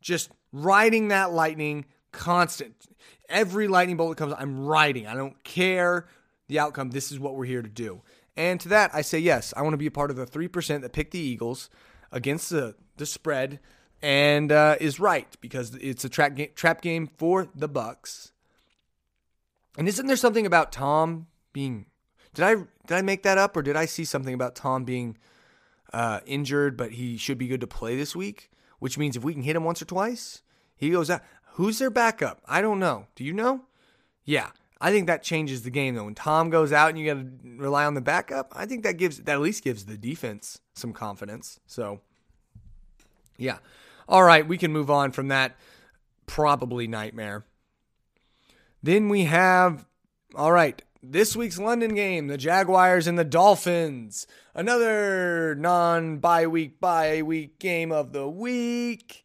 Just 0.00 0.30
riding 0.52 1.08
that 1.08 1.32
lightning 1.32 1.86
constant. 2.12 2.86
Every 3.28 3.68
lightning 3.68 3.96
bolt 3.96 4.10
that 4.10 4.16
comes, 4.16 4.34
I'm 4.38 4.64
riding. 4.64 5.06
I 5.06 5.14
don't 5.14 5.42
care 5.42 6.06
the 6.48 6.58
outcome. 6.58 6.90
This 6.90 7.10
is 7.10 7.18
what 7.18 7.34
we're 7.34 7.46
here 7.46 7.62
to 7.62 7.68
do. 7.68 8.02
And 8.36 8.60
to 8.60 8.68
that, 8.70 8.90
I 8.94 9.02
say 9.02 9.18
yes. 9.18 9.52
I 9.56 9.62
want 9.62 9.74
to 9.74 9.78
be 9.78 9.86
a 9.86 9.90
part 9.90 10.10
of 10.10 10.16
the 10.16 10.26
3% 10.26 10.80
that 10.82 10.92
picked 10.92 11.12
the 11.12 11.18
Eagles 11.18 11.70
against 12.10 12.50
the, 12.50 12.74
the 12.96 13.06
spread 13.06 13.60
and 14.02 14.50
uh, 14.50 14.76
is 14.80 14.98
right 14.98 15.28
because 15.40 15.74
it's 15.76 16.04
a 16.04 16.08
trap 16.08 16.34
game, 16.34 16.50
trap 16.54 16.80
game 16.82 17.08
for 17.16 17.48
the 17.54 17.68
Bucks. 17.68 18.32
And 19.78 19.88
isn't 19.88 20.06
there 20.06 20.16
something 20.16 20.46
about 20.46 20.72
Tom 20.72 21.28
being? 21.52 21.86
Did 22.34 22.44
I 22.44 22.54
did 22.54 22.96
I 22.96 23.02
make 23.02 23.22
that 23.22 23.38
up 23.38 23.56
or 23.56 23.62
did 23.62 23.76
I 23.76 23.86
see 23.86 24.04
something 24.04 24.34
about 24.34 24.54
Tom 24.54 24.84
being 24.84 25.18
uh, 25.92 26.20
injured, 26.26 26.76
but 26.76 26.92
he 26.92 27.16
should 27.16 27.38
be 27.38 27.48
good 27.48 27.60
to 27.60 27.66
play 27.66 27.96
this 27.96 28.16
week? 28.16 28.50
Which 28.78 28.98
means 28.98 29.16
if 29.16 29.22
we 29.22 29.32
can 29.32 29.42
hit 29.42 29.54
him 29.54 29.64
once 29.64 29.80
or 29.80 29.84
twice, 29.84 30.42
he 30.76 30.90
goes 30.90 31.10
out. 31.10 31.22
Who's 31.54 31.78
their 31.78 31.90
backup? 31.90 32.40
I 32.46 32.62
don't 32.62 32.78
know. 32.78 33.06
Do 33.14 33.24
you 33.24 33.32
know? 33.32 33.66
Yeah, 34.24 34.50
I 34.80 34.90
think 34.90 35.06
that 35.06 35.22
changes 35.22 35.62
the 35.62 35.70
game 35.70 35.94
though. 35.94 36.04
When 36.04 36.14
Tom 36.14 36.50
goes 36.50 36.72
out 36.72 36.90
and 36.90 36.98
you 36.98 37.06
got 37.06 37.20
to 37.20 37.30
rely 37.56 37.84
on 37.84 37.94
the 37.94 38.00
backup, 38.00 38.52
I 38.52 38.66
think 38.66 38.82
that 38.82 38.96
gives 38.96 39.18
that 39.18 39.34
at 39.34 39.40
least 39.40 39.62
gives 39.62 39.84
the 39.84 39.96
defense 39.96 40.60
some 40.74 40.92
confidence. 40.92 41.60
So, 41.66 42.00
yeah. 43.36 43.58
All 44.08 44.24
right, 44.24 44.46
we 44.46 44.58
can 44.58 44.72
move 44.72 44.90
on 44.90 45.12
from 45.12 45.28
that 45.28 45.56
probably 46.26 46.88
nightmare. 46.88 47.44
Then 48.82 49.08
we 49.08 49.24
have, 49.24 49.86
all 50.34 50.50
right, 50.50 50.82
this 51.02 51.34
week's 51.34 51.58
London 51.58 51.94
game, 51.94 52.28
the 52.28 52.38
Jaguars 52.38 53.06
and 53.06 53.18
the 53.18 53.24
Dolphins. 53.24 54.26
Another 54.54 55.54
non 55.54 56.18
bye 56.18 56.46
week, 56.46 56.78
bye 56.80 57.22
week 57.22 57.58
game 57.58 57.90
of 57.90 58.12
the 58.12 58.28
week. 58.28 59.24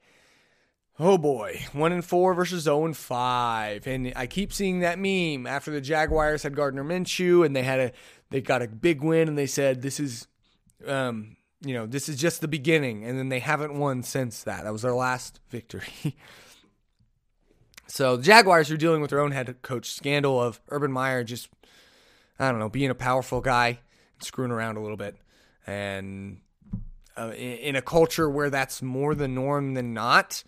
Oh 1.00 1.18
boy, 1.18 1.62
one 1.74 1.92
and 1.92 2.04
four 2.04 2.34
versus 2.34 2.64
zero 2.64 2.86
and 2.86 2.98
five, 2.98 3.86
and 3.86 4.12
I 4.16 4.26
keep 4.26 4.52
seeing 4.52 4.80
that 4.80 4.98
meme 4.98 5.46
after 5.46 5.70
the 5.70 5.82
Jaguars 5.82 6.42
had 6.42 6.56
Gardner 6.56 6.84
Minshew 6.84 7.46
and 7.46 7.56
they 7.56 7.64
had 7.64 7.80
a 7.80 7.92
they 8.32 8.42
got 8.42 8.64
a 8.64 8.68
big 8.68 9.04
win 9.04 9.28
and 9.28 9.38
they 9.38 9.46
said 9.46 9.84
this 9.84 10.00
is, 10.00 10.28
um, 10.88 11.38
you 11.62 11.76
know, 11.76 11.86
this 11.86 12.10
is 12.10 12.18
just 12.18 12.42
the 12.42 12.48
beginning, 12.48 13.06
and 13.06 13.20
then 13.20 13.30
they 13.30 13.40
haven't 13.40 13.78
won 13.78 14.02
since 14.02 14.44
that. 14.44 14.64
That 14.64 14.74
was 14.74 14.82
their 14.82 14.96
last 14.96 15.40
victory. 15.50 16.16
So 17.88 18.18
the 18.18 18.24
Jaguars 18.24 18.70
are 18.70 18.78
dealing 18.78 19.02
with 19.02 19.12
their 19.12 19.22
own 19.22 19.32
head 19.32 19.62
coach 19.62 19.92
scandal 19.92 20.42
of 20.42 20.60
Urban 20.70 20.92
Meyer 20.92 21.24
just, 21.24 21.50
I 22.40 22.52
don't 22.52 22.60
know, 22.60 22.70
being 22.70 22.90
a 22.90 22.96
powerful 22.96 23.42
guy, 23.42 23.80
screwing 24.20 24.52
around 24.52 24.78
a 24.78 24.82
little 24.82 24.98
bit, 24.98 25.16
and 25.66 26.40
uh, 27.18 27.32
in, 27.36 27.76
a 27.76 27.82
culture 27.82 28.30
where 28.30 28.50
that's 28.50 28.82
more 28.82 29.16
the 29.16 29.28
norm 29.28 29.74
than 29.74 29.94
not. 29.94 30.44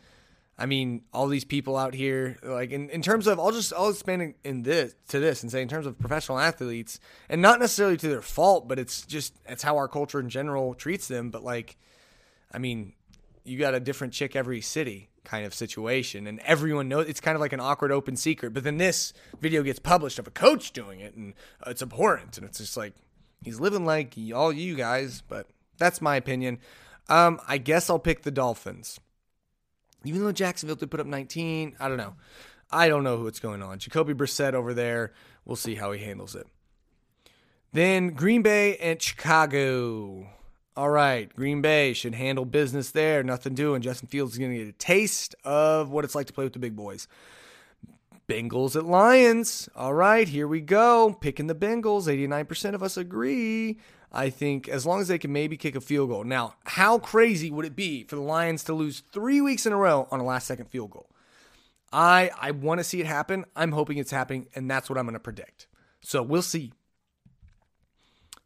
I 0.58 0.66
mean, 0.66 1.04
all 1.14 1.28
these 1.28 1.46
people 1.46 1.78
out 1.78 1.94
here, 1.94 2.38
like 2.44 2.72
in, 2.72 2.90
in 2.90 3.02
terms 3.02 3.28
of, 3.28 3.40
I'll 3.40 3.52
just 3.52 3.74
I'll 3.74 3.90
expand 3.90 4.22
in, 4.22 4.36
in 4.44 4.64
this 4.64 4.94
to 5.08 5.20
this 5.20 5.42
and 5.42 5.52
say 5.52 5.62
in 5.62 5.68
terms 5.68 5.86
of 5.86 5.98
professional 5.98 6.38
athletes, 6.38 7.00
and 7.28 7.42
not 7.42 7.60
necessarily 7.60 7.98
to 7.98 8.08
their 8.08 8.22
fault, 8.22 8.68
but 8.68 8.78
it's 8.78 9.06
just 9.06 9.34
it's 9.48 9.64
how 9.64 9.78
our 9.78 9.88
culture 9.88 10.20
in 10.20 10.30
general 10.30 10.74
treats 10.74 11.08
them. 11.08 11.32
But 11.32 11.44
like, 11.44 11.78
I 12.54 12.60
mean, 12.60 12.94
you 13.44 13.58
got 13.58 13.74
a 13.74 13.80
different 13.80 14.14
chick 14.14 14.36
every 14.36 14.62
city 14.62 15.10
kind 15.30 15.46
of 15.46 15.54
situation 15.54 16.26
and 16.26 16.40
everyone 16.40 16.88
knows 16.88 17.08
it's 17.08 17.20
kind 17.20 17.36
of 17.36 17.40
like 17.40 17.54
an 17.54 17.60
awkward 17.60 17.92
open 17.92 18.16
secret 18.16 18.52
but 18.52 18.64
then 18.64 18.78
this 18.78 19.14
video 19.40 19.62
gets 19.62 19.78
published 19.78 20.18
of 20.18 20.26
a 20.26 20.32
coach 20.32 20.72
doing 20.72 21.00
it 21.02 21.14
and 21.14 21.36
it's 21.68 21.84
abhorrent 21.84 22.36
and 22.36 22.48
it's 22.48 22.58
just 22.58 22.76
like 22.76 22.96
he's 23.44 23.60
living 23.60 23.86
like 23.86 24.16
all 24.34 24.52
you 24.52 24.74
guys 24.74 25.22
but 25.28 25.46
that's 25.78 26.02
my 26.02 26.16
opinion. 26.16 26.58
Um, 27.10 27.40
i 27.48 27.60
guess 27.60 27.92
i'll 27.92 28.00
pick 28.00 28.24
the 28.24 28.32
dolphins. 28.32 29.00
Even 30.04 30.24
though 30.24 30.32
jacksonville 30.32 30.78
did 30.78 30.90
put 30.90 31.00
up 31.00 31.06
19 31.06 31.76
i 31.80 31.88
don't 31.88 31.98
know. 31.98 32.16
I 32.72 32.88
don't 32.88 33.04
know 33.04 33.22
what's 33.22 33.40
going 33.40 33.62
on. 33.62 33.78
Jacoby 33.78 34.16
brissett 34.16 34.56
over 34.56 34.74
there 34.74 35.14
we'll 35.46 35.56
see 35.56 35.76
how 35.76 35.92
he 35.92 36.04
handles 36.04 36.34
it. 36.34 36.48
Then 37.72 38.10
green 38.10 38.42
bay 38.42 38.78
and 38.78 39.00
chicago 39.00 40.28
all 40.80 40.90
right, 40.90 41.36
Green 41.36 41.62
Bay 41.62 41.92
should 41.92 42.16
handle 42.16 42.46
business 42.46 42.92
there. 42.92 43.22
Nothing 43.22 43.54
doing. 43.54 43.82
Justin 43.82 44.08
Fields 44.08 44.32
is 44.32 44.40
going 44.40 44.52
to 44.52 44.60
get 44.60 44.70
a 44.70 44.78
taste 44.78 45.36
of 45.44 45.90
what 45.90 46.06
it's 46.06 46.16
like 46.16 46.28
to 46.28 46.32
play 46.32 46.46
with 46.46 46.54
the 46.54 46.60
big 46.60 46.74
boys. 46.74 47.06
Bengals 48.30 48.78
at 48.78 48.86
Lions. 48.86 49.68
All 49.76 49.94
right, 49.94 50.26
here 50.26 50.48
we 50.48 50.62
go. 50.62 51.18
Picking 51.20 51.48
the 51.48 51.54
Bengals. 51.54 52.04
89% 52.06 52.76
of 52.76 52.82
us 52.82 52.96
agree. 52.96 53.78
I 54.14 54.30
think 54.30 54.70
as 54.70 54.86
long 54.86 55.02
as 55.02 55.10
they 55.10 55.18
can 55.18 55.34
maybe 55.34 55.58
kick 55.58 55.76
a 55.76 55.82
field 55.82 56.12
goal. 56.12 56.24
Now, 56.24 56.56
how 56.64 56.98
crazy 56.98 57.52
would 57.52 57.66
it 57.66 57.76
be 57.76 58.06
for 58.06 58.16
the 58.16 58.22
Lions 58.22 58.64
to 58.64 58.74
lose 58.74 59.04
three 59.12 59.42
weeks 59.42 59.66
in 59.66 59.74
a 59.74 59.78
row 59.78 60.08
on 60.12 60.22
a 60.22 60.26
last 60.26 60.48
second 60.48 60.70
field 60.70 60.92
goal? 60.92 61.10
I 61.92 62.32
I 62.40 62.52
want 62.52 62.80
to 62.80 62.86
see 62.86 63.02
it 63.02 63.06
happen. 63.06 63.44
I'm 63.54 63.74
hoping 63.74 63.98
it's 63.98 64.12
happening, 64.12 64.48
and 64.56 64.72
that's 64.72 64.90
what 64.90 64.98
I'm 64.98 65.04
going 65.04 65.12
to 65.16 65.20
predict. 65.20 65.68
So 66.00 66.24
we'll 66.24 66.42
see. 66.42 66.72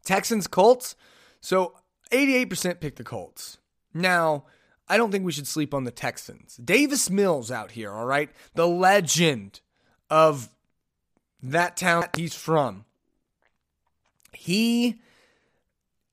Texans 0.04 0.48
Colts. 0.48 0.96
So 1.40 1.76
88% 2.14 2.80
picked 2.80 2.98
the 2.98 3.04
Colts. 3.04 3.58
Now, 3.94 4.46
I 4.88 4.98
don't 4.98 5.12
think 5.12 5.26
we 5.26 5.32
should 5.32 5.48
sleep 5.48 5.74
on 5.74 5.84
the 5.84 5.92
Texans. 5.92 6.58
Davis 6.58 7.10
Mills 7.10 7.52
out 7.52 7.72
here, 7.72 7.92
all 7.92 8.06
right? 8.06 8.30
The 8.54 8.68
legend 8.68 9.62
of 10.10 10.50
that 11.42 11.76
town 11.76 12.06
he's 12.16 12.36
from. 12.36 12.86
He 14.32 15.02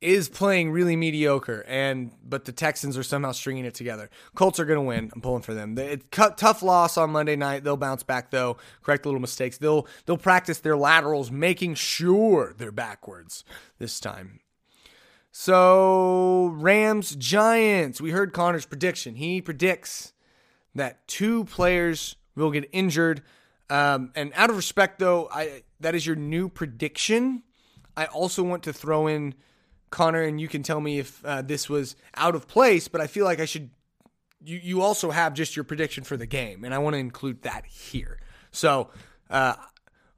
is 0.01 0.31
playing 0.31 0.71
really 0.71 0.97
mediocre 0.97 1.63
and 1.69 2.11
but 2.25 2.47
the 2.47 2.53
Texans 2.53 2.97
are 2.97 3.03
somehow 3.03 3.33
stringing 3.33 3.67
it 3.67 3.75
together. 3.75 4.09
Colts 4.35 4.59
are 4.59 4.65
going 4.65 4.79
to 4.79 4.83
win. 4.83 5.11
I'm 5.15 5.21
pulling 5.21 5.43
for 5.43 5.53
them. 5.53 5.77
It's 5.77 6.05
tough 6.11 6.63
loss 6.63 6.97
on 6.97 7.11
Monday 7.11 7.37
night. 7.37 7.65
They'll 7.65 7.77
bounce 7.77 8.03
back 8.03 8.31
though. 8.31 8.57
Correct 8.83 9.05
little 9.05 9.21
mistakes. 9.21 9.59
They'll 9.59 9.87
they'll 10.07 10.17
practice 10.17 10.61
their 10.61 10.77
laterals 10.77 11.31
making 11.31 11.75
sure 11.75 12.55
they're 12.57 12.73
backwards 12.73 13.45
this 13.79 14.01
time. 14.01 14.41
So, 15.33 16.53
Rams, 16.57 17.15
Giants. 17.15 18.01
We 18.01 18.11
heard 18.11 18.33
Connor's 18.33 18.67
prediction. 18.67 19.15
He 19.15 19.41
predicts 19.41 20.13
that 20.75 21.07
two 21.07 21.45
players 21.45 22.17
will 22.35 22.51
get 22.51 22.69
injured. 22.73 23.23
Um, 23.69 24.11
and 24.17 24.33
out 24.35 24.51
of 24.51 24.57
respect, 24.57 24.99
though, 24.99 25.29
I 25.31 25.63
that 25.79 25.95
is 25.95 26.05
your 26.07 26.17
new 26.17 26.49
prediction. 26.49 27.45
I 27.97 28.07
also 28.07 28.43
want 28.43 28.65
to 28.65 28.73
throw 28.73 29.07
in 29.07 29.35
Connor, 29.91 30.23
and 30.23 30.41
you 30.41 30.49
can 30.49 30.63
tell 30.63 30.81
me 30.81 30.99
if 30.99 31.25
uh, 31.25 31.43
this 31.43 31.69
was 31.69 31.95
out 32.17 32.35
of 32.35 32.49
place. 32.49 32.89
But 32.89 33.01
I 33.01 33.07
feel 33.07 33.25
like 33.25 33.39
I 33.39 33.45
should. 33.45 33.71
You 34.43 34.59
you 34.61 34.83
also 34.83 35.11
have 35.11 35.35
just 35.35 35.55
your 35.55 35.65
prediction 35.65 36.03
for 36.03 36.17
the 36.17 36.27
game, 36.27 36.65
and 36.65 36.75
I 36.75 36.79
want 36.79 36.95
to 36.95 36.99
include 36.99 37.43
that 37.43 37.67
here. 37.67 38.19
So 38.51 38.91
uh, 39.29 39.55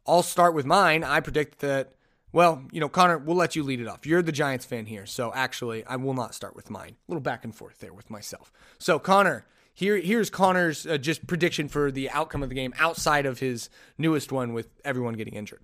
I'll 0.06 0.22
start 0.22 0.54
with 0.54 0.64
mine. 0.64 1.04
I 1.04 1.20
predict 1.20 1.58
that 1.58 1.92
well, 2.32 2.64
you 2.72 2.80
know, 2.80 2.88
Connor, 2.88 3.18
we'll 3.18 3.36
let 3.36 3.54
you 3.54 3.62
lead 3.62 3.80
it 3.80 3.86
off. 3.86 4.06
You're 4.06 4.22
the 4.22 4.32
Giants 4.32 4.64
fan 4.64 4.86
here, 4.86 5.04
so 5.04 5.32
actually, 5.34 5.84
I 5.84 5.96
will 5.96 6.14
not 6.14 6.34
start 6.34 6.56
with 6.56 6.70
mine. 6.70 6.96
A 7.08 7.12
little 7.12 7.20
back 7.20 7.44
and 7.44 7.54
forth 7.54 7.78
there 7.80 7.92
with 7.92 8.10
myself. 8.10 8.50
So, 8.78 8.98
Connor, 8.98 9.44
here, 9.74 9.98
here's 9.98 10.30
Connor's 10.30 10.86
uh, 10.86 10.98
just 10.98 11.26
prediction 11.26 11.68
for 11.68 11.90
the 11.90 12.10
outcome 12.10 12.42
of 12.42 12.48
the 12.48 12.54
game 12.54 12.72
outside 12.78 13.26
of 13.26 13.40
his 13.40 13.68
newest 13.98 14.32
one 14.32 14.52
with 14.54 14.68
everyone 14.84 15.14
getting 15.14 15.34
injured. 15.34 15.62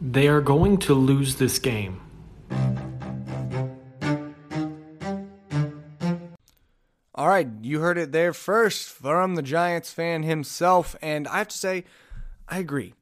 They 0.00 0.28
are 0.28 0.40
going 0.40 0.78
to 0.78 0.94
lose 0.94 1.36
this 1.36 1.58
game. 1.58 2.00
All 7.22 7.28
right, 7.28 7.46
you 7.62 7.78
heard 7.78 7.98
it 7.98 8.10
there 8.10 8.32
first 8.32 8.88
from 8.88 9.36
the 9.36 9.42
Giants 9.42 9.92
fan 9.92 10.24
himself, 10.24 10.96
and 11.00 11.28
I 11.28 11.38
have 11.38 11.46
to 11.46 11.56
say, 11.56 11.84
I 12.48 12.58
agree. 12.58 12.94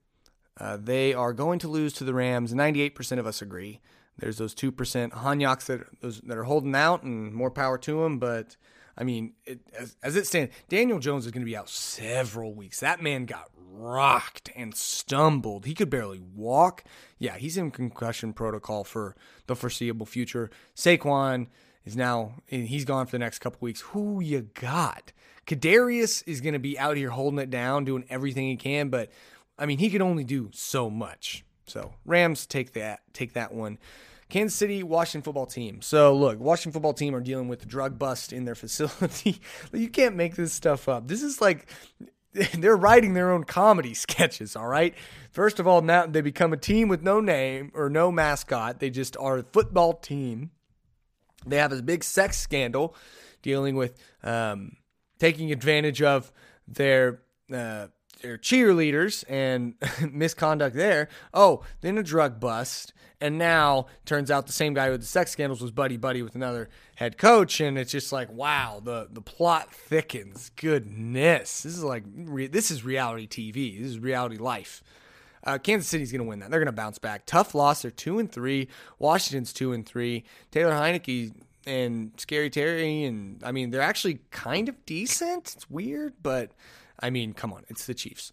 Uh, 0.59 0.77
they 0.77 1.15
are 1.15 1.33
going 1.33 1.59
to 1.61 1.69
lose 1.69 1.95
to 1.95 2.05
the 2.05 2.13
Rams. 2.13 2.53
98% 2.53 3.19
of 3.19 3.27
us 3.27 3.41
agree. 3.41 3.81
There's 4.19 4.37
those 4.37 4.55
2% 4.55 4.73
Hanyaks 5.13 5.65
that, 5.65 5.87
that 6.03 6.37
are 6.37 6.45
holding 6.45 6.75
out, 6.75 7.03
and 7.03 7.33
more 7.33 7.51
power 7.51 7.79
to 7.79 8.03
them, 8.03 8.19
but 8.19 8.59
I 8.95 9.05
mean, 9.05 9.33
it, 9.47 9.61
as, 9.73 9.97
as 10.03 10.17
it 10.17 10.27
stands, 10.27 10.55
Daniel 10.69 10.99
Jones 10.99 11.25
is 11.25 11.33
going 11.33 11.41
to 11.41 11.51
be 11.51 11.57
out 11.57 11.71
several 11.71 12.53
weeks. 12.53 12.81
That 12.81 13.03
man 13.03 13.25
got 13.25 13.49
rocked 13.73 14.51
and 14.55 14.75
stumbled. 14.75 15.65
He 15.65 15.73
could 15.73 15.89
barely 15.89 16.21
walk. 16.21 16.85
Yeah, 17.19 17.39
he's 17.39 17.57
in 17.57 17.71
concussion 17.71 18.35
protocol 18.35 18.85
for 18.85 19.17
the 19.47 19.57
foreseeable 19.57 20.05
future. 20.05 20.51
Saquon 20.77 21.47
is 21.85 21.97
now 21.97 22.35
he's 22.47 22.85
gone 22.85 23.07
for 23.07 23.13
the 23.13 23.19
next 23.19 23.39
couple 23.39 23.59
weeks. 23.61 23.81
Who 23.81 24.21
you 24.21 24.49
got? 24.55 25.13
Kadarius 25.47 26.23
is 26.27 26.41
going 26.41 26.53
to 26.53 26.61
be 26.61 26.79
out 26.79 26.97
here 26.97 27.11
holding 27.11 27.41
it 27.41 27.51
down, 27.51 27.85
doing 27.85 28.05
everything 28.09 28.47
he 28.47 28.57
can, 28.57 28.89
but 28.89 29.11
I 29.59 29.67
mean, 29.67 29.79
he 29.79 29.91
can 29.91 30.03
only 30.03 30.25
do 30.25 30.51
so 30.53 30.89
much. 30.89 31.45
So 31.67 31.93
Rams 32.05 32.47
take 32.47 32.73
that 32.73 33.01
take 33.13 33.35
that 33.35 33.53
one. 33.53 33.79
Kansas 34.29 34.57
City 34.57 34.83
Washington 34.83 35.23
football 35.23 35.47
team. 35.47 35.83
So 35.83 36.17
look, 36.17 36.39
Washington 36.39 36.73
football 36.73 36.95
team 36.95 37.15
are 37.15 37.21
dealing 37.21 37.49
with 37.49 37.67
drug 37.67 37.99
bust 37.99 38.33
in 38.33 38.45
their 38.45 38.55
facility. 38.57 39.41
you 39.73 39.89
can't 39.89 40.17
make 40.17 40.37
this 40.37 40.53
stuff 40.53 40.89
up. 40.89 41.09
This 41.09 41.23
is 41.23 41.41
like 41.41 41.69
they're 42.55 42.77
writing 42.77 43.15
their 43.15 43.31
own 43.31 43.45
comedy 43.45 43.95
sketches, 43.95 44.57
all 44.57 44.67
right? 44.67 44.95
First 45.33 45.61
of 45.61 45.67
all, 45.67 45.83
now 45.83 46.07
they 46.07 46.21
become 46.21 46.53
a 46.53 46.57
team 46.57 46.89
with 46.89 47.03
no 47.03 47.21
name 47.21 47.71
or 47.75 47.91
no 47.91 48.11
mascot. 48.11 48.79
They 48.79 48.91
just 48.91 49.17
are 49.17 49.39
a 49.39 49.43
football 49.43 49.95
team. 49.95 50.51
They 51.47 51.57
have 51.57 51.71
this 51.71 51.81
big 51.81 52.05
sex 52.05 52.39
scandal 52.39 52.95
dealing 53.43 53.77
with 53.77 53.99
um, 54.23 54.77
taking 55.19 55.53
advantage 55.53 56.03
of 56.03 56.33
their 56.69 57.23
uh, 57.53 57.89
their 58.23 58.37
cheerleaders 58.39 59.25
and 59.29 59.75
misconduct 60.13 60.77
there. 60.77 61.09
Oh, 61.33 61.63
then 61.81 61.99
a 61.99 62.03
drug 62.03 62.39
bust, 62.39 62.93
and 63.21 63.39
now 63.39 63.87
turns 64.05 64.31
out 64.31 64.47
the 64.47 64.53
same 64.53 64.75
guy 64.75 64.91
with 64.91 65.01
the 65.01 65.07
sex 65.07 65.31
scandals 65.31 65.61
was 65.61 65.71
buddy 65.71 65.97
buddy 65.97 66.23
with 66.23 66.35
another 66.35 66.69
head 66.97 67.19
coach, 67.19 67.61
and 67.61 67.79
it's 67.79 67.93
just 67.93 68.13
like 68.13 68.31
wow, 68.31 68.81
the 68.83 69.09
the 69.11 69.23
plot 69.23 69.73
thickens. 69.75 70.51
Goodness, 70.57 71.63
this 71.63 71.77
is 71.77 71.85
like 71.85 72.05
re- 72.15 72.47
this 72.47 72.71
is 72.71 72.85
reality 72.85 73.27
TV. 73.27 73.79
This 73.79 73.91
is 73.91 73.99
reality 73.99 74.37
life. 74.37 74.83
Uh, 75.45 75.59
Kansas 75.59 75.89
City's 75.89 76.13
going 76.13 76.23
to 76.23 76.29
win 76.29 76.41
that. 76.41 76.51
They're 76.51 76.61
going 76.61 76.67
to 76.67 76.73
bounce 76.73 76.99
back. 76.99 77.25
Tough 77.27 77.55
loss. 77.55 77.83
They're 77.83 77.91
two 77.91 78.19
and 78.19 78.31
three. 78.31 78.69
Washington's 78.99 79.53
two 79.53 79.73
and 79.73 79.87
three. 79.87 80.25
Taylor 80.51 80.73
Heinicke 80.73 81.33
and 81.67 82.13
Scary 82.17 82.51
Terry, 82.51 83.05
and 83.05 83.43
I 83.45 83.53
mean 83.53 83.71
they're 83.71 83.81
actually 83.81 84.21
kind 84.31 84.69
of 84.69 84.85
decent. 84.87 85.55
It's 85.55 85.71
weird, 85.71 86.15
but 86.23 86.53
I 86.99 87.11
mean, 87.11 87.33
come 87.33 87.53
on, 87.53 87.65
it's 87.69 87.87
the 87.87 87.95
Chiefs. 87.95 88.33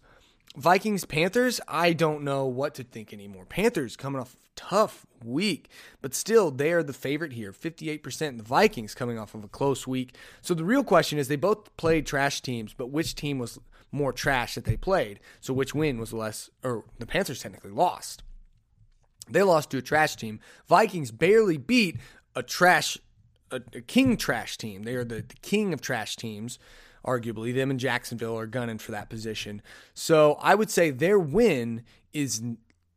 Vikings, 0.56 1.04
Panthers, 1.04 1.60
I 1.68 1.92
don't 1.92 2.24
know 2.24 2.46
what 2.46 2.74
to 2.74 2.82
think 2.82 3.12
anymore. 3.12 3.44
Panthers 3.44 3.96
coming 3.96 4.20
off 4.20 4.36
tough 4.56 5.06
week, 5.24 5.68
but 6.02 6.14
still 6.14 6.50
they 6.50 6.72
are 6.72 6.82
the 6.82 6.92
favorite 6.92 7.32
here, 7.32 7.52
58%. 7.52 8.38
The 8.38 8.42
Vikings 8.42 8.94
coming 8.94 9.18
off 9.18 9.34
of 9.34 9.44
a 9.44 9.48
close 9.48 9.86
week. 9.86 10.16
So 10.42 10.54
the 10.54 10.64
real 10.64 10.82
question 10.82 11.18
is 11.18 11.28
they 11.28 11.36
both 11.36 11.76
played 11.76 12.06
trash 12.06 12.40
teams, 12.40 12.74
but 12.74 12.90
which 12.90 13.14
team 13.14 13.38
was 13.38 13.60
more 13.90 14.12
trash 14.12 14.54
that 14.54 14.64
they 14.64 14.76
played? 14.76 15.20
So 15.40 15.52
which 15.52 15.74
win 15.74 15.98
was 15.98 16.12
less 16.12 16.50
or 16.62 16.84
the 16.98 17.06
Panthers 17.06 17.42
technically 17.42 17.70
lost. 17.70 18.22
They 19.30 19.42
lost 19.42 19.70
to 19.70 19.78
a 19.78 19.82
trash 19.82 20.16
team. 20.16 20.40
Vikings 20.66 21.10
barely 21.10 21.58
beat 21.58 21.96
a 22.34 22.42
trash 22.42 22.98
a, 23.50 23.60
a 23.74 23.80
king 23.80 24.16
trash 24.16 24.56
team. 24.56 24.82
They 24.82 24.94
are 24.94 25.04
the, 25.04 25.24
the 25.26 25.36
king 25.42 25.72
of 25.72 25.80
trash 25.80 26.16
teams 26.16 26.58
arguably. 27.04 27.54
Them 27.54 27.70
and 27.70 27.80
Jacksonville 27.80 28.38
are 28.38 28.46
gunning 28.46 28.78
for 28.78 28.92
that 28.92 29.08
position. 29.08 29.62
So 29.94 30.38
I 30.40 30.54
would 30.54 30.70
say 30.70 30.90
their 30.90 31.18
win 31.18 31.82
is 32.12 32.42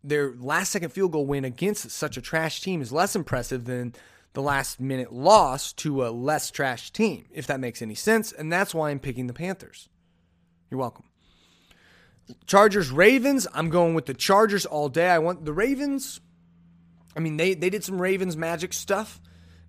their 0.04 0.34
last 0.36 0.72
second 0.72 0.90
field 0.90 1.12
goal 1.12 1.26
win 1.26 1.46
against 1.46 1.90
such 1.92 2.18
a 2.18 2.22
trash 2.22 2.62
team 2.62 2.82
is 2.82 2.92
less 2.92 3.16
impressive 3.16 3.66
than 3.66 3.94
the 4.34 4.42
last 4.42 4.80
minute 4.80 5.12
loss 5.12 5.74
to 5.74 6.06
a 6.06 6.10
less 6.10 6.52
trash 6.52 6.92
team, 6.92 7.26
if 7.32 7.48
that 7.48 7.60
makes 7.60 7.82
any 7.82 7.96
sense. 7.96 8.32
And 8.32 8.52
that's 8.52 8.74
why 8.74 8.90
I'm 8.90 9.00
picking 9.00 9.28
the 9.28 9.34
Panthers. 9.34 9.90
You're 10.72 10.80
welcome. 10.80 11.04
Chargers, 12.48 12.92
Ravens. 12.92 13.46
I'm 13.54 13.70
going 13.70 13.94
with 13.94 14.06
the 14.06 14.14
Chargers 14.14 14.66
all 14.66 14.88
day. 14.88 15.10
I 15.10 15.20
want 15.20 15.44
the 15.44 15.52
Ravens. 15.52 16.22
I 17.16 17.20
mean, 17.20 17.36
they, 17.36 17.54
they 17.54 17.70
did 17.70 17.84
some 17.84 18.02
Ravens 18.02 18.38
magic 18.38 18.72
stuff 18.72 19.20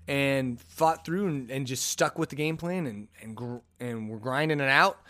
and 0.07 0.61
fought 0.61 1.05
through 1.05 1.27
and, 1.27 1.51
and 1.51 1.67
just 1.67 1.89
stuck 1.89 2.19
with 2.19 2.29
the 2.29 2.37
game 2.37 2.57
plan 2.57 2.87
and 2.87 3.09
and 3.21 3.37
gr- 3.37 3.59
and 3.81 4.09
were 4.09 4.19
grinding 4.19 4.61
it 4.61 4.69
out 4.69 5.01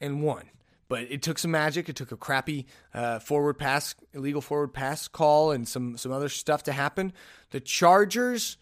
and 0.00 0.22
won. 0.22 0.44
But 0.88 1.02
it 1.10 1.22
took 1.22 1.38
some 1.38 1.50
magic. 1.50 1.88
It 1.88 1.96
took 1.96 2.12
a 2.12 2.16
crappy 2.16 2.66
uh, 2.94 3.18
forward 3.18 3.54
pass, 3.58 3.94
illegal 4.12 4.40
forward 4.40 4.72
pass 4.72 5.06
call, 5.06 5.50
and 5.50 5.68
some 5.68 5.98
some 5.98 6.12
other 6.12 6.30
stuff 6.30 6.62
to 6.64 6.72
happen. 6.72 7.12
The 7.50 7.60
Chargers 7.60 8.56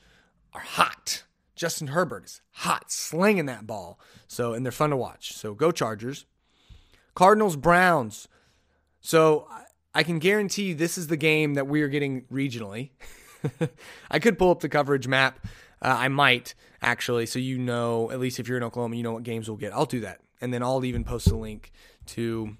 are 0.52 0.60
hot. 0.60 1.22
Justin 1.54 1.88
Herbert 1.88 2.24
is 2.24 2.40
hot, 2.50 2.90
slinging 2.90 3.46
that 3.46 3.66
ball. 3.66 4.00
So 4.26 4.54
and 4.54 4.64
they're 4.64 4.72
fun 4.72 4.90
to 4.90 4.96
watch. 4.96 5.34
So 5.34 5.54
go 5.54 5.70
Chargers. 5.70 6.24
Cardinals 7.14 7.56
Browns. 7.56 8.28
So 9.00 9.48
I 9.94 10.02
can 10.02 10.18
guarantee 10.18 10.64
you 10.64 10.74
this 10.74 10.98
is 10.98 11.06
the 11.08 11.16
game 11.16 11.54
that 11.54 11.66
we 11.66 11.82
are 11.82 11.88
getting 11.88 12.22
regionally. 12.32 12.90
I 14.10 14.18
could 14.18 14.38
pull 14.38 14.50
up 14.50 14.60
the 14.60 14.68
coverage 14.68 15.08
map 15.08 15.46
uh, 15.82 15.96
I 15.98 16.08
might 16.08 16.54
actually, 16.82 17.26
so 17.26 17.38
you 17.38 17.58
know, 17.58 18.10
at 18.10 18.20
least 18.20 18.38
if 18.38 18.48
you're 18.48 18.58
in 18.58 18.62
Oklahoma, 18.62 18.96
you 18.96 19.02
know 19.02 19.12
what 19.12 19.22
games 19.22 19.48
we'll 19.48 19.56
get. 19.56 19.72
I'll 19.72 19.86
do 19.86 20.00
that, 20.00 20.20
and 20.40 20.52
then 20.52 20.62
I'll 20.62 20.84
even 20.84 21.04
post 21.04 21.28
a 21.28 21.36
link 21.36 21.72
to 22.06 22.56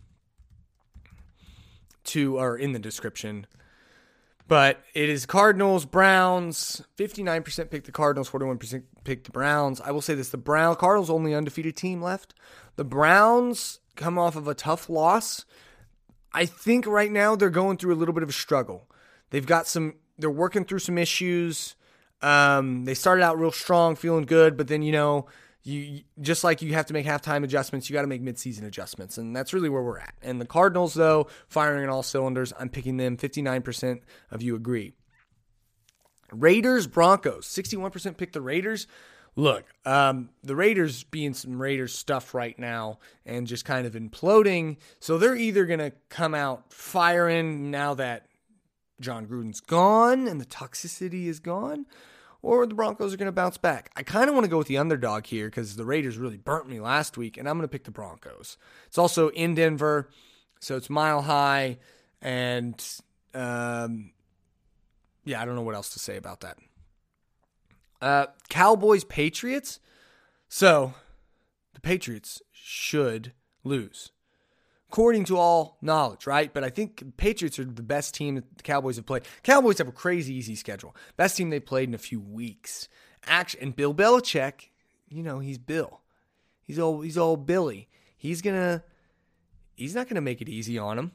to 2.04 2.38
or 2.38 2.56
in 2.56 2.72
the 2.72 2.78
description. 2.78 3.46
But 4.48 4.82
it 4.94 5.08
is 5.08 5.26
Cardinals, 5.26 5.84
Browns. 5.84 6.82
59% 6.96 7.70
pick 7.70 7.84
the 7.84 7.92
Cardinals, 7.92 8.28
41% 8.28 8.82
pick 9.04 9.22
the 9.22 9.30
Browns. 9.30 9.80
I 9.80 9.92
will 9.92 10.00
say 10.00 10.14
this 10.14 10.30
the 10.30 10.38
Brown 10.38 10.74
Cardinals 10.76 11.10
only 11.10 11.34
undefeated 11.34 11.76
team 11.76 12.02
left. 12.02 12.34
The 12.76 12.84
Browns 12.84 13.78
come 14.00 14.18
off 14.18 14.34
of 14.34 14.48
a 14.48 14.54
tough 14.54 14.88
loss. 14.88 15.44
I 16.32 16.46
think 16.46 16.86
right 16.86 17.10
now 17.10 17.36
they're 17.36 17.50
going 17.50 17.76
through 17.76 17.94
a 17.94 17.96
little 17.96 18.14
bit 18.14 18.22
of 18.22 18.28
a 18.28 18.32
struggle. 18.32 18.88
They've 19.30 19.46
got 19.46 19.66
some 19.66 19.94
they're 20.18 20.30
working 20.30 20.64
through 20.64 20.80
some 20.80 20.98
issues. 20.98 21.76
Um, 22.22 22.84
they 22.84 22.94
started 22.94 23.22
out 23.22 23.38
real 23.38 23.52
strong, 23.52 23.96
feeling 23.96 24.24
good, 24.24 24.56
but 24.56 24.68
then 24.68 24.82
you 24.82 24.92
know, 24.92 25.26
you 25.62 26.02
just 26.20 26.44
like 26.44 26.62
you 26.62 26.72
have 26.74 26.86
to 26.86 26.94
make 26.94 27.06
halftime 27.06 27.44
adjustments, 27.44 27.88
you 27.88 27.94
got 27.94 28.02
to 28.02 28.08
make 28.08 28.22
midseason 28.22 28.64
adjustments, 28.64 29.18
and 29.18 29.34
that's 29.36 29.52
really 29.52 29.68
where 29.68 29.82
we're 29.82 29.98
at. 29.98 30.14
And 30.22 30.40
the 30.40 30.46
Cardinals, 30.46 30.94
though, 30.94 31.28
firing 31.48 31.84
on 31.84 31.90
all 31.90 32.02
cylinders, 32.02 32.52
I'm 32.58 32.68
picking 32.68 32.96
them. 32.96 33.16
59% 33.16 34.00
of 34.30 34.42
you 34.42 34.54
agree. 34.54 34.94
Raiders, 36.32 36.86
Broncos, 36.86 37.46
61% 37.46 38.16
pick 38.16 38.32
the 38.32 38.40
Raiders. 38.40 38.86
Look, 39.36 39.64
um, 39.86 40.30
the 40.42 40.56
Raiders 40.56 41.04
being 41.04 41.34
some 41.34 41.60
Raiders 41.60 41.94
stuff 41.94 42.34
right 42.34 42.58
now 42.58 42.98
and 43.24 43.46
just 43.46 43.64
kind 43.64 43.86
of 43.86 43.94
imploding. 43.94 44.76
So 44.98 45.18
they're 45.18 45.36
either 45.36 45.66
going 45.66 45.78
to 45.78 45.92
come 46.08 46.34
out 46.34 46.72
firing 46.72 47.70
now 47.70 47.94
that 47.94 48.26
Jon 49.00 49.26
Gruden's 49.26 49.60
gone 49.60 50.28
and 50.28 50.40
the 50.40 50.44
toxicity 50.44 51.26
is 51.26 51.40
gone, 51.40 51.86
or 52.42 52.66
the 52.66 52.74
Broncos 52.74 53.14
are 53.14 53.16
going 53.16 53.26
to 53.26 53.32
bounce 53.32 53.56
back. 53.56 53.90
I 53.96 54.02
kind 54.02 54.28
of 54.28 54.34
want 54.34 54.44
to 54.44 54.50
go 54.50 54.58
with 54.58 54.66
the 54.66 54.78
underdog 54.78 55.26
here 55.26 55.46
because 55.46 55.76
the 55.76 55.84
Raiders 55.84 56.18
really 56.18 56.36
burnt 56.36 56.68
me 56.68 56.80
last 56.80 57.16
week, 57.16 57.36
and 57.36 57.48
I'm 57.48 57.56
going 57.56 57.68
to 57.68 57.72
pick 57.72 57.84
the 57.84 57.90
Broncos. 57.90 58.58
It's 58.86 58.98
also 58.98 59.28
in 59.30 59.54
Denver, 59.54 60.10
so 60.60 60.76
it's 60.76 60.90
mile 60.90 61.22
high, 61.22 61.78
and 62.20 62.82
um, 63.34 64.12
yeah, 65.24 65.40
I 65.40 65.44
don't 65.44 65.54
know 65.54 65.62
what 65.62 65.74
else 65.74 65.90
to 65.90 65.98
say 65.98 66.16
about 66.16 66.40
that. 66.40 66.58
Uh, 68.00 68.26
Cowboys 68.48 69.04
Patriots. 69.04 69.80
So 70.48 70.94
the 71.74 71.80
Patriots 71.80 72.42
should 72.52 73.32
lose 73.62 74.12
according 74.90 75.24
to 75.24 75.36
all 75.36 75.78
knowledge, 75.80 76.26
right? 76.26 76.52
But 76.52 76.64
I 76.64 76.68
think 76.68 77.16
Patriots 77.16 77.60
are 77.60 77.64
the 77.64 77.82
best 77.82 78.12
team 78.12 78.34
that 78.34 78.56
the 78.56 78.62
Cowboys 78.64 78.96
have 78.96 79.06
played. 79.06 79.22
Cowboys 79.44 79.78
have 79.78 79.86
a 79.86 79.92
crazy 79.92 80.34
easy 80.34 80.56
schedule. 80.56 80.96
Best 81.16 81.36
team 81.36 81.50
they've 81.50 81.64
played 81.64 81.88
in 81.88 81.94
a 81.94 81.98
few 81.98 82.20
weeks. 82.20 82.88
Action 83.24 83.60
and 83.62 83.76
Bill 83.76 83.94
Belichick, 83.94 84.70
you 85.08 85.22
know, 85.22 85.38
he's 85.38 85.58
Bill. 85.58 86.00
He's 86.64 86.78
old 86.78 87.04
he's 87.04 87.16
old 87.16 87.46
Billy. 87.46 87.88
He's 88.16 88.42
gonna 88.42 88.82
he's 89.76 89.94
not 89.94 90.08
gonna 90.08 90.20
make 90.20 90.42
it 90.42 90.48
easy 90.48 90.76
on 90.76 90.98
him. 90.98 91.12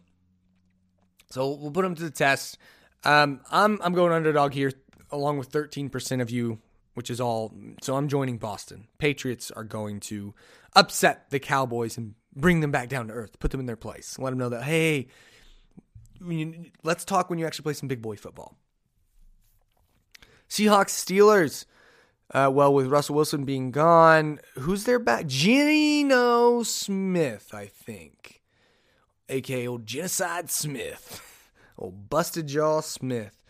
So 1.31 1.53
we'll 1.53 1.71
put 1.71 1.83
him 1.83 1.95
to 1.95 2.03
the 2.03 2.11
test. 2.11 2.57
Um, 3.03 3.41
I'm 3.51 3.81
I'm 3.83 3.93
going 3.93 4.13
underdog 4.13 4.53
here, 4.53 4.71
along 5.11 5.37
with 5.37 5.51
13% 5.51 6.21
of 6.21 6.29
you, 6.29 6.59
which 6.95 7.09
is 7.09 7.21
all. 7.21 7.53
So 7.81 7.95
I'm 7.95 8.07
joining 8.07 8.37
Boston. 8.37 8.87
Patriots 8.97 9.51
are 9.51 9.63
going 9.63 9.99
to 10.01 10.33
upset 10.75 11.29
the 11.29 11.39
Cowboys 11.39 11.97
and 11.97 12.15
bring 12.35 12.61
them 12.61 12.71
back 12.71 12.89
down 12.89 13.07
to 13.07 13.13
earth, 13.13 13.39
put 13.39 13.51
them 13.51 13.59
in 13.59 13.65
their 13.67 13.75
place, 13.75 14.17
let 14.17 14.31
them 14.31 14.39
know 14.39 14.49
that 14.49 14.63
hey, 14.63 15.07
let's 16.83 17.05
talk 17.05 17.29
when 17.29 17.37
you 17.37 17.45
actually 17.45 17.63
play 17.63 17.73
some 17.73 17.87
big 17.87 18.01
boy 18.01 18.15
football. 18.15 18.57
Seahawks, 20.49 20.89
Steelers. 20.89 21.65
Uh, 22.33 22.49
well, 22.51 22.73
with 22.73 22.87
Russell 22.87 23.15
Wilson 23.15 23.45
being 23.45 23.69
gone, 23.69 24.39
who's 24.55 24.85
their 24.85 24.97
back? 24.97 25.27
Geno 25.27 26.63
Smith, 26.63 27.53
I 27.53 27.67
think, 27.67 28.41
aka 29.29 29.67
old 29.67 29.85
Genocide 29.85 30.49
Smith, 30.49 31.51
old 31.77 32.09
Busted 32.09 32.47
Jaw 32.47 32.81
Smith. 32.81 33.43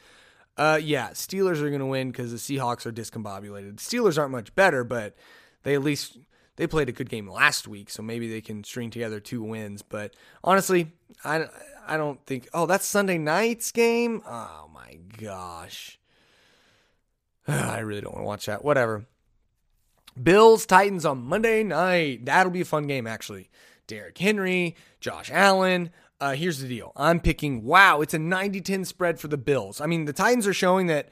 Uh, 0.58 0.80
yeah, 0.82 1.10
Steelers 1.10 1.62
are 1.62 1.70
going 1.70 1.80
to 1.80 1.86
win 1.86 2.12
because 2.12 2.32
the 2.32 2.38
Seahawks 2.38 2.86
are 2.86 2.92
discombobulated. 2.92 3.76
Steelers 3.76 4.18
aren't 4.18 4.32
much 4.32 4.56
better, 4.56 4.84
but 4.84 5.16
they 5.64 5.74
at 5.76 5.84
least 5.84 6.18
they 6.56 6.68
played 6.68 6.88
a 6.88 6.94
good 6.94 7.10
game 7.10 7.30
last 7.30 7.68
week, 7.68 7.90
so 7.90 8.02
maybe 8.02 8.30
they 8.30 8.42
can 8.42 8.64
string 8.64 8.90
together 8.90 9.20
two 9.20 9.44
wins. 9.44 9.82
But 9.82 10.14
honestly, 10.44 10.94
I, 11.24 11.48
I 11.86 11.98
don't 11.98 12.26
think. 12.26 12.48
Oh, 12.54 12.66
that's 12.66 12.86
Sunday 12.86 13.18
night's 13.18 13.72
game. 13.72 14.22
Oh 14.26 14.70
my 14.74 14.98
gosh, 15.18 16.00
I 17.48 17.80
really 17.80 18.02
don't 18.02 18.14
want 18.14 18.24
to 18.24 18.28
watch 18.28 18.46
that. 18.46 18.64
Whatever. 18.64 19.06
Bills 20.22 20.66
Titans 20.66 21.06
on 21.06 21.26
Monday 21.26 21.62
night. 21.64 22.26
That'll 22.26 22.52
be 22.52 22.62
a 22.62 22.66
fun 22.66 22.88
game 22.88 23.06
actually. 23.06 23.50
Derrick 23.88 24.18
Henry, 24.18 24.76
Josh 25.02 25.30
Allen. 25.32 25.92
Uh, 26.26 26.34
here's 26.34 26.60
the 26.60 26.68
deal. 26.68 26.92
I'm 26.96 27.20
picking. 27.20 27.64
Wow, 27.64 28.02
it's 28.02 28.16
a 28.16 28.18
90-10 28.18 28.88
spread 28.88 29.20
for 29.20 29.28
the 29.28 29.38
Bills. 29.38 29.80
I 29.80 29.86
mean, 29.86 30.06
the 30.06 30.14
Titans 30.14 30.48
are 30.48 30.54
showing 30.54 30.88
that 30.88 31.10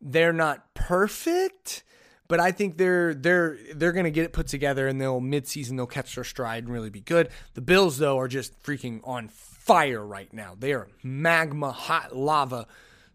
they're 0.00 0.32
not 0.32 0.74
perfect 0.74 1.84
but 2.28 2.40
I 2.40 2.52
think 2.52 2.76
they're 2.76 3.14
they're 3.14 3.58
they're 3.74 3.92
going 3.92 4.04
to 4.04 4.10
get 4.10 4.26
it 4.26 4.34
put 4.34 4.46
together 4.46 4.86
and 4.86 5.00
they'll 5.00 5.20
midseason 5.20 5.76
they'll 5.76 5.86
catch 5.86 6.14
their 6.14 6.24
stride 6.24 6.64
and 6.64 6.72
really 6.72 6.90
be 6.90 7.00
good. 7.00 7.30
The 7.54 7.62
Bills 7.62 7.96
though 7.96 8.18
are 8.18 8.28
just 8.28 8.62
freaking 8.62 9.00
on 9.02 9.28
fire 9.28 10.04
right 10.04 10.30
now. 10.32 10.54
They 10.56 10.74
are 10.74 10.88
magma 11.02 11.72
hot 11.72 12.14
lava 12.14 12.66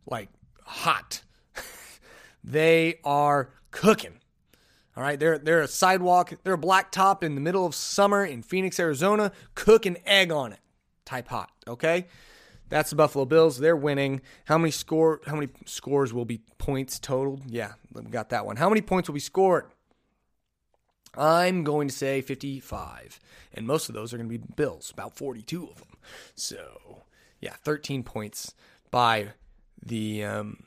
like 0.07 0.29
hot. 0.63 1.21
they 2.43 2.99
are 3.03 3.51
cooking. 3.69 4.19
All 4.97 5.03
right, 5.03 5.19
they're 5.19 5.37
they're 5.37 5.61
a 5.61 5.67
sidewalk, 5.67 6.33
they're 6.43 6.53
a 6.53 6.57
black 6.57 6.91
top 6.91 7.23
in 7.23 7.35
the 7.35 7.41
middle 7.41 7.67
of 7.67 7.75
summer 7.75 8.25
in 8.25 8.41
Phoenix, 8.41 8.79
Arizona, 8.79 9.31
cook 9.53 9.85
an 9.85 9.97
egg 10.05 10.31
on 10.31 10.53
it. 10.53 10.59
Type 11.05 11.27
hot, 11.27 11.51
okay? 11.67 12.07
That's 12.69 12.89
the 12.89 12.95
Buffalo 12.95 13.25
Bills. 13.25 13.59
They're 13.59 13.75
winning. 13.75 14.21
How 14.45 14.57
many 14.57 14.71
score? 14.71 15.21
How 15.25 15.35
many 15.35 15.49
scores 15.65 16.13
will 16.13 16.25
be 16.25 16.41
points 16.57 16.97
totaled? 16.97 17.41
Yeah, 17.47 17.73
we 17.91 18.03
got 18.03 18.29
that 18.29 18.45
one. 18.45 18.55
How 18.55 18.69
many 18.69 18.81
points 18.81 19.09
will 19.09 19.13
be 19.13 19.19
scored? 19.19 19.65
I'm 21.15 21.63
going 21.63 21.87
to 21.87 21.93
say 21.93 22.21
55, 22.21 23.19
and 23.53 23.67
most 23.67 23.87
of 23.87 23.93
those 23.93 24.13
are 24.13 24.17
going 24.17 24.29
to 24.29 24.37
be 24.39 24.43
Bills, 24.55 24.89
about 24.91 25.15
42 25.15 25.67
of 25.67 25.77
them. 25.77 25.97
So, 26.33 27.03
yeah, 27.39 27.53
13 27.63 28.01
points 28.01 28.55
by 28.89 29.33
the 29.85 30.23
um, 30.23 30.63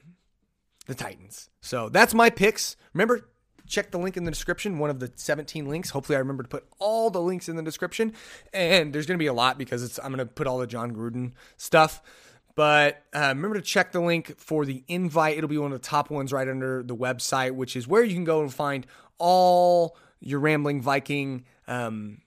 the 0.86 0.94
Titans. 0.94 1.50
So 1.60 1.88
that's 1.88 2.14
my 2.14 2.30
picks. 2.30 2.76
Remember, 2.94 3.28
check 3.66 3.90
the 3.90 3.98
link 3.98 4.16
in 4.16 4.24
the 4.24 4.30
description, 4.30 4.78
one 4.78 4.90
of 4.90 5.00
the 5.00 5.12
17 5.14 5.68
links. 5.68 5.90
Hopefully, 5.90 6.16
I 6.16 6.20
remember 6.20 6.42
to 6.42 6.48
put 6.48 6.66
all 6.78 7.10
the 7.10 7.20
links 7.20 7.48
in 7.48 7.56
the 7.56 7.62
description. 7.62 8.12
And 8.52 8.92
there's 8.92 9.06
going 9.06 9.18
to 9.18 9.22
be 9.22 9.26
a 9.26 9.32
lot 9.32 9.58
because 9.58 9.98
I'm 9.98 10.12
going 10.12 10.18
to 10.18 10.26
put 10.26 10.46
all 10.46 10.58
the 10.58 10.66
Jon 10.66 10.92
Gruden 10.94 11.32
stuff. 11.56 12.02
But 12.54 13.02
uh, 13.14 13.28
remember 13.28 13.54
to 13.54 13.62
check 13.62 13.92
the 13.92 14.00
link 14.00 14.38
for 14.38 14.64
the 14.64 14.82
invite. 14.88 15.36
It'll 15.36 15.48
be 15.48 15.58
one 15.58 15.72
of 15.72 15.80
the 15.80 15.86
top 15.86 16.10
ones 16.10 16.32
right 16.32 16.48
under 16.48 16.82
the 16.82 16.96
website, 16.96 17.52
which 17.52 17.76
is 17.76 17.86
where 17.86 18.02
you 18.02 18.14
can 18.14 18.24
go 18.24 18.40
and 18.40 18.52
find 18.52 18.86
all 19.18 19.96
your 20.20 20.40
Rambling 20.40 20.80
Viking 20.80 21.44
um, 21.68 22.22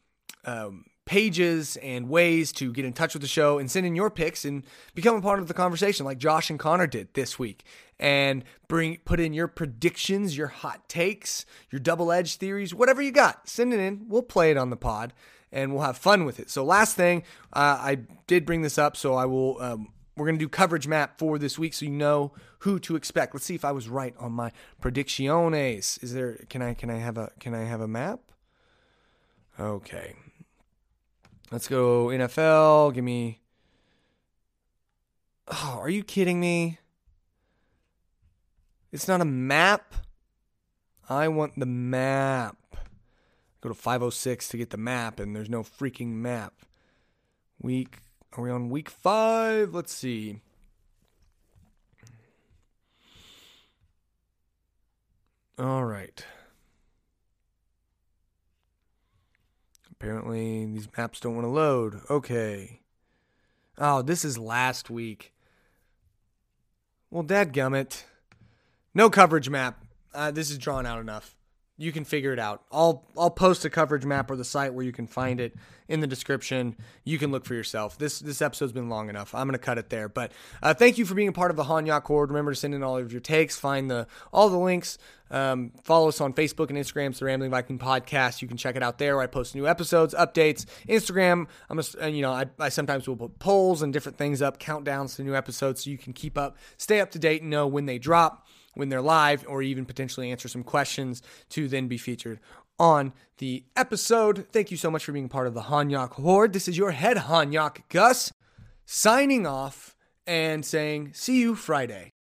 um, 0.46 0.86
pages 1.10 1.76
and 1.78 2.08
ways 2.08 2.52
to 2.52 2.72
get 2.72 2.86
in 2.86 2.94
touch 2.94 3.16
with 3.16 3.24
the 3.24 3.28
show 3.28 3.58
and 3.58 3.72
send 3.72 3.84
in 3.84 3.96
your 3.96 4.12
picks 4.12 4.46
and 4.46 4.62
become 4.94 5.16
a 5.16 5.22
part 5.24 5.40
of 5.40 5.48
the 5.48 5.56
conversation 5.56 6.06
like 6.06 6.20
Josh 6.20 6.52
and 6.52 6.60
Connor 6.60 6.86
did 6.86 7.12
this 7.16 7.40
week 7.40 7.64
and 8.00 8.44
bring 8.68 8.96
put 9.06 9.20
in 9.20 9.34
your 9.34 9.48
predictions, 9.48 10.38
your 10.38 10.50
hot 10.50 10.88
takes, 10.88 11.48
your 11.72 11.80
double-edged 11.80 12.40
theories, 12.40 12.76
whatever 12.76 13.02
you 13.02 13.12
got. 13.12 13.50
Send 13.50 13.74
it 13.74 13.80
in. 13.80 14.06
We'll 14.08 14.22
play 14.22 14.52
it 14.52 14.58
on 14.58 14.70
the 14.70 14.78
pod 14.78 15.14
and 15.52 15.74
we'll 15.74 15.82
have 15.82 15.98
fun 15.98 16.26
with 16.26 16.40
it. 16.40 16.52
So 16.52 16.64
last 16.64 16.96
thing, 16.96 17.24
uh, 17.54 17.80
I 17.82 18.02
did 18.28 18.46
bring 18.46 18.62
this 18.62 18.78
up 18.78 18.96
so 18.96 19.16
I 19.16 19.26
will 19.26 19.60
um, 19.60 19.88
we're 20.16 20.28
going 20.28 20.38
to 20.38 20.46
do 20.46 20.48
coverage 20.48 20.88
map 20.88 21.18
for 21.18 21.40
this 21.40 21.58
week 21.58 21.74
so 21.74 21.86
you 21.86 21.92
know 21.92 22.34
who 22.60 22.78
to 22.82 22.96
expect. 22.96 23.34
Let's 23.34 23.48
see 23.48 23.56
if 23.56 23.66
I 23.66 23.72
was 23.72 23.90
right 23.90 24.14
on 24.20 24.32
my 24.32 24.52
predicciones. 24.80 26.04
Is 26.04 26.14
there 26.14 26.46
can 26.52 26.62
I 26.62 26.76
can 26.76 26.92
I 26.92 27.00
have 27.00 27.18
a 27.18 27.32
can 27.40 27.56
I 27.56 27.64
have 27.64 27.82
a 27.82 27.88
map? 27.88 28.20
Okay. 29.60 30.14
Let's 31.52 31.68
go 31.68 32.08
NFL. 32.08 32.94
Give 32.94 33.04
me. 33.04 33.40
Oh, 35.48 35.80
are 35.82 35.90
you 35.90 36.04
kidding 36.04 36.40
me? 36.40 36.78
It's 38.92 39.08
not 39.08 39.22
a 39.22 39.26
map. 39.26 39.96
I 41.10 41.28
want 41.28 41.60
the 41.60 41.66
map. 41.66 42.58
Go 43.62 43.70
to 43.70 43.76
506 43.76 44.50
to 44.50 44.58
get 44.58 44.70
the 44.70 44.78
map, 44.78 45.20
and 45.20 45.36
there's 45.36 45.50
no 45.50 45.64
freaking 45.64 46.14
map. 46.14 46.54
Week. 47.60 47.98
Are 48.34 48.44
we 48.44 48.52
on 48.52 48.70
week 48.70 48.90
five? 48.90 49.74
Let's 49.74 49.94
see. 49.94 50.42
All 55.58 55.84
right. 55.84 56.24
Apparently, 60.00 60.66
these 60.66 60.88
maps 60.98 61.20
don't 61.20 61.36
want 61.36 61.44
to 61.44 61.50
load. 61.50 62.00
Okay. 62.10 62.80
Oh, 63.78 64.02
this 64.02 64.24
is 64.24 64.38
last 64.38 64.90
week. 64.90 65.34
Well, 67.12 67.24
dadgummit. 67.24 68.04
No 68.94 69.10
coverage 69.10 69.50
map. 69.50 69.84
Uh, 70.14 70.32
this 70.32 70.50
is 70.50 70.58
drawn 70.58 70.86
out 70.86 71.00
enough. 71.00 71.36
You 71.80 71.94
can 71.94 72.04
figure 72.04 72.34
it 72.34 72.40
out. 72.40 72.62
I'll 72.74 73.06
I'll 73.18 73.30
post 73.30 73.64
a 73.64 73.70
coverage 73.70 74.04
map 74.04 74.30
or 74.30 74.36
the 74.36 74.44
site 74.44 74.74
where 74.74 74.84
you 74.84 74.92
can 74.92 75.08
find 75.08 75.40
it 75.40 75.56
in 75.88 76.02
the 76.02 76.08
description. 76.08 76.76
You 77.06 77.18
can 77.18 77.32
look 77.32 77.46
for 77.46 77.54
yourself. 77.54 77.98
This 77.98 78.20
this 78.20 78.42
episode's 78.42 78.74
been 78.74 78.90
long 78.90 79.08
enough. 79.08 79.34
I'm 79.34 79.48
gonna 79.48 79.60
cut 79.60 79.78
it 79.78 79.90
there. 79.90 80.10
But 80.10 80.34
uh, 80.62 80.74
thank 80.74 80.98
you 80.98 81.06
for 81.06 81.16
being 81.16 81.30
a 81.30 81.32
part 81.32 81.52
of 81.52 81.56
the 81.56 81.64
Hanyak 81.64 82.04
Horde. 82.04 82.32
Remember 82.32 82.52
to 82.52 82.56
send 82.56 82.76
in 82.76 82.84
all 82.84 82.98
of 82.98 83.14
your 83.14 83.22
takes. 83.22 83.58
Find 83.58 83.90
the 83.90 84.08
all 84.34 84.50
the 84.50 84.58
links. 84.58 84.98
Um, 85.32 85.72
follow 85.84 86.10
us 86.10 86.20
on 86.20 86.34
Facebook 86.34 86.70
and 86.70 86.78
Instagram. 86.78 87.12
It's 87.12 87.20
the 87.20 87.26
Rambling 87.26 87.52
Viking 87.52 87.80
Podcast. 87.80 88.42
You 88.42 88.50
can 88.50 88.58
check 88.58 88.76
it 88.76 88.84
out 88.84 88.98
there. 88.98 89.16
Where 89.16 89.24
I 89.24 89.28
post 89.28 89.56
new 89.56 89.66
episodes, 89.66 90.14
updates. 90.14 90.66
Instagram. 90.86 91.48
I'm 91.70 91.80
a, 91.80 92.10
you 92.10 92.22
know 92.22 92.34
I, 92.34 92.48
I 92.60 92.68
sometimes 92.68 93.08
will 93.08 93.16
put 93.16 93.40
polls 93.40 93.82
and 93.82 93.94
different 93.94 94.18
things 94.18 94.42
up, 94.42 94.60
countdowns 94.60 95.16
to 95.16 95.24
new 95.24 95.34
episodes, 95.34 95.86
so 95.86 95.92
you 95.92 95.98
can 95.98 96.12
keep 96.12 96.38
up, 96.38 96.58
stay 96.76 97.00
up 97.00 97.12
to 97.12 97.20
date, 97.20 97.42
and 97.42 97.50
know 97.50 97.68
when 97.68 97.86
they 97.86 98.00
drop 98.00 98.46
when 98.80 98.90
they're 98.90 99.02
live, 99.02 99.46
or 99.48 99.62
even 99.62 99.86
potentially 99.86 100.32
answer 100.32 100.48
some 100.48 100.64
questions 100.64 101.22
to 101.50 101.68
then 101.68 101.88
be 101.88 101.98
featured 101.98 102.40
on 102.80 103.14
the 103.38 103.64
episode. 103.76 104.48
Thank 104.52 104.72
you 104.72 104.78
so 104.78 104.90
much 104.90 105.04
for 105.06 105.12
being 105.12 105.30
part 105.30 105.48
of 105.48 105.54
the 105.54 105.64
Hanyak 105.64 106.14
Horde. 106.14 106.54
This 106.54 106.68
is 106.68 106.78
your 106.78 106.92
head 106.92 107.18
Hanyak 107.18 107.82
Gus 107.90 108.32
signing 108.86 109.46
off 109.46 109.96
and 110.26 110.66
saying, 110.66 111.12
see 111.14 111.40
you 111.40 111.56
Friday. 111.56 112.12